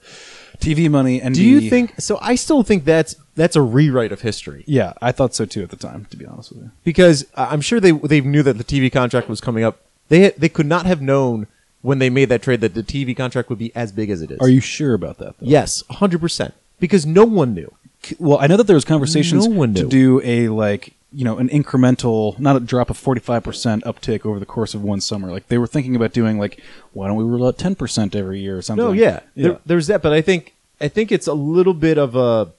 TV 0.60 0.88
money. 0.90 1.20
And 1.20 1.34
Do 1.34 1.42
you 1.44 1.60
be- 1.60 1.70
think? 1.70 2.00
So 2.00 2.18
I 2.20 2.34
still 2.34 2.62
think 2.62 2.84
that's 2.84 3.16
that's 3.34 3.56
a 3.56 3.62
rewrite 3.62 4.12
of 4.12 4.22
history. 4.22 4.64
Yeah, 4.66 4.94
I 5.02 5.12
thought 5.12 5.34
so 5.34 5.44
too 5.44 5.62
at 5.62 5.70
the 5.70 5.76
time, 5.76 6.06
to 6.10 6.16
be 6.16 6.24
honest 6.26 6.52
with 6.52 6.62
you. 6.64 6.70
because 6.84 7.26
I- 7.34 7.46
I'm 7.46 7.60
sure 7.60 7.80
they 7.80 7.92
they 7.92 8.20
knew 8.20 8.42
that 8.42 8.58
the 8.58 8.64
TV 8.64 8.90
contract 8.92 9.28
was 9.28 9.40
coming 9.40 9.64
up. 9.64 9.78
They 10.08 10.20
had, 10.20 10.36
they 10.36 10.48
could 10.48 10.66
not 10.66 10.86
have 10.86 11.00
known 11.02 11.46
when 11.82 11.98
they 11.98 12.10
made 12.10 12.28
that 12.30 12.42
trade 12.42 12.60
that 12.62 12.74
the 12.74 12.82
TV 12.82 13.16
contract 13.16 13.48
would 13.50 13.58
be 13.58 13.74
as 13.76 13.92
big 13.92 14.10
as 14.10 14.22
it 14.22 14.30
is. 14.30 14.38
Are 14.40 14.48
you 14.48 14.60
sure 14.60 14.94
about 14.94 15.18
that? 15.18 15.38
Though? 15.38 15.46
Yes, 15.46 15.82
100 15.88 16.20
percent. 16.20 16.54
Because 16.80 17.04
no 17.06 17.24
one 17.24 17.54
knew. 17.54 17.72
Well, 18.18 18.38
I 18.38 18.46
know 18.46 18.56
that 18.56 18.66
there 18.68 18.74
was 18.76 18.84
conversations 18.84 19.48
No 19.48 19.54
one 19.56 19.74
to 19.74 19.82
knew. 19.82 19.88
do 19.88 20.20
a 20.22 20.48
like 20.48 20.92
you 21.16 21.24
know 21.24 21.38
an 21.38 21.48
incremental, 21.48 22.38
not 22.38 22.56
a 22.56 22.60
drop 22.60 22.90
of 22.90 22.98
forty 22.98 23.22
five 23.22 23.42
percent 23.42 23.82
uptick 23.84 24.26
over 24.26 24.38
the 24.38 24.44
course 24.44 24.74
of 24.74 24.82
one 24.82 25.00
summer. 25.00 25.30
Like 25.30 25.48
they 25.48 25.56
were 25.56 25.66
thinking 25.66 25.96
about 25.96 26.12
doing 26.12 26.38
like 26.38 26.60
why 26.92 27.06
don't 27.06 27.16
we 27.16 27.24
roll 27.24 27.46
out 27.46 27.56
ten 27.56 27.74
percent 27.74 28.14
every 28.14 28.40
year 28.40 28.58
or 28.58 28.62
something? 28.62 28.84
No, 28.84 28.92
yeah, 28.92 29.20
yeah. 29.34 29.48
There, 29.48 29.60
there's 29.64 29.86
that, 29.86 30.02
but 30.02 30.12
I 30.12 30.20
think 30.20 30.54
I 30.78 30.88
think 30.88 31.10
it's 31.10 31.26
a 31.26 31.32
little 31.32 31.72
bit 31.72 31.96
of 31.96 32.14
a 32.14 32.52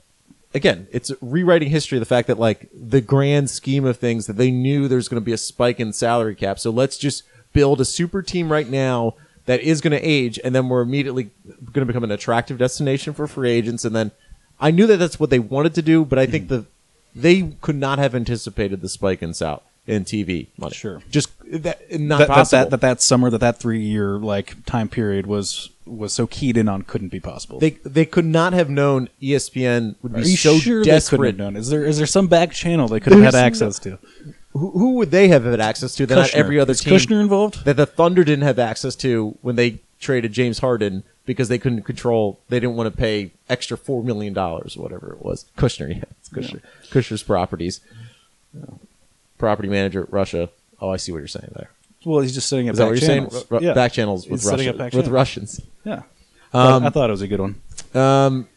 again, 0.55 0.87
it's 0.91 1.11
rewriting 1.21 1.69
history. 1.69 1.99
The 1.99 2.05
fact 2.05 2.27
that 2.29 2.39
like 2.39 2.67
the 2.73 2.99
grand 2.99 3.51
scheme 3.51 3.85
of 3.85 3.97
things 3.97 4.25
that 4.25 4.37
they 4.37 4.49
knew 4.49 4.87
there's 4.87 5.07
going 5.07 5.21
to 5.21 5.25
be 5.25 5.33
a 5.33 5.37
spike 5.37 5.79
in 5.79 5.93
salary 5.93 6.33
cap, 6.33 6.57
so 6.57 6.71
let's 6.71 6.97
just 6.97 7.23
build 7.53 7.79
a 7.79 7.85
super 7.85 8.23
team 8.23 8.51
right 8.51 8.67
now 8.67 9.13
that 9.45 9.61
is 9.61 9.81
going 9.81 9.91
to 9.91 10.01
age, 10.01 10.39
and 10.43 10.55
then 10.55 10.67
we're 10.67 10.81
immediately 10.81 11.29
going 11.45 11.81
to 11.81 11.85
become 11.85 12.03
an 12.03 12.11
attractive 12.11 12.57
destination 12.57 13.13
for 13.13 13.27
free 13.27 13.51
agents. 13.51 13.85
And 13.85 13.95
then 13.95 14.11
I 14.59 14.71
knew 14.71 14.87
that 14.87 14.97
that's 14.97 15.19
what 15.19 15.29
they 15.29 15.39
wanted 15.39 15.75
to 15.75 15.83
do, 15.83 16.03
but 16.03 16.17
I 16.17 16.25
think 16.25 16.45
mm-hmm. 16.45 16.55
the 16.55 16.65
they 17.21 17.53
could 17.61 17.75
not 17.75 17.99
have 17.99 18.15
anticipated 18.15 18.81
the 18.81 18.89
spike 18.89 19.21
in 19.21 19.33
sal 19.33 19.63
in 19.85 20.03
TV 20.03 20.47
money. 20.57 20.75
Sure. 20.75 21.01
just 21.09 21.29
that 21.45 21.99
not 21.99 22.19
that, 22.19 22.27
possible. 22.27 22.63
that, 22.63 22.69
that 22.71 22.81
that 22.81 23.01
summer 23.01 23.29
that 23.29 23.39
that 23.39 23.59
three 23.59 23.79
year 23.79 24.17
like 24.17 24.65
time 24.65 24.89
period 24.89 25.25
was 25.25 25.69
was 25.85 26.13
so 26.13 26.27
keyed 26.27 26.57
in 26.57 26.67
on 26.67 26.81
couldn't 26.81 27.07
be 27.07 27.19
possible. 27.19 27.59
They 27.59 27.71
they 27.85 28.05
could 28.05 28.25
not 28.25 28.53
have 28.53 28.69
known 28.69 29.09
ESPN 29.21 29.95
would 30.01 30.13
be 30.13 30.35
so 30.35 30.57
sure 30.57 30.83
desperate. 30.83 31.37
known? 31.37 31.55
Is 31.55 31.69
there 31.69 31.85
is 31.85 31.97
there 31.97 32.07
some 32.07 32.27
back 32.27 32.51
channel 32.51 32.87
they 32.87 32.99
could 32.99 33.13
have 33.13 33.33
had 33.33 33.35
access 33.35 33.79
to? 33.79 33.97
Who, 34.53 34.71
who 34.71 34.93
would 34.95 35.11
they 35.11 35.27
have 35.27 35.45
had 35.45 35.59
access 35.61 35.95
to 35.95 36.05
that 36.07 36.15
not 36.15 36.33
every 36.33 36.59
other 36.59 36.71
Is 36.71 36.81
team 36.81 36.93
Kushner 36.93 37.21
involved? 37.21 37.63
that 37.65 37.77
the 37.77 37.85
Thunder 37.85 38.23
didn't 38.23 38.43
have 38.43 38.59
access 38.59 38.95
to 38.97 39.37
when 39.41 39.55
they 39.55 39.79
traded 39.99 40.33
James 40.33 40.59
Harden 40.59 41.03
because 41.27 41.49
they 41.49 41.59
couldn't 41.59 41.83
control 41.83 42.39
they 42.49 42.59
didn't 42.59 42.75
want 42.75 42.91
to 42.91 42.97
pay 42.97 43.31
extra 43.47 43.77
four 43.77 44.01
million 44.03 44.33
dollars 44.33 44.75
or 44.75 44.81
whatever 44.81 45.11
it 45.11 45.23
was. 45.23 45.45
Kushner, 45.55 45.89
yeah, 45.95 46.03
it's 46.19 46.29
Kushner. 46.29 46.61
Kushner's 46.89 47.21
properties. 47.21 47.81
Property 49.37 49.69
manager 49.69 50.07
Russia. 50.09 50.49
Oh, 50.81 50.89
I 50.89 50.97
see 50.97 51.11
what 51.11 51.19
you're 51.19 51.27
saying 51.27 51.51
there. 51.55 51.69
Well, 52.05 52.21
he's 52.21 52.33
just 52.33 52.49
setting 52.49 52.69
up 52.69 52.73
Is 52.73 52.77
that 52.79 52.85
back 52.85 52.91
what 52.91 53.01
you're 53.01 53.07
channels. 53.09 53.33
saying? 53.33 53.45
Ru- 53.49 53.59
yeah. 53.61 53.73
Back 53.73 53.93
channels 53.93 54.27
with 54.27 54.41
He's 54.41 54.49
Russia, 54.51 54.71
with 54.73 54.91
channels. 54.91 55.09
Russians. 55.09 55.61
Yeah. 55.83 56.01
Um, 56.53 56.85
I 56.85 56.89
thought 56.89 57.09
it 57.09 57.11
was 57.11 57.21
a 57.21 57.27
good 57.27 57.41
one. 57.41 57.61
Um, 57.93 58.47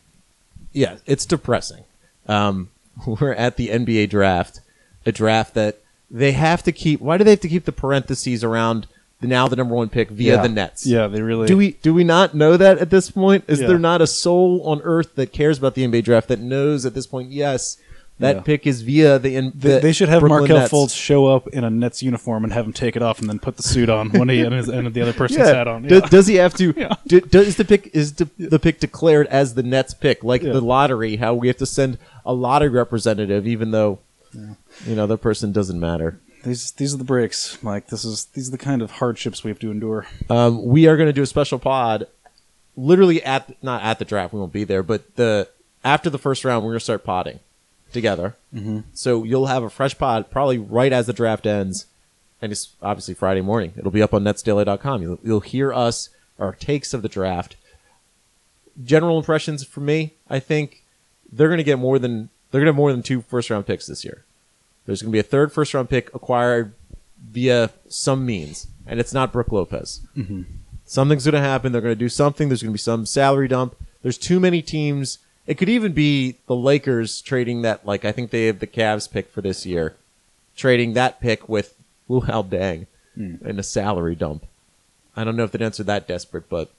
yeah, 0.73 0.97
it's 1.07 1.27
depressing. 1.27 1.85
Um, 2.29 2.71
we're 3.07 3.35
at 3.35 3.57
the 3.57 3.69
NBA 3.69 4.09
draft, 4.11 4.61
a 5.05 5.13
draft 5.13 5.55
that 5.55 5.79
they 6.11 6.33
have 6.33 6.63
to 6.63 6.73
keep. 6.73 7.01
Why 7.01 7.19
do 7.19 7.25
they 7.25 7.31
have 7.31 7.41
to 7.41 7.49
keep 7.49 7.65
the 7.65 7.73
parentheses 7.73 8.43
around 8.45 8.87
now 9.23 9.49
the 9.49 9.57
number 9.57 9.75
one 9.75 9.89
pick 9.89 10.11
via 10.11 10.37
yeah. 10.37 10.43
the 10.43 10.49
Nets? 10.49 10.87
Yeah, 10.87 11.07
they 11.07 11.23
really 11.23 11.47
Do 11.47 11.57
we 11.57 11.73
do 11.83 11.93
we 11.93 12.05
not 12.05 12.35
know 12.35 12.57
that 12.57 12.79
at 12.79 12.91
this 12.91 13.11
point? 13.11 13.45
Is 13.49 13.61
Yeah. 13.61 13.69
there 13.69 13.79
not 13.79 14.01
a 14.01 14.07
soul 14.07 14.63
on 14.65 14.81
earth 14.83 15.15
that 15.17 15.33
cares 15.33 15.59
about 15.59 15.75
the 15.75 15.85
NBA 15.87 16.03
draft 16.05 16.29
that 16.29 16.41
knows 16.41 16.87
at 16.87 16.95
this 16.95 17.07
point? 17.07 17.31
Yes, 17.31 17.77
that 18.19 18.37
Yeah. 18.37 18.43
pick 18.43 18.67
is 18.67 18.83
via 18.83 19.19
the. 19.19 19.35
In, 19.37 19.53
They, 19.55 19.75
the 19.75 19.81
they 19.81 19.93
should 19.93 20.09
have 20.11 20.21
Brooklyn 20.21 20.41
Markelle 20.41 20.59
Nets. 20.59 20.73
Fultz 20.73 20.95
show 20.95 21.27
up 21.27 21.49
in 21.49 21.65
a 21.65 21.71
Nets 21.71 22.03
uniform 22.03 22.45
and 22.45 22.53
have 22.53 22.67
him 22.67 22.73
take 22.73 22.95
it 22.97 23.03
off 23.03 23.19
and 23.19 23.29
then 23.29 23.39
put 23.39 23.57
the 23.57 23.63
suit 23.63 23.89
on 23.89 24.11
when 24.11 24.29
he 24.29 24.41
and, 24.43 24.55
his, 24.55 24.69
and 24.69 24.93
the 24.93 25.01
other 25.01 25.15
person's 25.15 25.47
Yeah. 25.49 25.55
hat 25.55 25.69
on. 25.69 25.83
Does, 25.85 26.03
Yeah. 26.03 26.09
does 26.09 26.27
he 26.27 26.35
have 26.37 26.55
to? 26.55 26.75
Yeah. 26.77 26.95
do, 27.07 27.21
does 27.21 27.57
the 27.57 27.65
pick 27.65 27.91
is 27.95 28.13
the, 28.15 28.29
the 28.39 28.59
pick 28.59 28.79
declared 28.81 29.27
as 29.29 29.55
the 29.55 29.63
Nets 29.63 29.95
pick, 29.95 30.23
like 30.23 30.43
the 30.43 30.61
lottery? 30.61 31.17
How 31.17 31.35
we 31.35 31.49
have 31.49 31.57
to 31.59 31.67
send 31.67 31.97
a 32.27 32.33
lottery 32.35 32.69
representative, 32.69 33.47
even 33.47 33.71
though 33.71 33.99
you 34.87 34.95
know 34.95 35.07
the 35.07 35.19
person 35.19 35.51
doesn't 35.53 35.81
matter. 35.81 36.19
These 36.45 36.73
these 36.73 36.95
are 36.95 36.99
the 36.99 37.05
breaks, 37.05 37.63
Mike. 37.63 37.89
This 37.89 38.05
is 38.05 38.27
these 38.27 38.49
are 38.49 38.53
the 38.53 38.59
kind 38.59 38.83
of 38.83 38.93
hardships 38.93 39.45
we 39.45 39.51
have 39.51 39.59
to 39.61 39.71
endure. 39.71 40.07
Um, 40.29 40.65
we 40.65 40.87
are 40.87 40.97
going 40.97 41.09
to 41.09 41.13
do 41.13 41.23
a 41.23 41.27
special 41.27 41.59
pod, 41.59 42.07
literally 42.77 43.23
at 43.23 43.63
not 43.63 43.83
at 43.83 43.99
the 43.99 44.05
draft. 44.05 44.33
We 44.33 44.41
won't 44.41 44.53
be 44.53 44.65
there, 44.65 44.83
but 44.83 45.17
the 45.17 45.49
after 45.85 46.11
the 46.11 46.19
first 46.19 46.45
round, 46.45 46.65
we're 46.65 46.71
going 46.73 46.79
to 46.79 46.85
start 46.85 47.05
podding. 47.05 47.41
together. 47.93 48.37
Mm-hmm. 48.55 48.81
So 48.95 49.25
you'll 49.25 49.47
have 49.47 49.63
a 49.63 49.71
fresh 49.71 49.99
pod 49.99 50.31
probably 50.31 50.59
right 50.59 50.93
as 50.93 51.07
the 51.07 51.13
draft 51.13 51.47
ends, 51.47 51.87
and 52.41 52.53
it's 52.53 52.71
obviously 52.81 53.15
Friday 53.15 53.41
morning. 53.41 53.73
It'll 53.77 53.91
be 53.91 54.03
up 54.03 54.15
on 54.15 54.23
netsdaily.com. 54.23 55.03
You'll, 55.03 55.19
you'll 55.23 55.41
hear 55.41 55.73
us 55.73 56.09
our 56.39 56.55
takes 56.55 56.95
of 56.95 57.03
the 57.03 57.09
draft. 57.09 57.57
General 58.83 59.19
impressions 59.19 59.65
for 59.65 59.81
me, 59.81 60.15
I 60.29 60.39
think 60.39 60.85
they're 61.31 61.49
going 61.49 61.59
to 61.59 61.65
get 61.65 61.79
more 61.79 61.99
than 61.99 62.31
they're 62.51 62.61
going 62.61 62.67
to 62.67 62.73
have 62.73 62.77
more 62.77 62.93
than 62.93 63.03
two 63.03 63.23
first 63.23 63.51
round 63.51 63.67
picks 63.67 63.87
this 63.87 64.05
year. 64.05 64.25
There's 64.91 65.03
going 65.03 65.13
to 65.13 65.17
be 65.17 65.21
a 65.21 65.23
third 65.23 65.53
first 65.53 65.73
round 65.73 65.89
pick 65.89 66.13
acquired 66.13 66.73
via 67.31 67.71
some 67.89 68.27
means, 68.27 68.67
and 68.89 68.99
it's 68.99 69.15
not 69.15 69.33
Brook 69.33 69.53
Lopez. 69.53 70.01
Mm-hmm. 70.17 70.43
Something's 70.85 71.25
going 71.25 71.35
to 71.35 71.41
happen. 71.41 71.71
They're 71.71 71.81
going 71.81 71.95
to 71.95 71.99
do 71.99 72.09
something. 72.09 72.49
There's 72.49 72.61
going 72.61 72.73
to 72.73 72.75
be 72.75 72.79
some 72.79 73.07
salary 73.07 73.47
dump. 73.47 73.77
There's 74.03 74.19
too 74.19 74.41
many 74.41 74.63
teams. 74.63 75.19
It 75.47 75.59
could 75.59 75.69
even 75.69 75.93
be 75.93 76.39
the 76.49 76.57
Lakers 76.57 77.23
trading 77.23 77.63
that, 77.63 77.87
like, 77.87 78.05
I 78.05 78.11
think 78.11 78.33
they 78.33 78.47
have 78.47 78.59
the 78.59 78.67
Cavs 78.67 79.09
pick 79.09 79.31
for 79.31 79.43
this 79.43 79.65
year, 79.65 79.95
trading 80.57 80.95
that 80.95 81.21
pick 81.21 81.49
with 81.49 81.77
Luol 82.09 82.49
Deng 82.49 82.87
Mm. 83.17 83.45
in 83.47 83.59
a 83.59 83.63
salary 83.63 84.17
dump. 84.17 84.45
I 85.17 85.23
don't 85.23 85.37
know 85.37 85.45
if 85.45 85.53
the 85.53 85.59
Nets 85.59 85.79
are 85.79 85.85
that 85.85 86.09
desperate, 86.09 86.49
but 86.49 86.73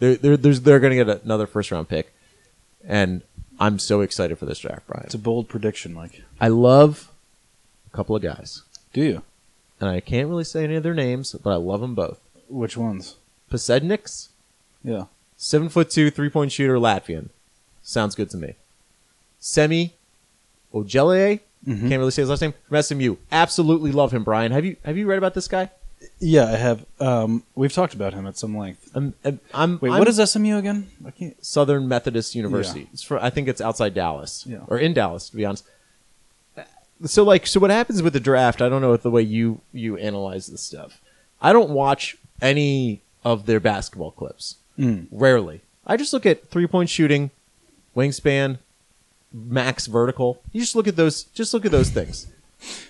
they're, 0.00 0.16
they're, 0.16 0.36
there's, 0.36 0.62
they're 0.62 0.80
going 0.80 0.96
to 0.96 1.04
get 1.04 1.24
another 1.24 1.46
first 1.46 1.70
round 1.70 1.88
pick. 1.88 2.12
And 2.84 3.22
I'm 3.60 3.78
so 3.78 4.00
excited 4.00 4.38
for 4.38 4.46
this 4.46 4.58
draft, 4.58 4.88
Brian. 4.88 5.04
It's 5.04 5.14
a 5.14 5.18
bold 5.18 5.48
prediction, 5.48 5.94
Mike. 5.94 6.22
I 6.40 6.48
love 6.48 7.11
a 7.92 7.96
couple 7.96 8.16
of 8.16 8.22
guys. 8.22 8.62
Do 8.92 9.02
you? 9.02 9.22
And 9.80 9.88
I 9.90 10.00
can't 10.00 10.28
really 10.28 10.44
say 10.44 10.64
any 10.64 10.76
of 10.76 10.82
their 10.82 10.94
names, 10.94 11.32
but 11.32 11.50
I 11.50 11.56
love 11.56 11.80
them 11.80 11.94
both. 11.94 12.20
Which 12.48 12.76
ones? 12.76 13.16
Pasecniks, 13.50 14.28
Yeah. 14.84 15.04
seven 15.36 15.68
foot 15.68 15.90
two, 15.90 16.10
three 16.10 16.28
point 16.30 16.52
shooter, 16.52 16.76
Latvian. 16.76 17.28
Sounds 17.82 18.14
good 18.14 18.30
to 18.30 18.36
me. 18.36 18.54
Semi 19.40 19.94
Ojeleye, 20.72 21.40
Mhm. 21.66 21.80
can't 21.88 21.98
really 21.98 22.10
say 22.10 22.22
his 22.22 22.28
last 22.30 22.40
name 22.40 22.54
from 22.68 22.76
SMU. 22.76 23.16
Absolutely 23.30 23.92
love 23.92 24.12
him, 24.12 24.24
Brian. 24.24 24.52
Have 24.52 24.64
you 24.64 24.76
have 24.84 24.96
you 24.96 25.06
read 25.06 25.18
about 25.18 25.34
this 25.34 25.48
guy? 25.48 25.70
Yeah, 26.18 26.46
I 26.46 26.56
have. 26.56 26.84
Um, 26.98 27.44
we've 27.54 27.72
talked 27.72 27.94
about 27.94 28.12
him 28.14 28.26
at 28.26 28.36
some 28.36 28.56
length. 28.56 28.90
I'm, 28.94 29.14
I'm, 29.24 29.38
I'm 29.54 29.78
Wait, 29.80 29.90
I'm 29.92 29.98
what 30.00 30.08
is 30.08 30.18
SMU 30.18 30.56
again? 30.58 30.88
I 31.06 31.12
can't. 31.12 31.44
Southern 31.44 31.86
Methodist 31.86 32.34
University? 32.34 32.88
It's 32.92 33.02
for, 33.04 33.22
I 33.22 33.30
think 33.30 33.46
it's 33.46 33.60
outside 33.60 33.94
Dallas, 33.94 34.44
Yeah. 34.48 34.60
or 34.66 34.78
in 34.78 34.94
Dallas, 34.94 35.28
to 35.30 35.36
be 35.36 35.44
honest. 35.44 35.64
So 37.04 37.24
like, 37.24 37.46
so 37.46 37.60
what 37.60 37.70
happens 37.70 38.02
with 38.02 38.12
the 38.12 38.20
draft? 38.20 38.62
I 38.62 38.68
don't 38.68 38.82
know 38.82 38.96
the 38.96 39.10
way 39.10 39.22
you 39.22 39.60
you 39.72 39.96
analyze 39.96 40.46
this 40.46 40.62
stuff. 40.62 41.00
I 41.40 41.52
don't 41.52 41.70
watch 41.70 42.16
any 42.40 43.02
of 43.24 43.46
their 43.46 43.60
basketball 43.60 44.12
clips. 44.12 44.56
Mm. 44.78 45.06
Rarely. 45.10 45.60
I 45.86 45.96
just 45.96 46.12
look 46.12 46.26
at 46.26 46.48
three 46.48 46.66
point 46.66 46.90
shooting, 46.90 47.30
wingspan, 47.96 48.58
max 49.32 49.86
vertical. 49.86 50.40
You 50.52 50.60
just 50.60 50.76
look 50.76 50.86
at 50.86 50.96
those. 50.96 51.24
Just 51.24 51.52
look 51.54 51.64
at 51.64 51.72
those 51.72 51.90
things. 51.90 52.26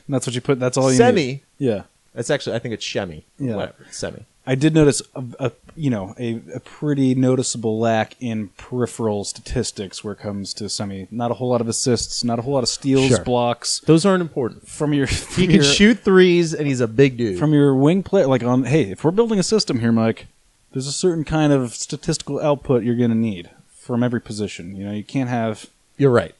And 0.06 0.14
that's 0.14 0.26
what 0.26 0.34
you 0.34 0.40
put. 0.40 0.60
That's 0.60 0.76
all 0.76 0.90
you 0.90 0.96
Semi. 0.96 1.26
Need. 1.26 1.40
Yeah. 1.58 1.82
That's 2.14 2.30
actually 2.30 2.56
I 2.56 2.58
think 2.58 2.74
it's 2.74 2.84
Shemi. 2.84 3.22
Yeah. 3.38 3.56
Whatever. 3.56 3.86
Semi. 3.90 4.24
I 4.44 4.56
did 4.56 4.74
notice 4.74 5.00
a, 5.14 5.24
a 5.38 5.52
you 5.76 5.88
know 5.88 6.14
a, 6.18 6.40
a 6.54 6.60
pretty 6.60 7.14
noticeable 7.14 7.78
lack 7.78 8.16
in 8.20 8.48
peripheral 8.56 9.22
statistics 9.24 10.02
where 10.02 10.14
it 10.14 10.18
comes 10.18 10.52
to 10.54 10.68
semi. 10.68 11.06
Not 11.10 11.30
a 11.30 11.34
whole 11.34 11.48
lot 11.50 11.60
of 11.60 11.68
assists, 11.68 12.24
not 12.24 12.38
a 12.38 12.42
whole 12.42 12.54
lot 12.54 12.62
of 12.64 12.68
steals, 12.68 13.08
Sure. 13.08 13.24
blocks 13.24 13.80
Those 13.86 14.04
aren't 14.04 14.20
important. 14.22 14.66
from 14.66 14.92
your 14.92 15.06
He 15.06 15.46
can 15.46 15.56
your, 15.56 15.64
shoot 15.64 16.00
threes 16.00 16.52
and 16.54 16.66
he's 16.66 16.80
a 16.80 16.88
big 16.88 17.16
dude. 17.16 17.38
from 17.38 17.52
your 17.52 17.74
wing 17.74 18.02
player. 18.02 18.26
Like 18.26 18.42
on 18.42 18.64
hey, 18.64 18.90
if 18.90 19.04
we're 19.04 19.10
building 19.12 19.38
a 19.38 19.42
system 19.44 19.78
here, 19.78 19.92
Mike, 19.92 20.26
there's 20.72 20.86
a 20.88 20.92
certain 20.92 21.24
kind 21.24 21.52
of 21.52 21.74
statistical 21.74 22.40
output 22.40 22.82
you're 22.82 22.96
going 22.96 23.10
to 23.10 23.16
need 23.16 23.50
from 23.78 24.02
every 24.02 24.20
position. 24.20 24.74
You 24.74 24.86
know, 24.86 24.92
you 24.92 25.04
can't 25.04 25.28
have. 25.30 25.66
You're 25.98 26.10
right. 26.10 26.34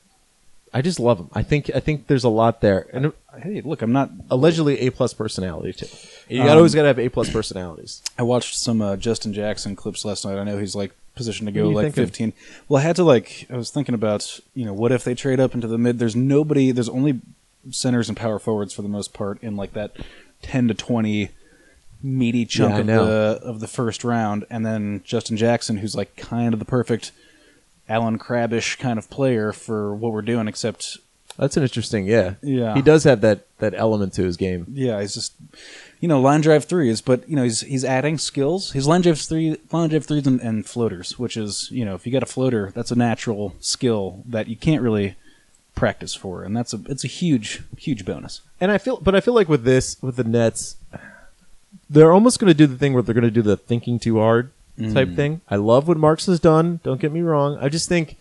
I 0.75 0.81
just 0.83 0.99
love 0.99 1.19
him. 1.19 1.29
I 1.35 1.43
think 1.43 1.71
I 1.75 1.81
think 1.81 2.07
there's 2.07 2.25
a 2.25 2.29
lot 2.31 2.61
there, 2.63 2.87
and 2.93 3.13
Hey, 3.43 3.61
look, 3.63 3.83
I'm 3.83 3.93
not. 3.93 4.11
allegedly 4.31 4.81
a 4.81 4.91
plus 4.91 5.13
personality 5.15 5.73
too. 5.73 5.87
You 6.29 6.41
Um, 6.41 6.47
got 6.47 6.57
always 6.57 6.75
got 6.75 6.83
to 6.83 6.89
have 6.89 6.99
a 6.99 7.09
plus 7.11 7.31
personalities. 7.31 8.03
I 8.19 8.23
watched 8.23 8.57
some 8.57 8.81
uh, 8.81 8.97
Justin 8.97 9.33
Jackson 9.35 9.75
clips 9.77 10.05
last 10.05 10.25
night. 10.25 10.39
I 10.39 10.45
know 10.45 10.59
he's 10.59 10.75
like 10.75 10.93
positioned 11.15 11.47
to 11.49 11.53
What 11.53 11.55
go 11.55 11.69
are 11.69 11.71
you 11.71 11.77
like 11.77 11.95
thinking? 11.95 12.05
15. 12.07 12.33
Well, 12.69 12.81
I 12.81 12.85
had 12.87 12.97
to 12.97 13.05
like 13.05 13.47
I 13.51 13.57
was 13.57 13.71
thinking 13.71 13.95
about, 13.95 14.41
you 14.55 14.65
know, 14.65 14.73
what 14.73 14.93
if 14.93 15.05
they 15.05 15.15
trade 15.15 15.41
up 15.41 15.55
into 15.55 15.67
the 15.67 15.77
mid? 15.79 15.99
There's 15.99 16.17
nobody, 16.17 16.73
there's 16.73 16.89
only 16.89 17.21
centers 17.71 18.09
and 18.09 18.17
power 18.17 18.39
forwards 18.39 18.73
for 18.75 18.83
the 18.83 18.89
most 18.89 19.13
part 19.13 19.43
in 19.43 19.57
like 19.57 19.73
that 19.75 19.95
10 20.43 20.69
to 20.69 20.75
20 20.75 21.29
meaty 22.03 22.45
chunk 22.45 22.71
Yeah, 22.73 22.77
I 22.77 22.81
of 22.81 22.87
know. 22.87 23.07
the 23.07 23.41
of 23.45 23.61
the 23.61 23.69
first 23.69 24.03
round 24.05 24.45
and 24.51 24.67
then 24.67 25.03
Justin 25.05 25.37
Jackson 25.37 25.77
who's 25.77 25.95
like 25.95 26.17
kind 26.17 26.53
of 26.53 26.59
the 26.59 26.65
perfect 26.65 27.13
Allen 27.89 28.19
Crabbe-ish 28.19 28.77
kind 28.77 28.99
of 28.99 29.11
player 29.11 29.53
for 29.53 29.95
what 29.95 30.13
we're 30.13 30.23
doing 30.23 30.49
except 30.49 30.99
That's 31.37 31.57
an 31.57 31.63
interesting. 31.63 32.07
Yeah, 32.07 32.35
Yeah. 32.43 32.75
He 32.75 32.83
does 32.83 33.05
have 33.05 33.21
that 33.23 33.47
that 33.59 33.75
element 33.75 34.15
to 34.15 34.23
his 34.23 34.37
game. 34.37 34.67
Yeah, 34.73 35.01
he's 35.01 35.15
just 35.15 35.35
you 36.01 36.09
know 36.09 36.21
line 36.21 36.41
drive 36.41 36.65
threes, 36.65 37.01
but 37.01 37.29
you 37.29 37.37
know 37.37 37.43
he's 37.43 37.63
he's 37.63 37.85
adding 37.85 38.19
skills. 38.19 38.73
His 38.73 38.87
line 38.87 39.03
drive 39.03 39.21
three, 39.21 39.57
line 39.71 39.89
drive 39.89 40.07
threes, 40.07 40.27
and, 40.27 40.41
and 40.41 40.67
floaters, 40.67 41.19
which 41.19 41.37
is 41.37 41.69
you 41.71 41.85
know 41.85 41.95
if 41.95 42.07
you 42.07 42.13
got 42.13 42.23
a 42.23 42.27
floater, 42.27 42.71
that's 42.75 42.91
a 42.91 42.97
natural 42.97 43.55
skill 43.61 44.23
that 44.27 44.49
you 44.49 44.57
can't 44.57 44.83
really 44.83 45.17
practice 45.75 46.15
for, 46.15 46.45
and 46.45 46.57
that's 46.57 46.73
a 46.75 46.81
it's 46.89 47.05
a 47.05 47.09
huge 47.09 47.63
huge 47.77 48.05
bonus. 48.05 48.43
And 48.61 48.71
I 48.71 48.79
feel, 48.79 48.99
but 48.99 49.15
I 49.15 49.21
feel 49.21 49.35
like 49.35 49.49
with 49.49 49.65
this, 49.65 49.97
with 50.03 50.17
the 50.17 50.25
Nets, 50.25 50.77
they're 51.89 52.13
almost 52.13 52.39
going 52.39 52.49
to 52.51 52.55
do 52.55 52.67
the 52.67 52.77
thing 52.77 52.93
where 52.93 53.03
they're 53.03 53.15
going 53.15 53.25
to 53.25 53.31
do 53.31 53.43
the 53.43 53.57
thinking 53.57 53.99
too 53.99 54.19
hard 54.19 54.51
type 54.93 55.09
Mm. 55.09 55.17
thing. 55.17 55.41
I 55.49 55.57
love 55.57 55.89
what 55.89 55.97
Marks 55.97 56.27
has 56.27 56.41
done. 56.41 56.81
Don't 56.83 57.01
get 57.01 57.13
me 57.13 57.21
wrong. 57.21 57.59
I 57.61 57.69
just 57.69 57.89
think 57.89 58.17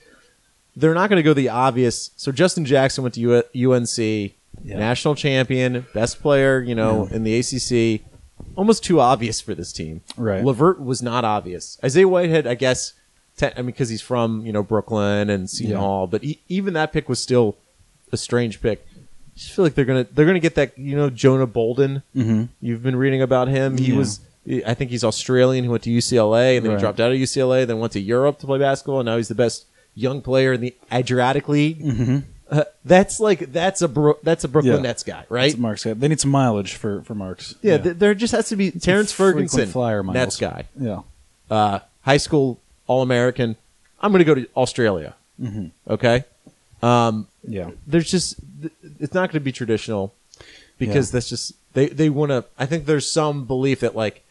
they're 0.75 0.93
not 0.93 1.09
going 1.09 1.17
to 1.17 1.23
go 1.23 1.33
the 1.33 1.49
obvious. 1.49 2.11
So 2.17 2.31
Justin 2.31 2.65
Jackson 2.65 3.03
went 3.03 3.15
to 3.15 3.19
U- 3.21 3.71
UNC, 3.73 4.33
Yeah. 4.63 4.77
national 4.79 5.15
champion, 5.15 5.85
best 5.93 6.21
player, 6.21 6.61
you 6.61 6.75
know, 6.75 7.07
in 7.11 7.23
the 7.23 7.33
ACC. 7.37 8.01
Almost 8.55 8.83
too 8.83 8.99
obvious 8.99 9.39
for 9.41 9.53
this 9.55 9.71
team. 9.71 10.01
Right. 10.17 10.43
LeVert 10.43 10.81
was 10.81 11.01
not 11.01 11.23
obvious. 11.23 11.77
Isaiah 11.83 12.07
Whitehead, 12.07 12.45
I 12.47 12.55
guess, 12.55 12.93
te- 13.37 13.47
I 13.55 13.57
mean, 13.57 13.67
because 13.67 13.89
he's 13.89 14.01
from 14.01 14.45
you 14.45 14.51
know 14.51 14.61
Brooklyn 14.63 15.29
and 15.29 15.49
Seton 15.49 15.71
Yeah. 15.71 15.77
Hall, 15.77 16.05
but 16.07 16.23
e 16.23 16.39
even 16.49 16.73
that 16.73 16.91
pick 16.91 17.07
was 17.07 17.19
still 17.19 17.55
a 18.11 18.17
strange 18.17 18.61
pick. 18.61 18.85
I 18.95 18.99
just 19.37 19.51
feel 19.51 19.63
like 19.63 19.73
they're 19.75 19.85
gonna 19.85 20.05
they're 20.13 20.25
gonna 20.25 20.39
get 20.39 20.55
that 20.55 20.77
you 20.77 20.95
know 20.97 21.09
Jonah 21.09 21.47
Bolden. 21.47 22.03
Mm-hmm. 22.15 22.43
You've 22.61 22.83
been 22.83 22.95
reading 22.97 23.21
about 23.21 23.47
him. 23.47 23.77
He 23.77 23.91
Yeah. 23.91 23.97
was 23.99 24.19
I 24.65 24.73
think 24.73 24.91
he's 24.91 25.03
Australian. 25.03 25.63
He 25.63 25.69
went 25.69 25.83
to 25.83 25.89
UCLA 25.91 26.57
and 26.57 26.65
then 26.65 26.71
Right. 26.73 26.77
he 26.79 26.81
dropped 26.81 26.99
out 26.99 27.11
of 27.11 27.17
UCLA. 27.17 27.65
Then 27.65 27.79
went 27.79 27.93
to 27.93 27.99
Europe 27.99 28.39
to 28.39 28.47
play 28.47 28.57
basketball. 28.59 28.99
And 29.01 29.05
now 29.05 29.17
he's 29.17 29.27
the 29.27 29.35
best 29.35 29.65
young 29.93 30.21
player 30.21 30.53
in 30.53 30.61
the 30.61 30.73
Adriatic 30.91 31.47
League. 31.47 31.79
Mm-hmm. 31.83 32.17
Uh, 32.49 32.63
that's 32.83 33.19
like 33.19 33.51
that's 33.53 33.81
a 33.81 33.87
Bro- 33.87 34.17
that's 34.23 34.43
a 34.43 34.47
Brooklyn 34.49 34.75
Yeah. 34.77 34.81
Nets 34.81 35.03
guy, 35.03 35.23
right? 35.29 35.43
That's 35.43 35.53
what 35.53 35.61
Mark 35.61 35.77
said. 35.77 36.01
They 36.01 36.07
need 36.09 36.19
some 36.19 36.31
mileage 36.31 36.73
for 36.75 37.01
for 37.03 37.15
Marks. 37.15 37.55
Yeah, 37.61 37.77
th- 37.77 37.97
there 37.97 38.13
just 38.13 38.33
has 38.33 38.49
to 38.49 38.55
be 38.57 38.71
Terrence 38.71 39.11
Ferguson, 39.13 39.67
flyer 39.69 40.03
miles. 40.03 40.15
Nets 40.15 40.37
guy, 40.37 40.65
yeah. 40.77 41.01
uh, 41.49 41.79
high 42.01 42.17
school 42.17 42.59
All 42.87 43.01
American. 43.03 43.55
I'm 44.01 44.11
going 44.11 44.19
to 44.19 44.25
go 44.25 44.35
to 44.35 44.47
Australia. 44.57 45.13
Mhm. 45.41 45.71
Okay, 45.89 46.25
um, 46.83 47.27
Yeah. 47.47 47.69
there's 47.87 48.09
just 48.11 48.35
th- 48.61 48.73
it's 48.99 49.13
not 49.13 49.29
going 49.31 49.39
to 49.39 49.45
be 49.45 49.51
traditional 49.53 50.13
because 50.77 51.11
that's 51.11 51.29
just 51.29 51.53
they 51.73 51.87
they 51.87 52.09
want 52.09 52.31
to. 52.31 52.43
I 52.59 52.65
think 52.65 52.85
there's 52.85 53.09
some 53.09 53.45
belief 53.45 53.79
that 53.79 53.95
like 53.95 54.23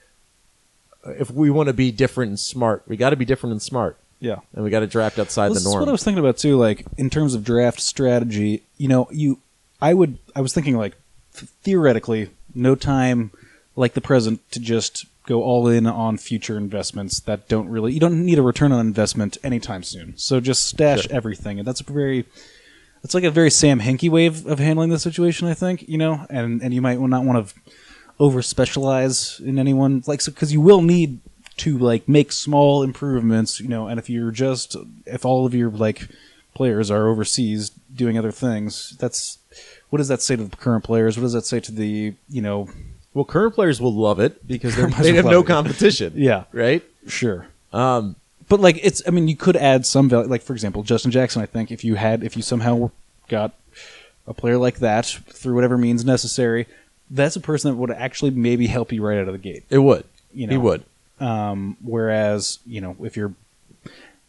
if 1.05 1.31
we 1.31 1.51
want 1.51 1.69
to 1.69 1.73
be 1.73 1.91
different 1.93 2.29
and 2.31 2.39
smart, 2.41 2.83
we 2.87 2.97
got 2.97 3.11
to 3.11 3.17
be 3.17 3.25
different 3.25 3.53
and 3.53 3.63
smart, 3.63 3.97
Yeah. 4.21 4.37
and 4.55 4.63
we 4.65 4.71
got 4.71 4.81
to 4.81 4.87
draft 4.87 5.19
outside 5.19 5.47
Well, 5.51 5.55
the 5.55 5.65
norm. 5.65 5.81
what 5.81 5.89
I 5.89 5.93
was 5.93 6.05
thinking 6.05 6.23
about 6.23 6.37
too. 6.39 6.57
Like 6.59 6.85
in 6.99 7.11
terms 7.11 7.35
of 7.35 7.45
draft 7.45 7.81
strategy, 7.81 8.63
you 8.77 8.89
know, 8.89 9.09
you, 9.11 9.39
I 9.81 9.95
would, 9.95 10.19
I 10.37 10.41
was 10.41 10.53
thinking 10.53 10.77
like 10.77 10.95
theoretically, 11.33 12.31
no 12.55 12.75
time 12.75 13.31
like 13.77 13.95
the 13.95 14.01
present 14.01 14.41
to 14.53 14.61
just 14.61 15.07
go 15.27 15.43
all 15.43 15.69
in 15.69 15.87
on 15.87 16.17
future 16.19 16.57
investments 16.57 17.21
that 17.21 17.49
don't 17.49 17.69
really, 17.69 17.93
you 17.93 18.01
don't 18.01 18.25
need 18.25 18.39
a 18.39 18.43
return 18.43 18.73
on 18.73 18.81
investment 18.81 19.39
anytime 19.45 19.83
soon. 19.83 20.17
So 20.17 20.41
just 20.41 20.67
stash 20.67 21.03
Sure. 21.03 21.17
everything, 21.17 21.59
and 21.59 21.67
that's 21.69 21.81
a 21.81 21.85
very, 21.85 22.25
it's 23.05 23.15
like 23.15 23.25
a 23.25 23.31
very 23.31 23.51
Sam 23.51 23.81
Hinkie 23.81 24.11
way 24.11 24.27
of, 24.27 24.47
of 24.47 24.59
handling 24.59 24.91
the 24.91 24.99
situation. 24.99 25.47
I 25.49 25.55
think 25.55 25.89
you 25.89 25.97
know, 25.99 26.27
and 26.29 26.61
and 26.63 26.75
you 26.75 26.83
might 26.83 27.01
not 27.01 27.25
want 27.25 27.49
to 27.49 27.55
over 28.21 28.43
specialize 28.43 29.41
in 29.41 29.59
anyone 29.59 30.05
like 30.07 30.21
so 30.21 30.31
because 30.31 30.53
you 30.53 30.61
will 30.61 30.83
need 30.83 31.19
to 31.57 31.77
like 31.79 32.07
make 32.09 32.31
small 32.31 32.83
improvements 32.83 33.59
you 33.59 33.69
know 33.69 33.89
and 33.89 33.99
if 33.99 34.09
you're 34.09 34.31
just 34.31 34.77
if 35.07 35.25
all 35.25 35.47
of 35.47 35.55
your 35.55 35.71
like 35.71 36.07
players 36.55 36.91
are 36.91 37.09
overseas 37.09 37.71
doing 37.95 38.19
other 38.19 38.31
things 38.31 38.95
that's 39.01 39.39
what 39.89 39.97
does 39.97 40.09
that 40.09 40.21
say 40.21 40.37
to 40.37 40.45
the 40.45 40.57
current 40.57 40.85
players 40.85 41.17
what 41.17 41.23
does 41.23 41.33
that 41.33 41.47
say 41.47 41.59
to 41.59 41.73
the 41.73 42.15
you 42.29 42.43
know 42.43 42.69
well, 43.13 43.25
current 43.25 43.57
players 43.57 43.81
will 43.81 43.93
love 43.93 44.21
it 44.21 44.47
because 44.47 44.77
they're, 44.77 44.87
they 45.03 45.15
have 45.15 45.25
no 45.25 45.41
it. 45.41 45.47
competition. 45.47 46.13
Yeah. 46.17 46.45
right. 46.53 46.85
sure 47.09 47.49
Um, 47.73 48.15
but 48.49 48.61
like 48.61 48.79
it's 48.85 49.01
i 49.07 49.11
mean 49.11 49.29
you 49.29 49.37
could 49.37 49.57
add 49.57 49.87
some 49.87 50.09
value 50.09 50.29
like 50.29 50.43
for 50.43 50.53
example 50.53 50.83
justin 50.83 51.11
jackson 51.11 51.41
i 51.41 51.47
think 51.47 51.71
if 51.71 51.85
you 51.85 51.95
had 51.95 52.23
if 52.23 52.37
you 52.37 52.43
somehow 52.43 52.91
got 53.29 53.55
a 54.27 54.35
player 54.35 54.59
like 54.59 54.81
that 54.81 55.07
through 55.07 55.55
whatever 55.55 55.79
means 55.79 56.05
necessary 56.05 56.67
that's 57.11 57.37
a 57.37 57.41
person 57.41 57.71
that 57.71 57.77
would 57.77 57.91
actually 57.91 58.31
maybe 58.31 58.67
help 58.67 58.93
you 58.93 59.03
right 59.03 59.19
out 59.19 59.27
of 59.27 59.33
the 59.33 59.39
gate 59.39 59.65
it 59.71 59.79
would. 59.79 60.05
You 60.33 60.47
know, 60.47 60.53
he 60.53 60.59
would. 60.59 60.85
Um, 61.19 61.77
whereas, 61.83 62.61
you 62.65 62.81
know, 62.81 62.97
if 63.03 63.17
you're 63.17 63.35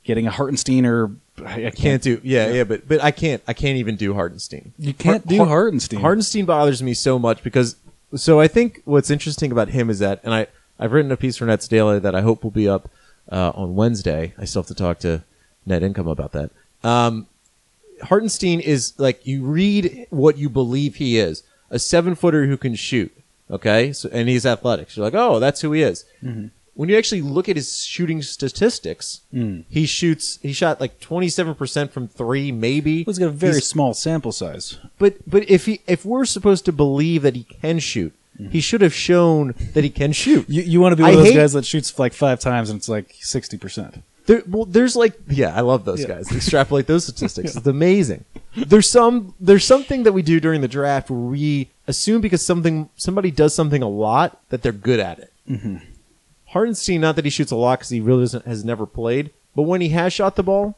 getting 0.03 0.27
a 0.27 0.31
Hartenstein 0.31 0.85
or 0.85 1.11
I, 1.45 1.67
I 1.67 1.71
Can't 1.71 2.01
do 2.01 2.19
yeah, 2.23 2.51
yeah, 2.51 2.63
but 2.63 2.87
but 2.87 3.03
I 3.03 3.11
can't 3.11 3.41
I 3.47 3.53
can't 3.53 3.77
even 3.77 3.95
do 3.95 4.13
Hartenstein. 4.13 4.73
You 4.77 4.93
can't 4.93 5.25
do 5.25 5.45
Hartenstein. 5.45 5.99
Hartenstein. 5.99 6.45
Bothers 6.45 6.83
me 6.83 6.93
so 6.93 7.17
much 7.17 7.43
because 7.43 7.75
so 8.15 8.39
I 8.39 8.47
think 8.47 8.81
what's 8.85 9.09
interesting 9.09 9.51
about 9.51 9.69
him 9.69 9.89
is 9.89 9.99
that 9.99 10.19
and 10.23 10.33
I 10.33 10.47
I've 10.79 10.91
written 10.91 11.11
a 11.11 11.17
piece 11.17 11.37
for 11.37 11.45
Nets 11.45 11.67
Daily 11.67 11.99
that 11.99 12.15
I 12.15 12.21
hope 12.21 12.43
will 12.43 12.51
be 12.51 12.67
up 12.67 12.89
uh, 13.31 13.51
on 13.55 13.75
Wednesday. 13.75 14.33
I 14.37 14.45
still 14.45 14.61
have 14.61 14.67
to 14.67 14.75
talk 14.75 14.99
to 14.99 15.23
Net 15.65 15.83
Income 15.83 16.07
about 16.07 16.31
that. 16.33 16.51
Um, 16.83 17.27
Hartenstein 18.03 18.59
is 18.59 18.93
like 18.99 19.25
you 19.25 19.43
read 19.43 20.07
what 20.09 20.37
you 20.37 20.49
believe 20.49 20.95
he 20.95 21.17
is 21.19 21.43
a 21.71 21.79
seven 21.79 22.13
footer 22.13 22.45
who 22.45 22.57
can 22.57 22.75
shoot. 22.75 23.11
Okay, 23.49 23.91
so 23.91 24.09
and 24.13 24.29
he's 24.29 24.45
athletic. 24.45 24.91
So 24.91 25.01
you're 25.01 25.07
like, 25.11 25.19
oh, 25.19 25.39
that's 25.39 25.61
who 25.61 25.71
he 25.71 25.81
is. 25.81 26.05
Mm-hmm. 26.23 26.47
When 26.73 26.87
you 26.87 26.97
actually 26.97 27.21
look 27.21 27.49
at 27.49 27.57
his 27.57 27.83
shooting 27.83 28.21
statistics, 28.21 29.21
mm. 29.33 29.65
he 29.69 29.85
shoots. 29.85 30.39
He 30.41 30.53
shot 30.53 30.79
like 30.79 30.99
27 31.01 31.55
percent 31.55 31.91
from 31.91 32.07
three, 32.07 32.51
maybe. 32.51 33.03
He's 33.03 33.19
got 33.19 33.25
a 33.25 33.31
very 33.31 33.55
He's- 33.55 33.67
small 33.67 33.93
sample 33.93 34.31
size. 34.31 34.77
but 34.97 35.17
but 35.29 35.49
if 35.49 35.65
he 35.65 35.81
if 35.87 36.05
we're 36.05 36.25
supposed 36.25 36.63
to 36.65 36.71
believe 36.71 37.23
that 37.23 37.35
he 37.35 37.43
can 37.43 37.79
shoot, 37.79 38.13
he 38.37 38.43
mm-hmm. 38.45 38.59
should 38.59 38.81
have 38.81 38.93
shown 38.93 39.53
that 39.73 39.83
he 39.83 39.89
can 39.89 40.13
shoot. 40.13 40.49
You, 40.49 40.61
you 40.61 40.79
want 40.79 40.93
to 40.93 40.95
be 40.95 41.03
I 41.03 41.07
one 41.07 41.13
of 41.15 41.19
those 41.19 41.33
hate- 41.33 41.39
guys 41.39 41.53
that 41.53 41.65
shoots 41.65 41.97
like 41.99 42.13
five 42.13 42.39
times 42.39 42.69
and 42.69 42.77
it's 42.77 42.89
like 42.89 43.15
sixty 43.19 43.57
percent. 43.57 44.01
There, 44.31 44.43
well, 44.47 44.63
there's 44.63 44.95
like, 44.95 45.19
yeah, 45.27 45.53
I 45.53 45.59
love 45.59 45.83
those 45.83 45.99
Yeah. 45.99 46.07
guys. 46.07 46.31
Extrapolate 46.31 46.87
those 46.87 47.03
statistics. 47.03 47.53
It's 47.57 47.67
amazing. 47.67 48.23
There's 48.55 48.89
some, 48.89 49.35
there's 49.41 49.65
something 49.65 50.03
that 50.03 50.13
we 50.13 50.21
do 50.21 50.39
during 50.39 50.61
the 50.61 50.69
draft 50.69 51.09
where 51.09 51.19
we 51.19 51.69
assume 51.85 52.21
because 52.21 52.41
something, 52.41 52.89
somebody 52.95 53.29
does 53.29 53.53
something 53.53 53.83
a 53.83 53.89
lot 53.89 54.39
that 54.47 54.61
they're 54.61 54.71
good 54.71 55.01
at 55.01 55.19
it. 55.19 55.33
Mm-hmm. 55.49 55.77
Hartenstein, 56.45 57.01
not 57.01 57.17
that 57.17 57.25
he 57.25 57.31
shoots 57.31 57.51
a 57.51 57.57
lot 57.57 57.79
because 57.79 57.89
he 57.89 57.99
really 57.99 58.21
doesn't, 58.23 58.45
has 58.45 58.63
never 58.63 58.85
played, 58.85 59.31
but 59.53 59.63
when 59.63 59.81
he 59.81 59.89
has 59.89 60.13
shot 60.13 60.37
the 60.37 60.43
ball, 60.43 60.77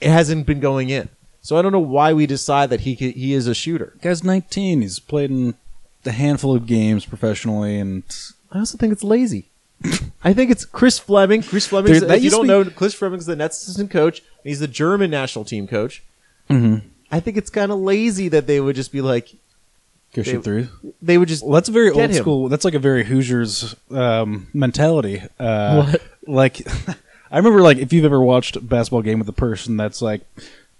it 0.00 0.10
hasn't 0.10 0.44
been 0.44 0.58
going 0.58 0.90
in. 0.90 1.10
So 1.42 1.56
I 1.56 1.62
don't 1.62 1.70
know 1.72 1.78
why 1.78 2.12
we 2.12 2.26
decide 2.26 2.70
that 2.70 2.80
he 2.80 2.94
he 2.94 3.34
is 3.34 3.46
a 3.48 3.54
shooter. 3.54 3.94
Guy's 4.00 4.22
nineteen. 4.22 4.80
He's 4.82 5.00
played 5.00 5.30
in 5.30 5.54
a 6.04 6.12
handful 6.12 6.54
of 6.54 6.66
games 6.66 7.04
professionally, 7.04 7.78
and 7.80 8.04
I 8.52 8.60
also 8.60 8.78
think 8.78 8.92
it's 8.92 9.02
lazy. 9.02 9.48
I 10.24 10.32
think 10.32 10.50
it's 10.50 10.64
Chris 10.64 10.98
Fleming. 10.98 11.42
Chris 11.42 11.66
Fleming. 11.66 11.92
Dude, 11.94 12.02
that 12.04 12.16
If 12.16 12.20
you 12.20 12.24
used 12.24 12.36
don't 12.36 12.46
to 12.46 12.64
know, 12.64 12.70
Chris 12.70 12.94
Fleming's 12.94 13.26
the 13.26 13.36
Nets 13.36 13.62
assistant 13.62 13.90
coach. 13.90 14.18
and 14.20 14.28
He's 14.44 14.60
the 14.60 14.68
German 14.68 15.10
national 15.10 15.44
team 15.44 15.66
coach. 15.66 16.02
Mm-hmm. 16.48 16.86
I 17.10 17.20
think 17.20 17.36
it's 17.36 17.50
kind 17.50 17.70
of 17.72 17.78
lazy 17.78 18.28
that 18.28 18.46
they 18.46 18.60
would 18.60 18.76
just 18.76 18.92
be 18.92 19.00
like, 19.00 19.30
go 20.14 20.22
They- 20.22 20.30
shoot 20.32 20.44
through. 20.44 20.68
they 21.00 21.18
would 21.18 21.28
just. 21.28 21.44
Well, 21.44 21.54
that's 21.54 21.68
a 21.68 21.72
very 21.72 21.92
Get 21.92 22.00
old 22.00 22.10
him. 22.10 22.16
school. 22.22 22.48
That's 22.48 22.64
like 22.64 22.74
a 22.74 22.78
very 22.78 23.04
Hoosiers 23.04 23.74
um, 23.90 24.46
mentality. 24.54 25.22
Uh, 25.38 25.84
What? 25.86 26.02
Like, 26.26 26.66
I 27.30 27.36
remember 27.38 27.60
like 27.62 27.78
if 27.78 27.92
you've 27.92 28.04
ever 28.04 28.20
watched 28.20 28.56
a 28.56 28.60
basketball 28.60 29.02
game 29.02 29.18
with 29.18 29.28
a 29.28 29.32
person 29.32 29.76
that's 29.76 30.00
like 30.02 30.20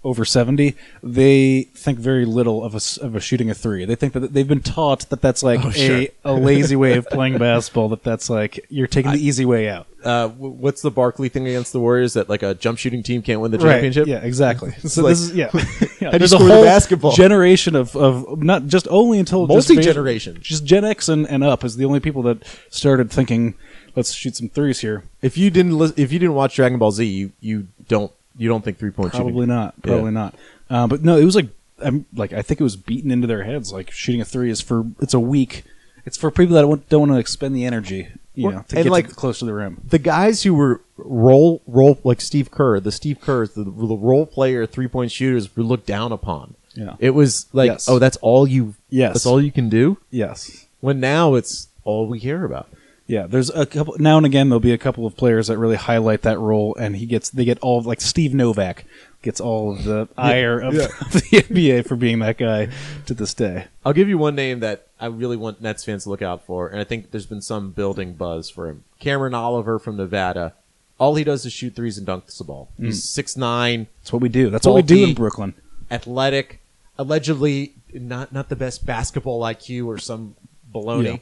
over 0.03 0.25
seventy, 0.25 0.75
they 1.01 1.63
think 1.73 1.97
very 1.99 2.25
little 2.25 2.63
of 2.63 2.75
a 2.75 2.81
of 3.05 3.15
a 3.15 3.19
shooting 3.19 3.49
a 3.49 3.53
three. 3.53 3.85
They 3.85 3.95
think 3.95 4.13
that 4.13 4.33
they've 4.33 4.47
been 4.47 4.61
taught 4.61 5.09
that 5.09 5.21
that's 5.21 5.43
like 5.43 5.63
Oh, 5.63 5.69
a, 5.69 5.73
sure. 5.73 6.05
a 6.25 6.33
lazy 6.33 6.75
way 6.75 6.97
of 6.97 7.07
playing 7.07 7.37
basketball. 7.39 7.89
That 7.89 8.03
that's 8.03 8.29
like 8.29 8.65
you're 8.69 8.87
taking 8.87 9.11
the 9.11 9.19
easy 9.25 9.45
way 9.45 9.69
out. 9.69 9.87
Uh, 10.03 10.27
what's 10.27 10.81
the 10.81 10.91
Barkley 10.91 11.29
thing 11.29 11.47
against 11.47 11.71
the 11.71 11.79
Warriors 11.79 12.11
that 12.13 12.27
like 12.27 12.43
a 12.43 12.53
jump 12.55 12.77
shooting 12.77 13.01
team 13.03 13.21
can't 13.21 13.39
win 13.39 13.51
the 13.51 13.57
championship? 13.57 14.05
Yeah, 14.07 14.17
exactly. 14.17 14.71
So 14.81 15.01
like- 15.03 15.11
this 15.11 15.21
is 15.21 15.33
yeah. 15.33 15.49
yeah. 16.01 16.17
There's 16.17 16.33
a 16.33 16.35
score 16.35 16.47
the 16.49 16.53
whole 16.55 16.63
basketball? 16.65 17.13
generation 17.13 17.73
of, 17.75 17.95
of 17.95 18.43
not 18.43 18.67
just 18.67 18.85
only 18.89 19.17
until 19.19 19.47
just 19.47 19.69
basi- 19.69 19.75
Multi-generation. 19.75 20.39
Just 20.41 20.65
Gen 20.65 20.83
X 20.83 21.07
and, 21.07 21.25
and 21.29 21.41
up 21.43 21.63
is 21.63 21.77
the 21.77 21.85
only 21.85 22.01
people 22.01 22.21
that 22.23 22.43
started 22.69 23.09
thinking, 23.11 23.53
let's 23.95 24.11
shoot 24.11 24.35
some 24.35 24.49
threes 24.49 24.81
here. 24.81 25.03
If 25.21 25.37
you 25.37 25.49
didn't, 25.49 25.77
lis- 25.77 25.93
if 25.95 26.11
you 26.11 26.19
didn't 26.19 26.35
watch 26.35 26.55
Dragon 26.57 26.77
Ball 26.79 26.91
Z, 26.91 27.05
you 27.05 27.31
you 27.39 27.67
don't 27.87 28.11
you 28.37 28.49
don't 28.49 28.63
think 28.63 28.77
three 28.77 28.91
point 28.91 29.11
shooting. 29.13 29.27
Probably 29.27 29.45
not. 29.47 29.81
Probably 29.81 30.11
not. 30.11 30.35
Uh, 30.69 30.87
but 30.87 31.03
no, 31.03 31.17
it 31.17 31.25
was 31.25 31.35
like 31.35 31.49
I'm 31.83 32.05
like 32.15 32.33
I 32.33 32.41
think 32.41 32.59
it 32.59 32.63
was 32.63 32.75
beaten 32.75 33.11
into 33.11 33.27
their 33.27 33.43
heads. 33.43 33.71
Like 33.73 33.91
shooting 33.91 34.21
a 34.21 34.25
three 34.25 34.49
is 34.49 34.61
for 34.61 34.85
it's 34.99 35.13
a 35.13 35.19
weak. 35.19 35.63
It's 36.05 36.17
for 36.17 36.31
people 36.31 36.55
that 36.55 36.61
don't, 36.63 36.89
don't 36.89 36.99
want 37.01 37.11
to 37.13 37.17
expend 37.19 37.55
the 37.55 37.63
energy, 37.65 38.09
you 38.35 38.47
Well, 38.47 38.55
know, 38.57 38.65
to 38.67 38.75
and 38.75 38.83
get 38.83 38.91
like- 38.91 39.07
to 39.07 39.15
close 39.15 39.39
to 39.39 39.45
the 39.45 39.53
rim. 39.53 39.81
the 39.87 39.99
guys 39.99 40.43
who 40.43 40.53
were 40.53 40.81
role 40.97 41.61
role 41.65 41.97
like 42.03 42.19
Steve 42.21 42.51
Kerr, 42.51 42.79
the 42.81 42.91
Steve 42.91 43.19
Kerrs, 43.21 43.53
the, 43.53 43.63
the 43.63 43.71
role 43.71 44.25
player 44.25 44.65
three 44.65 44.87
point 44.87 45.11
shooters 45.11 45.55
were 45.55 45.63
looked 45.63 45.85
down 45.85 46.11
upon. 46.11 46.55
Yeah. 46.75 46.95
It 46.99 47.11
was 47.11 47.45
like, 47.53 47.67
Yes. 47.67 47.87
oh, 47.87 47.99
that's 47.99 48.17
all 48.17 48.47
you. 48.47 48.73
Yes. 48.89 49.13
that's 49.13 49.25
all 49.25 49.39
you 49.41 49.51
can 49.51 49.69
do. 49.69 49.97
Yes. 50.09 50.65
When 50.81 50.99
now 50.99 51.35
it's 51.35 51.67
all 51.85 52.07
we 52.07 52.19
care 52.19 52.43
about. 52.43 52.67
Yeah, 53.13 53.27
there's 53.27 53.51
a 53.51 53.67
couple 53.67 53.95
now 53.99 54.17
and 54.17 54.25
again 54.25 54.49
there'll 54.49 54.59
be 54.59 54.71
a 54.71 54.77
couple 54.79 55.05
of 55.05 55.15
players 55.15 55.45
that 55.45 55.59
really 55.59 55.75
highlight 55.75 56.23
that 56.23 56.39
role, 56.39 56.75
and 56.79 56.95
he 56.95 57.05
gets 57.05 57.29
they 57.29 57.45
get 57.45 57.59
all 57.59 57.79
like 57.83 58.01
Steve 58.01 58.33
Novak 58.33 58.85
gets 59.21 59.39
all 59.39 59.71
of 59.71 59.83
the 59.83 60.09
ire 60.17 60.59
of, 60.59 60.73
yeah. 60.73 60.87
the 61.11 61.43
NBA 61.47 61.87
for 61.87 61.95
being 61.95 62.17
that 62.19 62.39
guy 62.39 62.69
to 63.05 63.13
this 63.13 63.35
day. 63.35 63.67
I'll 63.85 63.93
give 63.93 64.09
you 64.09 64.17
one 64.17 64.33
name 64.33 64.61
that 64.61 64.87
I 64.99 65.05
really 65.05 65.37
want 65.37 65.61
Nets 65.61 65.85
fans 65.85 66.05
to 66.05 66.09
look 66.09 66.23
out 66.23 66.43
for, 66.43 66.67
and 66.67 66.79
I 66.79 66.83
think 66.83 67.11
there's 67.11 67.27
been 67.27 67.41
some 67.41 67.69
building 67.69 68.13
buzz 68.13 68.49
for 68.49 68.67
him. 68.67 68.83
Cameron 68.99 69.35
Oliver 69.35 69.77
from 69.77 69.97
Nevada. 69.97 70.55
All 70.97 71.13
he 71.13 71.23
does 71.23 71.45
is 71.45 71.53
shoot 71.53 71.75
threes 71.75 71.99
and 71.99 72.07
dunks 72.07 72.39
the 72.39 72.43
ball. 72.43 72.69
He's 72.79 72.99
mm. 72.99 73.05
six 73.05 73.37
nine, 73.37 73.85
That's 74.01 74.11
what 74.11 74.23
we 74.23 74.29
do. 74.29 74.49
That's 74.49 74.65
what 74.65 74.75
we 74.75 74.81
do 74.81 75.03
in 75.03 75.13
Brooklyn. 75.13 75.53
athletic, 75.91 76.61
allegedly 76.97 77.73
not 77.93 78.33
not 78.33 78.49
the 78.49 78.55
best 78.55 78.87
basketball 78.87 79.41
IQ 79.41 79.85
or 79.85 79.99
some 79.99 80.35
baloney. 80.73 81.05
Yeah. 81.05 81.17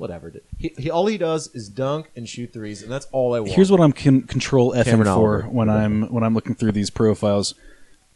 Whatever. 0.00 0.30
dude. 0.30 0.42
He, 0.58 0.72
he 0.78 0.90
all 0.90 1.06
he 1.06 1.18
does 1.18 1.48
is 1.54 1.68
dunk 1.68 2.10
and 2.16 2.26
shoot 2.28 2.52
threes, 2.52 2.82
and 2.82 2.90
that's 2.90 3.06
all 3.12 3.34
I 3.34 3.40
want. 3.40 3.52
Here's 3.52 3.70
what 3.70 3.80
I'm 3.80 3.92
con- 3.92 4.22
control 4.22 4.74
F 4.74 4.86
Cameron 4.86 5.04
for 5.06 5.10
Oliver. 5.12 5.42
when 5.50 5.68
I'm 5.68 6.10
when 6.12 6.24
I'm 6.24 6.34
looking 6.34 6.54
through 6.54 6.72
these 6.72 6.88
profiles. 6.90 7.54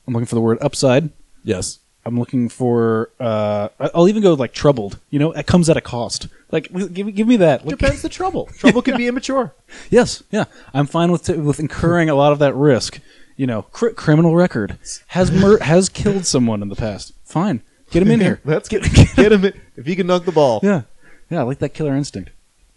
I'm 0.07 0.15
looking 0.15 0.27
for 0.27 0.35
the 0.35 0.41
word 0.41 0.59
upside. 0.61 1.11
yes. 1.45 1.79
I'm 2.07 2.19
looking 2.19 2.51
for. 2.51 3.11
Uh, 3.19 3.69
I- 3.81 3.91
I'll 3.95 4.09
even 4.09 4.23
go 4.23 4.35
like 4.35 4.53
troubled. 4.53 4.99
You 5.09 5.19
know, 5.19 5.33
it 5.33 5.47
comes 5.47 5.71
at 5.71 5.79
a 5.79 5.81
cost. 5.81 6.29
Like, 6.53 6.71
give, 6.93 7.07
me- 7.07 7.13
give 7.13 7.27
me 7.27 7.37
that. 7.39 7.65
Like, 7.67 7.79
Depends 7.79 8.03
the 8.03 8.11
trouble. 8.11 8.47
Trouble 8.59 8.83
could 8.83 8.99
be 8.99 9.07
immature. 9.13 9.55
Yes, 9.89 10.23
yeah, 10.31 10.45
I'm 10.75 10.87
fine 10.87 11.11
with 11.13 11.29
with 11.31 11.59
incurring 11.61 12.11
a 12.11 12.15
lot 12.15 12.33
of 12.33 12.39
that 12.41 12.55
risk. 12.55 13.01
You 13.39 13.47
know, 13.47 13.63
cr- 13.63 13.89
criminal 13.97 14.37
record 14.37 14.79
has 15.09 15.33
mur- 15.33 15.61
has 15.61 15.89
killed 15.89 16.27
someone 16.27 16.61
in 16.63 16.69
the 16.69 16.77
past. 16.77 17.15
Fine, 17.25 17.63
get 17.91 18.03
him 18.03 18.11
in 18.11 18.21
here. 18.27 18.39
Let's 18.45 18.69
get 18.69 18.83
get 19.17 19.33
him 19.33 19.45
in. 19.47 19.55
if 19.77 19.87
he 19.87 19.97
can 19.97 20.07
dunk 20.07 20.27
the 20.27 20.33
ball. 20.33 20.61
Yeah, 20.63 20.83
yeah, 21.31 21.41
I 21.41 21.43
like 21.43 21.59
that 21.61 21.75
killer 21.75 21.95
instinct. 21.97 22.31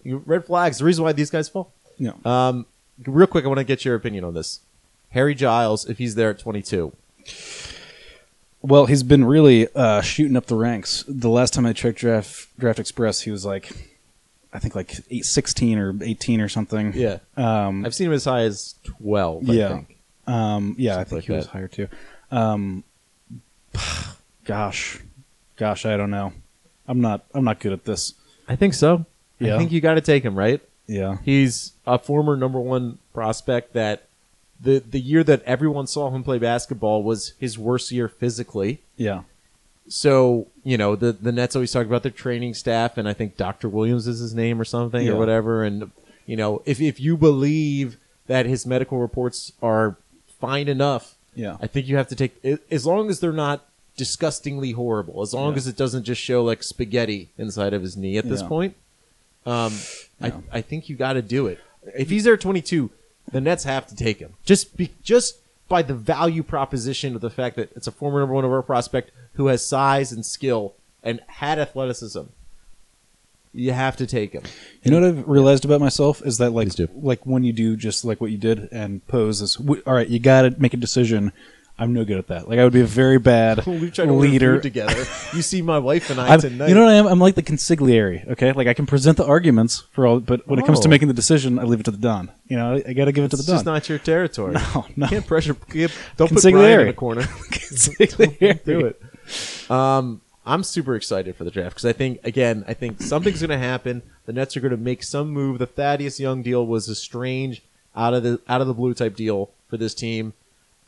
You- 0.04 0.24
Red 0.26 0.46
flags. 0.46 0.78
The 0.80 0.86
reason 0.86 1.04
why 1.04 1.12
these 1.14 1.30
guys 1.30 1.50
fall. 1.50 1.72
Yeah, 1.98 2.12
Um, 2.26 2.66
real 3.06 3.28
quick, 3.28 3.44
I 3.46 3.48
want 3.48 3.58
to 3.60 3.64
get 3.64 3.84
your 3.86 3.96
opinion 3.96 4.24
on 4.24 4.34
this. 4.34 4.60
Harry 5.12 5.34
Giles, 5.36 5.90
if 5.90 5.98
he's 5.98 6.16
there 6.16 6.30
at 6.32 6.40
22, 6.40 6.94
well, 8.62 8.86
he's 8.88 9.04
been 9.04 9.24
really 9.26 9.68
uh, 9.76 10.02
shooting 10.02 10.36
up 10.36 10.46
the 10.48 10.56
ranks. 10.56 11.04
The 11.08 11.30
last 11.30 11.54
time 11.54 11.66
I 11.66 11.74
checked 11.74 12.00
Draft 12.00 12.48
Draft 12.60 12.80
Express, 12.80 13.22
he 13.22 13.32
was 13.32 13.46
like, 13.46 13.72
I 14.54 14.60
think 14.60 14.76
like 14.76 14.94
eight, 15.10 15.26
16 15.26 15.78
or 15.78 15.96
18 16.02 16.42
or 16.42 16.50
something. 16.50 16.94
yeah, 16.96 17.20
Um, 17.36 17.86
I've 17.86 17.96
seen 17.96 18.08
him 18.08 18.14
as 18.14 18.26
high 18.26 18.42
as 18.42 18.76
12. 18.84 19.50
I 19.50 19.54
Yeah. 19.54 19.68
think. 19.70 19.98
Um, 20.28 20.76
yeah, 20.78 20.96
I 21.00 21.04
think 21.04 21.12
like 21.14 21.24
he 21.26 21.32
was 21.32 21.46
higher 21.48 21.68
too. 21.68 21.88
Um, 22.32 22.84
gosh, 24.46 25.00
gosh, 25.56 25.86
I 25.86 25.98
don't 25.98 26.12
know. 26.12 26.34
I'm 26.88 27.02
not. 27.02 27.26
I'm 27.34 27.44
not 27.44 27.60
good 27.60 27.74
at 27.74 27.86
this. 27.86 28.14
I 28.48 28.56
think 28.56 28.74
so. 28.74 29.06
Yeah. 29.40 29.56
I 29.56 29.58
think 29.60 29.72
you 29.72 29.82
got 29.82 29.96
to 29.96 30.02
take 30.02 30.24
him, 30.24 30.38
right? 30.38 30.62
Yeah. 30.88 31.18
He's 31.24 31.74
a 31.86 32.00
former 32.00 32.36
number 32.38 32.60
one 32.60 32.98
prospect 33.14 33.74
that 33.74 34.04
the 34.60 34.80
the 34.80 35.00
year 35.00 35.24
that 35.24 35.44
everyone 35.44 35.86
saw 35.86 36.10
him 36.10 36.24
play 36.24 36.40
basketball 36.40 37.04
was 37.04 37.34
his 37.40 37.58
worst 37.60 37.92
year 37.92 38.08
physically. 38.08 38.82
Yeah. 38.96 39.24
So 39.88 40.48
you 40.64 40.78
know 40.78 40.96
the 40.96 41.12
the 41.12 41.32
Nets 41.32 41.56
always 41.56 41.72
talk 41.72 41.86
about 41.86 42.04
their 42.04 42.12
training 42.12 42.54
staff, 42.56 42.98
and 42.98 43.08
I 43.08 43.14
think 43.14 43.38
Dr. 43.38 43.70
Williams 43.70 44.08
is 44.08 44.20
his 44.20 44.34
name 44.34 44.60
or 44.60 44.66
something 44.66 45.06
Yeah. 45.06 45.14
or 45.14 45.18
whatever. 45.18 45.64
And 45.64 45.92
you 46.26 46.36
know 46.36 46.62
if 46.66 46.82
if 46.82 47.00
you 47.00 47.18
believe 47.18 47.98
that 48.28 48.46
his 48.46 48.66
medical 48.66 48.98
reports 48.98 49.52
are 49.62 49.98
fine 50.40 50.68
enough, 50.68 51.16
Yeah. 51.36 51.58
I 51.62 51.68
think 51.68 51.88
you 51.88 51.96
have 51.98 52.08
to 52.10 52.16
take 52.16 52.34
as 52.72 52.86
long 52.86 53.10
as 53.10 53.20
they're 53.20 53.32
not 53.32 53.66
disgustingly 53.98 54.72
horrible, 54.72 55.22
as 55.22 55.34
long 55.34 55.52
Yeah. 55.54 55.58
as 55.58 55.68
it 55.68 55.76
doesn't 55.76 56.04
just 56.04 56.22
show 56.22 56.44
like 56.44 56.64
spaghetti 56.64 57.30
inside 57.38 57.74
of 57.74 57.82
his 57.82 57.98
knee 57.98 58.18
at 58.18 58.30
this 58.30 58.42
Yeah. 58.42 58.48
point. 58.48 58.76
Um, 59.46 59.74
Yeah. 60.22 60.38
I 60.52 60.58
I 60.60 60.62
think 60.62 60.88
you 60.90 60.96
got 60.96 61.14
to 61.14 61.22
do 61.22 61.48
it. 61.48 61.60
If 61.98 62.10
he's 62.10 62.24
there 62.24 62.34
at 62.36 62.42
22, 62.42 62.90
the 63.32 63.42
Nets 63.42 63.64
have 63.66 63.88
to 63.88 63.96
take 63.96 64.20
him. 64.20 64.34
Just 64.46 64.78
be, 64.78 64.92
just 65.04 65.38
by 65.68 65.82
the 65.82 65.94
value 65.94 66.44
proposition 66.44 67.14
of 67.16 67.22
the 67.22 67.30
fact 67.30 67.56
that 67.58 67.70
it's 67.76 67.88
a 67.88 67.92
former 67.92 68.20
number 68.20 68.34
one 68.36 68.46
overall 68.46 68.62
prospect 68.62 69.12
who 69.34 69.48
has 69.48 69.66
size 69.66 70.12
and 70.14 70.26
skill 70.26 70.74
and 71.04 71.20
had 71.28 71.60
athleticism. 71.60 72.22
You 73.54 73.72
have 73.72 73.98
to 73.98 74.06
take 74.06 74.34
him. 74.34 74.44
You 74.84 74.92
know 74.92 75.00
what 75.02 75.08
I've 75.10 75.28
realized 75.28 75.66
about 75.66 75.80
myself 75.82 76.22
is 76.26 76.38
that 76.38 76.52
like 76.52 76.70
like 77.02 77.26
when 77.26 77.44
you 77.44 77.54
do 77.54 77.76
just 77.76 78.06
like 78.06 78.22
what 78.22 78.30
you 78.32 78.38
did 78.38 78.70
and 78.72 79.06
pose 79.08 79.42
is 79.42 79.58
all 79.86 79.94
right. 79.94 80.08
You 80.08 80.20
got 80.20 80.44
to 80.44 80.56
make 80.62 80.74
a 80.74 80.78
decision. 80.78 81.32
I'm 81.80 81.94
no 81.94 82.04
good 82.06 82.18
at 82.18 82.28
that. 82.28 82.50
Like 82.50 82.58
I 82.60 82.64
would 82.64 82.74
be 82.74 82.82
a 82.82 82.86
very 82.86 83.20
bad 83.20 83.64
we 83.68 83.92
tried 83.92 84.06
to 84.06 84.12
order 84.12 84.28
leader. 84.28 84.56
food 84.56 84.64
together. 84.64 85.00
You 85.34 85.42
see 85.44 85.62
my 85.62 85.78
wife 85.78 86.10
and 86.10 86.20
I 86.20 86.34
I'm, 86.34 86.40
tonight. 86.42 86.70
you 86.70 86.76
know 86.76 86.84
what 86.86 86.90
I 86.94 86.96
am? 86.96 87.06
I'm 87.08 87.20
like 87.20 87.36
the 87.36 87.44
consigliere. 87.44 88.28
Okay, 88.32 88.52
like 88.52 88.68
I 88.68 88.74
can 88.74 88.86
present 88.88 89.18
the 89.18 89.26
arguments 89.26 89.84
for 89.92 90.08
all, 90.08 90.20
but 90.20 90.48
when 90.48 90.58
it 90.60 90.66
comes 90.66 90.80
to 90.80 90.88
Oh. 90.88 90.90
making 90.90 91.08
the 91.08 91.14
decision, 91.14 91.60
I 91.60 91.64
leave 91.64 91.80
it 91.80 91.84
to 91.84 91.92
the 91.92 91.98
don. 91.98 92.32
You 92.48 92.58
know, 92.58 92.82
I 92.86 92.94
got 92.94 93.06
to 93.06 93.12
give 93.12 93.26
it 93.26 93.30
to 93.32 93.36
the 93.38 93.42
it's 93.42 93.48
don. 93.48 93.56
just 93.58 93.66
not 93.66 93.90
your 93.90 94.00
territory. 94.00 94.56
No, 94.76 94.86
no. 94.96 95.08
Can't 95.08 95.28
pressure. 95.28 95.56
You 95.74 95.90
don't 96.18 96.32
put 96.32 96.42
Brian 96.42 96.56
in 96.58 96.64
Consigliere. 96.64 96.86
the 96.88 96.94
corner. 96.94 97.22
Consigliere. 97.68 98.64
do 98.64 98.86
it. 98.86 99.72
Um, 99.72 100.22
I'm 100.46 100.64
super 100.64 100.96
excited 100.96 101.36
for 101.36 101.44
the 101.44 101.52
draft 101.52 101.76
because 101.76 101.86
I 101.86 101.94
think 101.94 102.20
again, 102.26 102.64
I 102.68 102.74
think 102.74 103.02
something's 103.02 103.42
going 103.42 103.50
to 103.50 103.58
happen. 103.58 104.02
The 104.26 104.34
Nets 104.34 104.56
are 104.58 104.62
going 104.62 104.72
to 104.72 104.78
make 104.78 105.04
some 105.04 105.30
move. 105.30 105.60
The 105.60 105.66
Thaddeus 105.68 106.20
Young 106.20 106.42
deal 106.42 106.66
was 106.66 106.88
a 106.90 106.96
strange 106.96 107.62
out 107.96 108.14
of 108.14 108.24
the 108.24 108.40
out 108.48 108.62
of 108.62 108.68
the 108.68 108.74
blue 108.74 108.94
type 108.94 109.16
deal 109.16 109.52
for 109.70 109.78
this 109.78 109.94
team. 109.94 110.34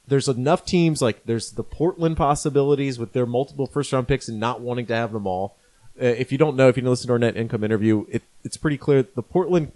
There's 0.09 0.27
enough 0.27 0.65
teams 0.65 1.01
like 1.01 1.23
there's 1.25 1.51
the 1.51 1.63
Portland 1.63 2.17
possibilities 2.17 2.99
with 2.99 3.13
their 3.13 3.25
multiple 3.25 3.67
first 3.67 3.91
round 3.93 4.07
picks 4.07 4.27
and 4.27 4.39
not 4.39 4.59
wanting 4.61 4.85
to 4.87 4.95
have 4.95 5.13
them 5.13 5.25
all. 5.27 5.55
Uh, 6.01 6.05
if 6.05 6.31
you 6.31 6.37
don't 6.37 6.55
know, 6.55 6.67
if 6.69 6.77
you 6.77 6.83
listen 6.89 7.07
to 7.07 7.13
our 7.13 7.19
net 7.19 7.35
income 7.37 7.63
interview, 7.63 8.05
it, 8.09 8.23
it's 8.43 8.57
pretty 8.57 8.77
clear 8.77 9.03
the 9.03 9.21
Portland 9.21 9.71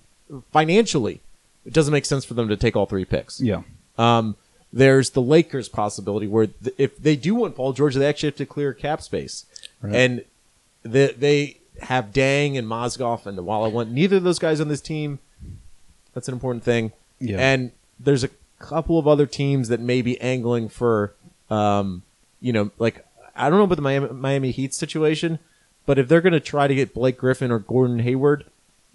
financially 0.51 1.21
it 1.65 1.73
doesn't 1.73 1.93
make 1.93 2.05
sense 2.05 2.25
for 2.25 2.33
them 2.33 2.49
to 2.49 2.57
take 2.57 2.75
all 2.75 2.85
three 2.85 3.05
picks. 3.05 3.39
Yeah. 3.39 3.61
Um, 3.97 4.35
there's 4.71 5.11
the 5.11 5.21
Lakers 5.21 5.69
possibility 5.69 6.27
where 6.27 6.47
th- 6.47 6.75
if 6.77 6.97
they 6.97 7.15
do 7.15 7.35
want 7.35 7.55
Paul 7.55 7.73
George, 7.73 7.95
they 7.95 8.05
actually 8.07 8.27
have 8.27 8.35
to 8.37 8.45
clear 8.45 8.73
cap 8.73 9.01
space, 9.01 9.45
Right. 9.81 9.95
and 9.95 10.25
they, 10.81 11.07
they 11.13 11.57
have 11.83 12.07
Deng 12.11 12.57
and 12.57 12.67
Mozgov, 12.67 13.25
and 13.25 13.39
while 13.45 13.63
I 13.63 13.67
want 13.67 13.91
neither 13.91 14.17
of 14.17 14.23
those 14.23 14.39
guys 14.39 14.59
on 14.59 14.67
this 14.67 14.81
team, 14.81 15.19
that's 16.13 16.27
an 16.27 16.33
important 16.33 16.63
thing. 16.63 16.91
Yeah. 17.19 17.37
And 17.37 17.71
there's 17.99 18.23
a 18.25 18.29
couple 18.63 18.97
of 18.97 19.07
other 19.07 19.25
teams 19.25 19.67
that 19.67 19.79
may 19.79 20.01
be 20.01 20.19
angling 20.21 20.69
for, 20.69 21.13
um, 21.49 22.03
you 22.39 22.53
know, 22.53 22.71
like 22.79 23.05
I 23.35 23.49
don't 23.49 23.59
know 23.59 23.65
about 23.65 23.75
the 23.75 23.81
Miami, 23.81 24.09
Miami 24.09 24.51
Heat 24.51 24.73
situation, 24.73 25.39
but 25.85 25.99
if 25.99 26.07
they're 26.07 26.21
going 26.21 26.33
to 26.33 26.39
try 26.39 26.67
to 26.67 26.75
get 26.75 26.93
Blake 26.93 27.17
Griffin 27.17 27.51
or 27.51 27.59
Gordon 27.59 27.99
Hayward, 27.99 28.45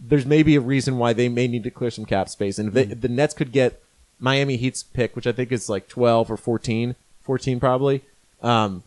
there's 0.00 0.26
maybe 0.26 0.56
a 0.56 0.60
reason 0.60 0.96
why 0.96 1.12
they 1.12 1.28
may 1.28 1.46
need 1.48 1.64
to 1.64 1.70
clear 1.70 1.90
some 1.90 2.04
cap 2.04 2.28
space. 2.28 2.58
And 2.58 2.68
if, 2.68 2.74
they, 2.74 2.82
if 2.82 3.00
the 3.00 3.08
Nets 3.08 3.34
could 3.34 3.52
get 3.52 3.82
Miami 4.18 4.56
Heat's 4.56 4.82
pick, 4.82 5.14
which 5.14 5.26
I 5.26 5.32
think 5.32 5.52
is 5.52 5.68
like 5.68 5.88
12 5.88 6.30
or 6.30 6.36
14, 6.36 6.94
14 7.22 7.60
probably, 7.60 8.02
um, 8.42 8.82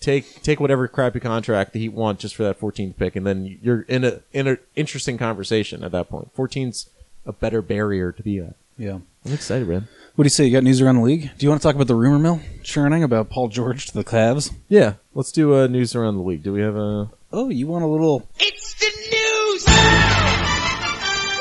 take 0.00 0.42
take 0.42 0.60
whatever 0.60 0.88
crappy 0.88 1.20
contract 1.20 1.72
the 1.72 1.80
Heat 1.80 1.92
want 1.92 2.18
just 2.18 2.34
for 2.34 2.42
that 2.44 2.58
14th 2.58 2.96
pick, 2.96 3.16
and 3.16 3.26
then 3.26 3.58
you're 3.62 3.82
in 3.82 4.04
a 4.04 4.20
in 4.32 4.46
an 4.46 4.58
interesting 4.74 5.18
conversation 5.18 5.84
at 5.84 5.92
that 5.92 6.08
point. 6.08 6.34
14's 6.34 6.88
a 7.26 7.32
better 7.32 7.60
barrier 7.60 8.12
to 8.12 8.22
be 8.22 8.38
at. 8.38 8.54
Yeah. 8.80 8.98
I'm 9.26 9.34
excited, 9.34 9.68
man. 9.68 9.86
What 10.14 10.22
do 10.22 10.26
you 10.26 10.30
say? 10.30 10.46
You 10.46 10.52
got 10.52 10.64
news 10.64 10.80
around 10.80 10.96
the 10.96 11.02
league? 11.02 11.30
Do 11.36 11.44
you 11.44 11.50
want 11.50 11.60
to 11.60 11.68
talk 11.68 11.74
about 11.74 11.86
the 11.86 11.94
rumor 11.94 12.18
mill 12.18 12.40
churning 12.62 13.02
about 13.02 13.28
Paul 13.28 13.48
George 13.48 13.84
to 13.88 13.92
the 13.92 14.04
Cavs? 14.04 14.54
Yeah, 14.70 14.94
let's 15.12 15.32
do 15.32 15.54
uh, 15.54 15.66
news 15.66 15.94
around 15.94 16.16
the 16.16 16.22
league. 16.22 16.42
Do 16.42 16.54
we 16.54 16.62
have 16.62 16.76
a? 16.76 17.10
Oh, 17.30 17.50
you 17.50 17.66
want 17.66 17.84
a 17.84 17.86
little? 17.86 18.26
It's 18.38 18.72
the 18.80 18.86
news! 18.86 19.68
All 19.68 19.74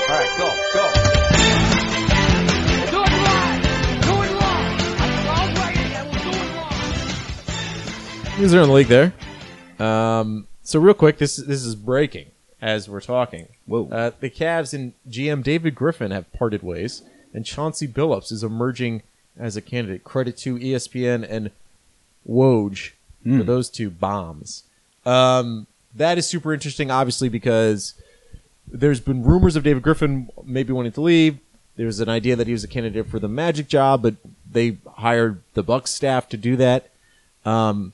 right, 0.09 0.35
go, 0.37 0.49
go. 0.73 0.83
Do 2.91 3.03
it 3.03 3.23
live! 3.23 3.61
Do 4.03 4.21
it 4.21 4.33
live! 4.35 5.29
I'm 5.29 5.55
writing 5.55 5.93
and 5.93 6.09
we'll 6.11 6.23
do 6.23 6.37
it 6.39 6.43
live! 8.27 8.39
News 8.39 8.53
around 8.53 8.67
the 8.67 8.73
league 8.73 8.87
there. 8.87 9.13
Um, 9.79 10.45
so 10.63 10.77
real 10.81 10.93
quick, 10.93 11.17
this 11.17 11.37
this 11.37 11.63
is 11.63 11.75
breaking 11.75 12.31
as 12.61 12.89
we're 12.89 12.99
talking. 12.99 13.47
Whoa. 13.65 13.87
Uh, 13.89 14.11
the 14.19 14.29
Cavs 14.29 14.73
and 14.73 14.91
GM 15.09 15.41
David 15.41 15.73
Griffin 15.75 16.11
have 16.11 16.29
parted 16.33 16.63
ways, 16.63 17.01
and 17.33 17.45
Chauncey 17.45 17.87
Billups 17.87 18.31
is 18.31 18.43
emerging 18.43 19.01
as 19.37 19.55
a 19.55 19.61
candidate. 19.61 20.03
Credit 20.03 20.35
to 20.37 20.57
ESPN 20.57 21.23
and 21.29 21.51
Woj 22.27 22.91
for 23.23 23.29
Mm. 23.29 23.45
those 23.45 23.69
two 23.69 23.89
bombs. 23.89 24.63
Um, 25.05 25.67
that 25.95 26.17
is 26.17 26.25
super 26.27 26.53
interesting, 26.53 26.89
obviously, 26.91 27.29
because 27.29 27.93
there's 28.71 28.99
been 28.99 29.23
rumors 29.23 29.55
of 29.55 29.63
David 29.63 29.83
Griffin 29.83 30.29
maybe 30.45 30.71
wanting 30.73 30.91
to 30.93 31.01
leave. 31.01 31.37
There's 31.75 31.99
an 31.99 32.09
idea 32.09 32.35
that 32.35 32.47
he 32.47 32.53
was 32.53 32.63
a 32.63 32.67
candidate 32.67 33.07
for 33.07 33.19
the 33.19 33.27
Magic 33.27 33.67
job, 33.67 34.01
but 34.01 34.15
they 34.51 34.77
hired 34.97 35.41
the 35.53 35.63
Bucks 35.63 35.91
staff 35.91 36.27
to 36.29 36.37
do 36.37 36.55
that. 36.57 36.89
Um, 37.45 37.93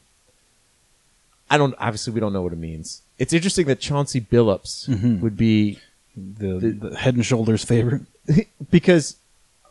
I 1.49 1.57
don't. 1.57 1.75
Obviously, 1.77 2.11
we 2.13 2.19
don't 2.19 2.33
know 2.33 2.41
what 2.41 2.53
it 2.53 2.57
means. 2.59 3.01
It's 3.19 3.31
interesting 3.33 3.67
that 3.67 3.79
Chauncey 3.79 4.19
Billups 4.19 4.89
Mhm. 4.89 5.19
would 5.21 5.37
be 5.37 5.79
The, 6.17 6.75
the 6.79 6.95
head 6.97 7.15
and 7.15 7.25
shoulders 7.25 7.63
favorite. 7.63 8.03
because 8.71 9.15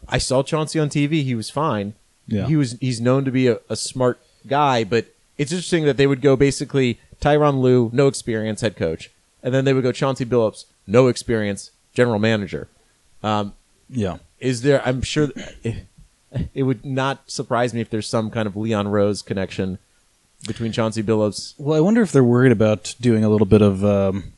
I 0.08 0.18
saw 0.18 0.42
Chauncey 0.42 0.78
on 0.78 0.88
TV. 0.88 1.22
He 1.24 1.34
was 1.34 1.50
fine. 1.50 1.94
Yeah. 2.26 2.46
He 2.46 2.56
was. 2.56 2.76
He's 2.80 3.00
known 3.00 3.24
to 3.24 3.30
be 3.30 3.48
a, 3.48 3.58
a 3.68 3.76
smart 3.76 4.20
guy, 4.46 4.84
but 4.84 5.06
it's 5.38 5.52
interesting 5.52 5.84
that 5.84 5.96
they 5.96 6.06
would 6.06 6.20
go 6.22 6.36
basically 6.36 6.98
Tyronn 7.20 7.60
Lue, 7.60 7.90
no 7.92 8.06
experience, 8.08 8.60
head 8.60 8.76
coach, 8.76 9.10
and 9.42 9.52
then 9.54 9.64
they 9.64 9.72
would 9.72 9.82
go 9.82 9.92
Chauncey 9.92 10.24
Billups, 10.24 10.64
no 10.86 11.08
experience, 11.08 11.70
general 11.94 12.18
manager. 12.18 12.68
Um, 13.22 13.54
Yeah. 13.88 14.18
is 14.40 14.62
there? 14.62 14.86
I'm 14.86 15.00
sure 15.02 15.28
it, 15.62 15.86
it 16.54 16.62
would 16.64 16.84
not 16.84 17.30
surprise 17.30 17.72
me 17.72 17.80
if 17.80 17.88
there's 17.90 18.06
some 18.06 18.30
kind 18.30 18.46
of 18.46 18.56
Leon 18.56 18.88
Rose 18.88 19.22
connection 19.22 19.78
between 20.46 20.72
Chauncey 20.72 21.02
Billups. 21.02 21.54
Well, 21.56 21.76
I 21.76 21.80
wonder 21.80 22.02
if 22.02 22.12
they're 22.12 22.22
worried 22.24 22.52
about 22.52 22.94
doing 23.00 23.24
a 23.24 23.30
little 23.30 23.46
bit 23.46 23.62
of 23.62 23.82
um, 23.84 24.33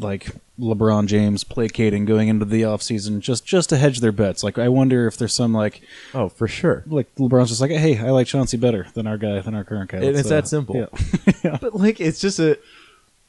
like 0.00 0.28
LeBron 0.58 1.06
James 1.06 1.44
placating 1.44 2.04
going 2.04 2.28
into 2.28 2.44
the 2.44 2.62
offseason 2.62 3.20
just 3.20 3.44
just 3.46 3.68
to 3.70 3.76
hedge 3.76 4.00
their 4.00 4.12
bets. 4.12 4.42
Like 4.42 4.58
I 4.58 4.68
wonder 4.68 5.06
if 5.06 5.16
there's 5.16 5.34
some 5.34 5.52
like 5.52 5.82
Oh, 6.14 6.28
for 6.28 6.48
sure. 6.48 6.82
like 6.86 7.14
LeBron's 7.16 7.48
just 7.50 7.60
like, 7.60 7.70
hey, 7.70 7.98
I 7.98 8.10
like 8.10 8.26
Chauncey 8.26 8.56
better 8.56 8.86
than 8.94 9.06
our 9.06 9.18
guy 9.18 9.40
than 9.40 9.54
our 9.54 9.64
current 9.64 9.90
guy. 9.90 9.98
And 9.98 10.06
Let's, 10.06 10.20
it's 10.20 10.30
uh, 10.30 10.34
that 10.36 10.48
simple. 10.48 10.76
Yeah. 10.76 11.32
yeah. 11.44 11.58
But 11.60 11.74
like, 11.74 12.00
it's 12.00 12.20
just 12.20 12.38
a, 12.38 12.58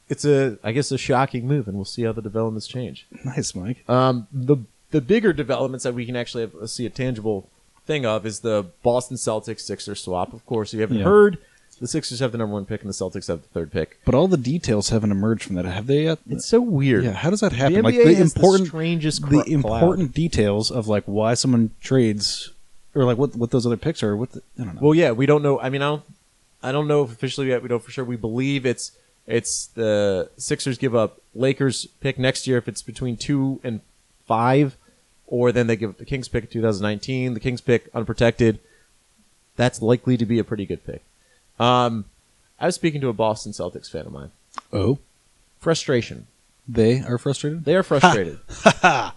it's 0.08 0.24
a, 0.24 0.58
I 0.64 0.72
guess, 0.72 0.90
a 0.90 0.96
shocking 0.98 1.46
move, 1.46 1.68
and 1.68 1.76
we'll 1.76 1.84
see 1.84 2.02
how 2.04 2.12
the 2.12 2.22
developments 2.22 2.66
change. 2.66 3.06
Nice, 3.24 3.54
Mike. 3.54 3.88
Um, 3.88 4.26
the 4.32 4.56
the 4.90 5.00
bigger 5.02 5.32
developments 5.34 5.84
that 5.84 5.92
we 5.94 6.06
can 6.06 6.16
actually 6.16 6.48
have, 6.50 6.70
see 6.70 6.86
a 6.86 6.90
tangible 6.90 7.48
thing 7.84 8.06
of 8.06 8.24
is 8.24 8.40
the 8.40 8.66
Boston 8.82 9.16
Celtics 9.18 9.60
Sixer 9.60 9.94
swap. 9.94 10.32
Of 10.32 10.44
course, 10.46 10.72
you 10.72 10.80
haven't 10.80 10.98
Yeah. 10.98 11.04
heard 11.04 11.38
the 11.80 11.88
Sixers 11.88 12.20
have 12.20 12.32
the 12.32 12.38
number 12.38 12.54
one 12.54 12.64
pick 12.66 12.80
and 12.82 12.88
the 12.88 12.94
Celtics 12.94 13.28
have 13.28 13.42
the 13.42 13.48
third 13.48 13.70
pick. 13.72 13.98
But 14.04 14.14
all 14.14 14.28
the 14.28 14.36
details 14.36 14.88
haven't 14.90 15.10
emerged 15.12 15.44
from 15.44 15.56
that, 15.56 15.64
have 15.64 15.86
they 15.86 16.04
yet? 16.04 16.18
It's 16.28 16.46
so 16.46 16.60
weird. 16.60 17.04
yeah, 17.04 17.12
how 17.12 17.30
does 17.30 17.40
that 17.40 17.50
The 17.50 17.56
happen? 17.56 17.76
NBA 17.76 17.82
like 17.84 17.94
the 17.96 18.14
has 18.14 18.34
important, 18.36 18.64
the 18.64 18.68
strangest 18.68 19.22
cr- 19.22 19.30
the 19.30 19.42
cloud. 19.42 19.52
important 19.82 20.12
details 20.14 20.70
of 20.70 20.88
like 20.88 21.04
why 21.04 21.34
someone 21.34 21.70
trades, 21.80 22.50
or 22.94 23.04
like 23.04 23.18
what 23.18 23.36
what 23.36 23.50
those 23.50 23.66
other 23.66 23.76
picks 23.76 24.02
are. 24.02 24.16
What 24.16 24.32
the, 24.32 24.42
I 24.58 24.64
don't 24.64 24.74
know. 24.74 24.80
Well, 24.82 24.94
yeah, 24.94 25.12
we 25.12 25.26
don't 25.26 25.42
know. 25.42 25.60
I 25.60 25.68
mean, 25.70 25.82
I 25.82 25.86
don't, 25.86 26.02
I 26.62 26.72
don't 26.72 26.88
know 26.88 27.02
if 27.04 27.12
officially 27.12 27.48
yet. 27.48 27.62
We 27.62 27.68
know 27.68 27.78
for 27.78 27.90
sure. 27.90 28.04
We 28.04 28.16
believe 28.16 28.64
it's 28.66 28.92
it's 29.26 29.66
the 29.66 30.30
Sixers 30.36 30.78
give 30.78 30.94
up 30.94 31.20
Lakers 31.34 31.86
pick 32.00 32.18
next 32.18 32.46
year 32.46 32.58
if 32.58 32.66
it's 32.68 32.82
between 32.82 33.16
two 33.16 33.60
and 33.62 33.80
five, 34.26 34.76
or 35.26 35.52
then 35.52 35.66
they 35.68 35.76
give 35.76 35.90
up 35.90 35.98
the 35.98 36.04
Kings 36.04 36.28
pick 36.28 36.44
in 36.44 36.50
2019. 36.50 37.34
The 37.34 37.40
Kings 37.40 37.60
pick 37.60 37.88
unprotected. 37.94 38.58
That's 39.56 39.82
likely 39.82 40.16
to 40.16 40.24
be 40.24 40.38
a 40.38 40.44
pretty 40.44 40.64
good 40.66 40.84
pick. 40.86 41.02
Um, 41.58 42.04
I 42.60 42.66
was 42.66 42.74
speaking 42.74 43.00
to 43.02 43.08
a 43.08 43.12
Boston 43.12 43.52
Celtics 43.52 43.90
fan 43.90 44.06
of 44.06 44.12
mine. 44.12 44.30
oh, 44.72 44.98
Frustration. 45.60 46.26
they 46.68 47.00
are 47.00 47.18
frustrated. 47.18 47.64
They 47.64 47.74
are 47.74 47.82
frustrated. 47.82 48.38
yeah. 48.74 49.10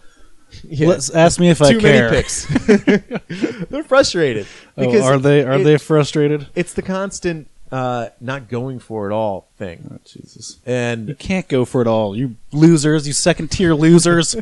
Let's 0.88 1.10
ask 1.12 1.40
me 1.40 1.50
if 1.50 1.62
I 1.62 1.72
Too 1.74 1.80
care. 1.80 2.10
many 2.10 2.18
picks. 2.18 2.46
They're 3.70 3.84
frustrated 3.84 4.48
Oh, 4.78 5.02
are 5.04 5.18
they 5.20 5.44
are 5.44 5.60
it- 5.60 5.64
they 5.64 5.78
frustrated? 5.78 6.48
It's 6.56 6.74
the 6.74 6.82
constant 6.82 7.48
uh, 7.72 8.10
not 8.20 8.50
going 8.50 8.80
for 8.80 9.10
it 9.10 9.14
all 9.14 9.48
thing. 9.58 9.92
Oh, 9.94 10.00
Jesus. 10.06 10.58
And 10.66 11.08
you 11.10 11.16
can't 11.16 11.48
go 11.48 11.64
for 11.64 11.82
it 11.82 11.88
all. 11.88 12.18
You 12.18 12.36
losers, 12.52 13.08
you 13.08 13.14
second 13.14 13.50
tier 13.50 13.74
losers. 13.74 14.36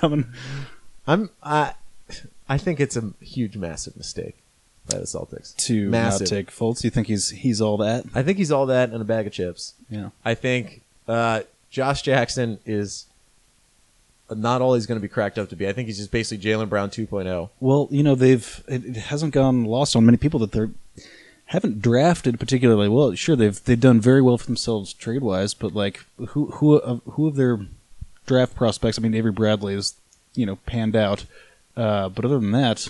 Coming. 0.00 0.26
I'm 1.06 1.30
I 1.42 1.74
I 2.48 2.58
think 2.58 2.80
it's 2.80 2.96
a 2.96 3.12
huge 3.20 3.56
massive 3.56 3.96
mistake 3.96 4.36
by 4.88 4.98
the 4.98 5.04
Celtics. 5.04 5.56
To 5.66 5.88
Massive. 5.88 6.30
not 6.30 6.36
take 6.36 6.50
Fultz. 6.50 6.84
You 6.84 6.90
think 6.90 7.06
he's 7.06 7.30
he's 7.30 7.60
all 7.60 7.76
that? 7.78 8.04
I 8.14 8.22
think 8.22 8.38
he's 8.38 8.52
all 8.52 8.66
that 8.66 8.90
and 8.90 9.00
a 9.00 9.04
bag 9.04 9.26
of 9.26 9.32
chips. 9.32 9.74
Yeah. 9.88 10.10
I 10.24 10.34
think 10.34 10.82
uh, 11.08 11.42
Josh 11.70 12.02
Jackson 12.02 12.58
is 12.66 13.06
not 14.30 14.62
all 14.62 14.74
he's 14.74 14.86
going 14.86 14.98
to 14.98 15.02
be 15.02 15.12
cracked 15.12 15.38
up 15.38 15.48
to 15.50 15.56
be. 15.56 15.68
I 15.68 15.72
think 15.72 15.86
he's 15.88 15.98
just 15.98 16.10
basically 16.10 16.44
Jaylen 16.44 16.68
Brown 16.68 16.88
oh. 16.88 16.96
2.0. 16.96 17.50
Well, 17.60 17.88
you 17.90 18.02
know, 18.02 18.14
they've 18.14 18.64
it, 18.68 18.84
it 18.84 18.96
hasn't 18.96 19.34
gone 19.34 19.64
lost 19.64 19.94
on 19.96 20.04
many 20.06 20.16
people 20.16 20.40
that 20.40 20.52
they're 20.52 20.70
haven't 21.46 21.82
drafted 21.82 22.40
particularly 22.40 22.88
well. 22.88 23.14
Sure, 23.14 23.36
they've 23.36 23.62
they've 23.64 23.78
done 23.78 24.00
very 24.00 24.22
well 24.22 24.38
for 24.38 24.46
themselves 24.46 24.92
trade 24.94 25.22
wise, 25.22 25.54
but 25.54 25.74
like 25.74 26.04
who 26.16 26.46
who 26.46 26.76
of 26.76 27.02
who 27.04 27.28
of 27.28 27.36
their 27.36 27.60
draft 28.26 28.54
prospects? 28.54 28.98
I 28.98 29.02
mean, 29.02 29.14
Avery 29.14 29.32
Bradley 29.32 29.74
is 29.74 29.94
you 30.34 30.46
know 30.46 30.56
panned 30.66 30.96
out, 30.96 31.26
uh, 31.76 32.08
but 32.08 32.24
other 32.24 32.38
than 32.38 32.52
that, 32.52 32.88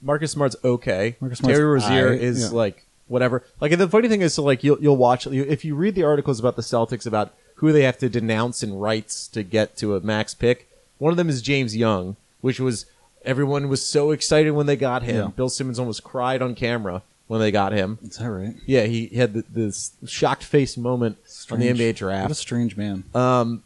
Marcus 0.00 0.32
Smart's 0.32 0.56
okay. 0.64 1.16
Marcus 1.20 1.38
Smart's 1.38 1.56
Terry 1.56 1.70
Rozier 1.70 2.10
aight, 2.10 2.20
is 2.20 2.44
yeah. 2.44 2.56
like 2.56 2.84
whatever. 3.06 3.44
Like 3.60 3.76
the 3.76 3.88
funny 3.88 4.08
thing 4.08 4.22
is, 4.22 4.34
so 4.34 4.42
like 4.42 4.62
you'll 4.64 4.80
you'll 4.80 4.96
watch 4.96 5.26
you, 5.26 5.44
if 5.44 5.64
you 5.64 5.74
read 5.74 5.94
the 5.94 6.04
articles 6.04 6.38
about 6.40 6.56
the 6.56 6.62
Celtics 6.62 7.06
about 7.06 7.34
who 7.56 7.72
they 7.72 7.82
have 7.82 7.98
to 7.98 8.08
denounce 8.08 8.62
in 8.62 8.78
rights 8.78 9.26
to 9.28 9.42
get 9.42 9.76
to 9.78 9.96
a 9.96 10.00
max 10.00 10.34
pick. 10.34 10.68
One 10.98 11.12
of 11.12 11.16
them 11.16 11.28
is 11.28 11.42
James 11.42 11.76
Young, 11.76 12.16
which 12.40 12.58
was 12.58 12.86
Everyone 13.24 13.68
was 13.68 13.84
so 13.84 14.10
excited 14.10 14.52
when 14.52 14.66
they 14.66 14.76
got 14.76 15.02
him. 15.02 15.16
Yeah. 15.16 15.26
Bill 15.28 15.48
Simmons 15.48 15.78
almost 15.78 16.04
cried 16.04 16.40
on 16.40 16.54
camera 16.54 17.02
when 17.26 17.40
they 17.40 17.50
got 17.50 17.72
him. 17.72 17.98
Is 18.02 18.16
that 18.18 18.30
right? 18.30 18.54
Yeah, 18.64 18.84
he 18.84 19.08
had 19.08 19.34
th 19.34 19.44
this 19.50 19.92
shocked 20.06 20.44
face 20.44 20.76
moment 20.76 21.16
on 21.50 21.60
the 21.60 21.68
Strange. 21.68 21.78
NBA 21.78 22.22
What 22.22 22.30
a 22.30 22.34
strange 22.34 22.76
man. 22.76 23.04
Um, 23.14 23.62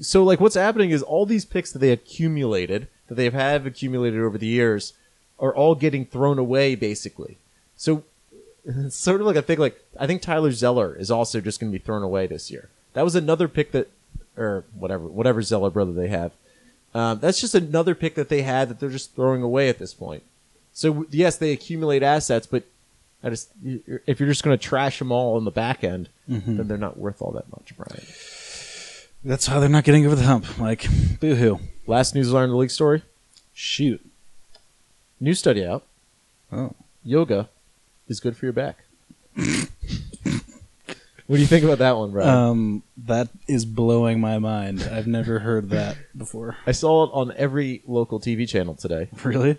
so 0.00 0.24
like 0.24 0.40
what's 0.40 0.56
happening 0.56 0.90
is 0.90 1.02
all 1.02 1.26
these 1.26 1.44
picks 1.44 1.72
that 1.72 1.78
they 1.78 1.92
accumulated, 1.92 2.88
that 3.06 3.14
they 3.14 3.28
have 3.30 3.66
accumulated 3.66 4.20
over 4.20 4.38
the 4.38 4.46
years, 4.46 4.94
are 5.40 5.54
all 5.54 5.74
getting 5.74 6.04
thrown 6.04 6.38
away 6.38 6.74
basically. 6.74 7.38
So 7.76 8.04
it's 8.64 8.96
sort 9.08 9.20
of 9.20 9.26
like 9.26 9.36
a 9.36 9.42
thing. 9.42 9.58
Like 9.58 9.82
I 9.98 10.06
think 10.06 10.22
Tyler 10.22 10.52
Zeller 10.52 10.94
is 10.94 11.10
also 11.10 11.40
just 11.40 11.60
going 11.60 11.72
to 11.72 11.78
be 11.78 11.82
thrown 11.84 12.02
away 12.02 12.26
this 12.26 12.50
year. 12.50 12.68
That 12.94 13.04
was 13.04 13.14
another 13.14 13.48
pick 13.48 13.72
that, 13.72 13.88
or 14.36 14.64
whatever, 14.74 15.06
whatever 15.06 15.42
Zeller 15.42 15.70
brother 15.70 15.92
they 15.92 16.08
have. 16.08 16.32
Um, 16.94 17.18
that's 17.20 17.40
just 17.40 17.54
another 17.54 17.94
pick 17.94 18.14
that 18.14 18.28
they 18.28 18.42
had 18.42 18.68
that 18.68 18.80
they're 18.80 18.88
just 18.88 19.14
throwing 19.14 19.42
away 19.42 19.68
at 19.68 19.78
this 19.78 19.92
point. 19.94 20.22
So 20.72 21.06
yes, 21.10 21.36
they 21.36 21.52
accumulate 21.52 22.02
assets, 22.02 22.46
but 22.46 22.64
I 23.22 23.30
just 23.30 23.50
if 23.62 24.20
you're 24.20 24.28
just 24.28 24.42
going 24.42 24.56
to 24.56 24.62
trash 24.62 24.98
them 24.98 25.12
all 25.12 25.36
on 25.36 25.44
the 25.44 25.50
back 25.50 25.82
end, 25.84 26.08
then 26.28 26.68
they're 26.68 26.78
not 26.78 26.98
worth 26.98 27.20
all 27.20 27.32
that 27.32 27.50
much, 27.50 27.76
Brian. 27.76 28.06
That's 29.24 29.46
how 29.46 29.58
they're 29.60 29.68
not 29.68 29.84
getting 29.84 30.06
over 30.06 30.14
the 30.14 30.22
hump. 30.22 30.58
Like, 30.58 30.86
boo 31.20 31.34
hoo. 31.34 31.58
Last 31.86 32.14
news 32.14 32.32
learned 32.32 32.52
the 32.52 32.56
league 32.56 32.70
story. 32.70 33.02
Shoot. 33.52 34.00
New 35.20 35.34
study 35.34 35.64
out. 35.64 35.84
Oh. 36.52 36.74
Yoga 37.02 37.48
is 38.06 38.20
good 38.20 38.36
for 38.36 38.46
your 38.46 38.52
back. 38.52 38.84
what 39.34 39.46
do 41.28 41.38
you 41.38 41.46
think 41.46 41.64
about 41.64 41.78
that 41.78 41.96
one, 41.96 42.10
Brian? 42.12 42.28
Um, 42.28 42.82
that 43.06 43.28
is 43.46 43.64
blowing 43.64 44.20
my 44.20 44.38
mind. 44.38 44.88
I've 44.92 45.06
never 45.06 45.40
heard 45.40 45.70
that 45.70 45.96
before. 46.16 46.56
I 46.66 46.72
saw 46.72 47.04
it 47.04 47.10
on 47.12 47.32
every 47.36 47.82
local 47.86 48.20
TV 48.20 48.48
channel 48.48 48.74
today. 48.74 49.08
Really? 49.24 49.58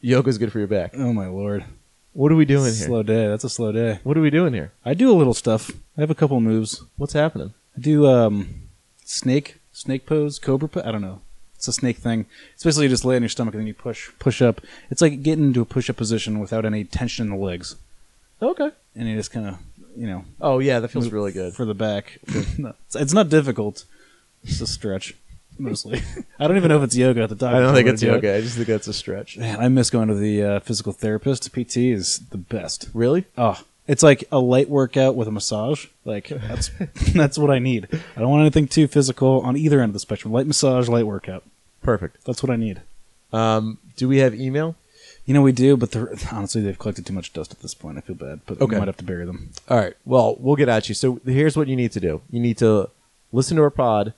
Yoga 0.00 0.28
is 0.28 0.38
good 0.38 0.52
for 0.52 0.58
your 0.58 0.68
back. 0.68 0.92
Oh 0.94 1.12
my 1.12 1.28
lord. 1.28 1.64
What 2.12 2.30
are 2.32 2.36
we 2.36 2.44
doing 2.44 2.64
here? 2.74 2.86
Slow 2.86 3.02
day. 3.02 3.28
That's 3.28 3.44
a 3.44 3.48
slow 3.48 3.72
day. 3.72 4.00
What 4.02 4.18
are 4.18 4.20
we 4.20 4.30
doing 4.30 4.52
here? 4.52 4.72
I 4.84 4.94
do 4.94 5.10
a 5.10 5.14
little 5.16 5.32
stuff. 5.32 5.70
I 5.96 6.00
have 6.00 6.10
a 6.10 6.14
couple 6.14 6.40
moves. 6.40 6.84
What's 6.96 7.12
happening? 7.14 7.54
I 7.76 7.80
do 7.80 8.06
um 8.06 8.68
snake 9.04 9.60
snake 9.70 10.04
pose, 10.04 10.38
cobra 10.38 10.68
pose. 10.68 10.82
I 10.84 10.92
don't 10.92 11.00
know. 11.00 11.22
It's 11.62 11.68
a 11.68 11.72
snake 11.72 11.98
thing. 11.98 12.26
It's 12.54 12.64
basically 12.64 12.86
you 12.86 12.90
just 12.90 13.04
lay 13.04 13.14
on 13.14 13.22
your 13.22 13.28
stomach 13.28 13.54
and 13.54 13.60
then 13.60 13.68
you 13.68 13.74
push 13.74 14.10
push 14.18 14.42
up. 14.42 14.60
It's 14.90 15.00
like 15.00 15.22
getting 15.22 15.44
into 15.44 15.60
a 15.60 15.64
push 15.64 15.88
up 15.88 15.94
position 15.94 16.40
without 16.40 16.64
any 16.64 16.82
tension 16.82 17.26
in 17.26 17.38
the 17.38 17.44
legs, 17.44 17.76
Okay. 18.42 18.70
and 18.96 19.08
you 19.08 19.14
just 19.14 19.30
kind 19.30 19.46
of 19.46 19.58
you 19.96 20.08
know 20.08 20.24
Oh 20.40 20.58
yeah, 20.58 20.80
that 20.80 20.88
feels 20.88 21.04
move 21.04 21.12
really 21.12 21.30
good. 21.30 21.54
for 21.54 21.64
the 21.64 21.72
back. 21.74 22.18
No, 22.58 22.74
it's, 22.86 22.96
it's 22.96 23.12
not 23.12 23.28
difficult. 23.28 23.84
It's 24.42 24.60
a 24.60 24.66
stretch 24.66 25.14
mostly. 25.56 26.02
I 26.40 26.48
don't 26.48 26.56
even 26.56 26.68
know 26.68 26.78
if 26.78 26.82
it's 26.82 26.96
yoga 26.96 27.22
at 27.22 27.28
the 27.28 27.36
time. 27.36 27.54
I 27.54 27.60
don't 27.60 27.74
think 27.76 27.86
it's 27.88 28.02
yoga. 28.02 28.34
I 28.34 28.40
just 28.40 28.56
think 28.56 28.66
that's 28.66 28.88
a 28.88 28.92
stretch. 28.92 29.38
Man, 29.38 29.60
I 29.60 29.68
miss 29.68 29.88
going 29.88 30.08
to 30.08 30.16
the 30.16 30.42
uh, 30.42 30.60
physical 30.60 30.92
therapist. 30.92 31.52
PT 31.52 31.76
is 31.76 32.18
the 32.30 32.38
best. 32.38 32.88
Really? 32.92 33.26
Oh, 33.38 33.62
it's 33.86 34.02
like 34.02 34.24
a 34.32 34.40
light 34.40 34.68
workout 34.68 35.14
with 35.14 35.28
a 35.28 35.30
massage. 35.30 35.86
Like 36.04 36.26
that's 36.26 36.72
that's 37.14 37.38
what 37.38 37.52
I 37.52 37.60
need. 37.60 37.86
I 38.16 38.20
don't 38.20 38.30
want 38.30 38.40
anything 38.40 38.66
too 38.66 38.88
physical 38.88 39.42
on 39.42 39.56
either 39.56 39.80
end 39.80 39.90
of 39.90 39.94
the 39.94 40.00
spectrum. 40.00 40.32
Light 40.32 40.48
massage, 40.48 40.88
light 40.88 41.06
workout. 41.06 41.44
Perfect. 41.82 42.24
That's 42.24 42.42
what 42.42 42.50
I 42.50 42.56
need. 42.56 42.80
Um, 43.32 43.78
do 43.96 44.08
we 44.08 44.18
have 44.18 44.34
email? 44.34 44.76
You 45.24 45.34
know 45.34 45.42
we 45.42 45.52
do, 45.52 45.76
but 45.76 45.92
they're, 45.92 46.12
honestly, 46.32 46.62
they've 46.62 46.78
collected 46.78 47.06
too 47.06 47.12
much 47.12 47.32
dust 47.32 47.52
at 47.52 47.60
this 47.60 47.74
point. 47.74 47.96
I 47.98 48.00
feel 48.00 48.16
bad, 48.16 48.40
but 48.46 48.60
Okay. 48.60 48.74
we 48.74 48.78
might 48.80 48.88
have 48.88 48.96
to 48.98 49.04
bury 49.04 49.24
them. 49.24 49.50
All 49.68 49.76
right. 49.78 49.94
Well, 50.04 50.36
we'll 50.38 50.56
get 50.56 50.68
at 50.68 50.88
you. 50.88 50.94
So 50.94 51.20
here's 51.24 51.56
what 51.56 51.68
you 51.68 51.76
need 51.76 51.92
to 51.92 52.00
do. 52.00 52.22
You 52.30 52.40
need 52.40 52.58
to 52.58 52.88
listen 53.32 53.56
to 53.56 53.62
our 53.62 53.70
pod 53.70 54.14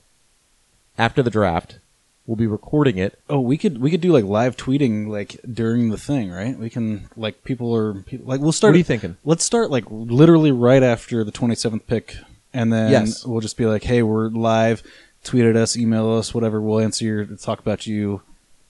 after 0.97 1.21
the 1.21 1.29
draft. 1.29 1.77
We'll 2.25 2.35
be 2.37 2.47
recording 2.47 2.97
it. 2.97 3.19
Oh, 3.29 3.39
we 3.39 3.55
could 3.55 3.79
we 3.79 3.91
could 3.91 4.01
do 4.01 4.11
like 4.11 4.25
live 4.25 4.57
tweeting 4.57 5.07
like 5.07 5.39
during 5.51 5.89
the 5.91 5.97
thing, 5.97 6.31
right? 6.31 6.57
We 6.57 6.71
can 6.71 7.07
like 7.15 7.43
people 7.43 7.75
are 7.75 7.93
people, 7.93 8.25
like 8.25 8.41
we'll 8.41 8.51
start. 8.51 8.71
What 8.71 8.75
are 8.75 8.77
you 8.79 8.83
thinking? 8.83 9.17
Let's 9.23 9.43
start 9.43 9.69
like 9.69 9.83
literally 9.89 10.51
right 10.51 10.81
after 10.81 11.23
the 11.23 11.31
twenty 11.31 11.53
seventh 11.53 11.85
pick, 11.85 12.15
and 12.51 12.73
then 12.73 12.91
Yes. 12.91 13.23
we'll 13.27 13.41
just 13.41 13.57
be 13.57 13.67
like, 13.67 13.83
"Hey, 13.83 14.01
we're 14.01 14.29
live. 14.29 14.81
Tweet 15.25 15.43
at 15.45 15.55
us, 15.57 15.75
email 15.75 16.09
us, 16.13 16.33
whatever. 16.33 16.61
We'll 16.61 16.79
answer 16.79 17.03
your 17.03 17.25
talk 17.25 17.59
about 17.59 17.85
you 17.87 18.21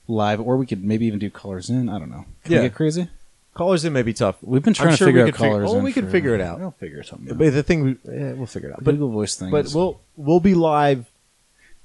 live, 0.08 0.39
or 0.39 0.58
we 0.58 0.66
could 0.66 0.84
maybe 0.84 1.06
even 1.06 1.20
do 1.20 1.30
callers 1.30 1.70
in. 1.70 1.89
I 1.89 1.99
don't 1.99 2.10
know. 2.10 2.26
Can 2.43 2.53
Yeah. 2.53 2.60
we 2.62 2.66
get 2.70 2.76
crazy? 2.76 3.10
Callers 3.53 3.86
in 3.86 3.93
may 3.93 4.01
be 4.01 4.14
tough. 4.14 4.36
We've 4.41 4.62
been 4.64 4.72
I'm 4.72 4.76
trying 4.76 4.95
sure 4.95 5.06
to 5.08 5.12
figure 5.12 5.22
out 5.22 5.26
could 5.28 5.36
fig- 5.36 5.49
callers. 5.51 5.70
oh, 5.72 5.78
in 5.78 5.84
we 5.84 5.93
can 5.93 6.10
figure 6.10 6.34
it 6.36 6.41
out. 6.41 6.60
We'll 6.60 6.72
figure 6.72 7.03
something. 7.03 7.32
out. 7.32 7.38
But 7.38 7.53
the 7.53 7.64
thing, 7.64 7.84
we, 7.84 7.91
eh, 8.12 8.34
we'll 8.34 8.45
figure 8.47 8.70
it 8.70 8.74
out. 8.74 8.80
The 8.80 8.86
But 8.86 8.91
Google 8.93 9.12
Voice 9.12 9.36
thing. 9.36 9.51
but 9.51 9.70
we'll 9.74 9.99
we'll 10.18 10.39
be 10.41 10.53
live. 10.53 11.06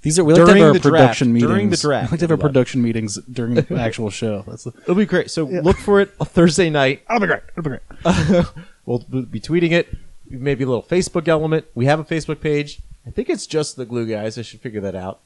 these 0.02 0.18
are 0.18 0.24
we 0.24 0.32
like 0.34 0.40
to 0.42 0.46
during 0.46 0.62
have 0.62 0.68
our 0.68 0.72
the 0.74 0.78
draft- 0.80 0.92
production 1.02 1.32
meetings 1.32 1.48
during 1.50 1.70
the 1.70 1.76
draft, 1.76 2.04
We 2.10 2.14
like 2.14 2.20
to 2.20 2.24
have 2.24 2.30
our 2.30 2.36
production 2.48 2.82
meetings 2.82 3.18
during 3.30 3.54
the 3.54 3.74
actual 3.76 4.10
show. 4.10 4.44
That's 4.46 4.66
It'll 4.66 4.94
be 4.94 5.04
great. 5.06 5.30
So 5.30 5.44
look 5.44 5.76
for 5.78 6.00
it 6.00 6.10
Thursday 6.24 6.70
night. 6.70 7.02
It'll 7.10 7.20
be 7.20 7.26
great. 7.26 7.42
That'll 7.54 7.62
be 7.72 7.78
great. 7.78 8.46
we'll 8.86 8.98
be 9.24 9.40
tweeting 9.40 9.70
it. 9.72 9.88
Maybe 10.28 10.62
a 10.64 10.66
little 10.68 10.82
Facebook 10.84 11.26
element. 11.28 11.66
We 11.74 11.86
have 11.86 11.98
a 12.00 12.04
Facebook 12.04 12.40
page. 12.40 12.78
I 13.06 13.10
think 13.10 13.28
it's 13.28 13.46
just 13.46 13.76
the 13.76 13.84
Glue 13.84 14.06
Guys. 14.06 14.38
I 14.38 14.42
should 14.42 14.60
figure 14.60 14.80
that 14.80 14.94
out. 14.94 15.20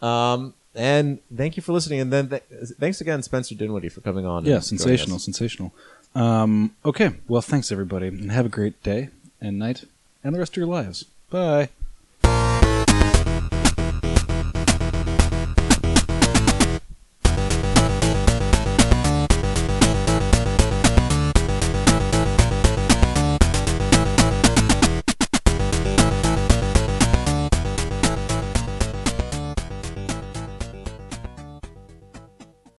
Um, 0.00 0.54
and 0.74 1.18
thank 1.34 1.56
you 1.56 1.62
for 1.62 1.72
listening. 1.72 2.00
And 2.00 2.12
then 2.12 2.28
th- 2.28 2.42
thanks 2.78 3.00
again, 3.00 3.22
Spencer 3.22 3.54
Dinwiddie, 3.54 3.88
for 3.88 4.00
coming 4.00 4.26
on. 4.26 4.44
Yeah, 4.44 4.60
sensational, 4.60 5.18
sensational. 5.18 5.72
Um, 6.14 6.74
okay, 6.84 7.14
well, 7.26 7.42
thanks 7.42 7.72
everybody, 7.72 8.08
and 8.08 8.30
have 8.32 8.46
a 8.46 8.50
great 8.50 8.82
day 8.82 9.08
and 9.40 9.58
night 9.58 9.84
and 10.22 10.34
the 10.34 10.38
rest 10.38 10.52
of 10.52 10.56
your 10.56 10.66
lives. 10.66 11.04
Bye. 11.30 11.70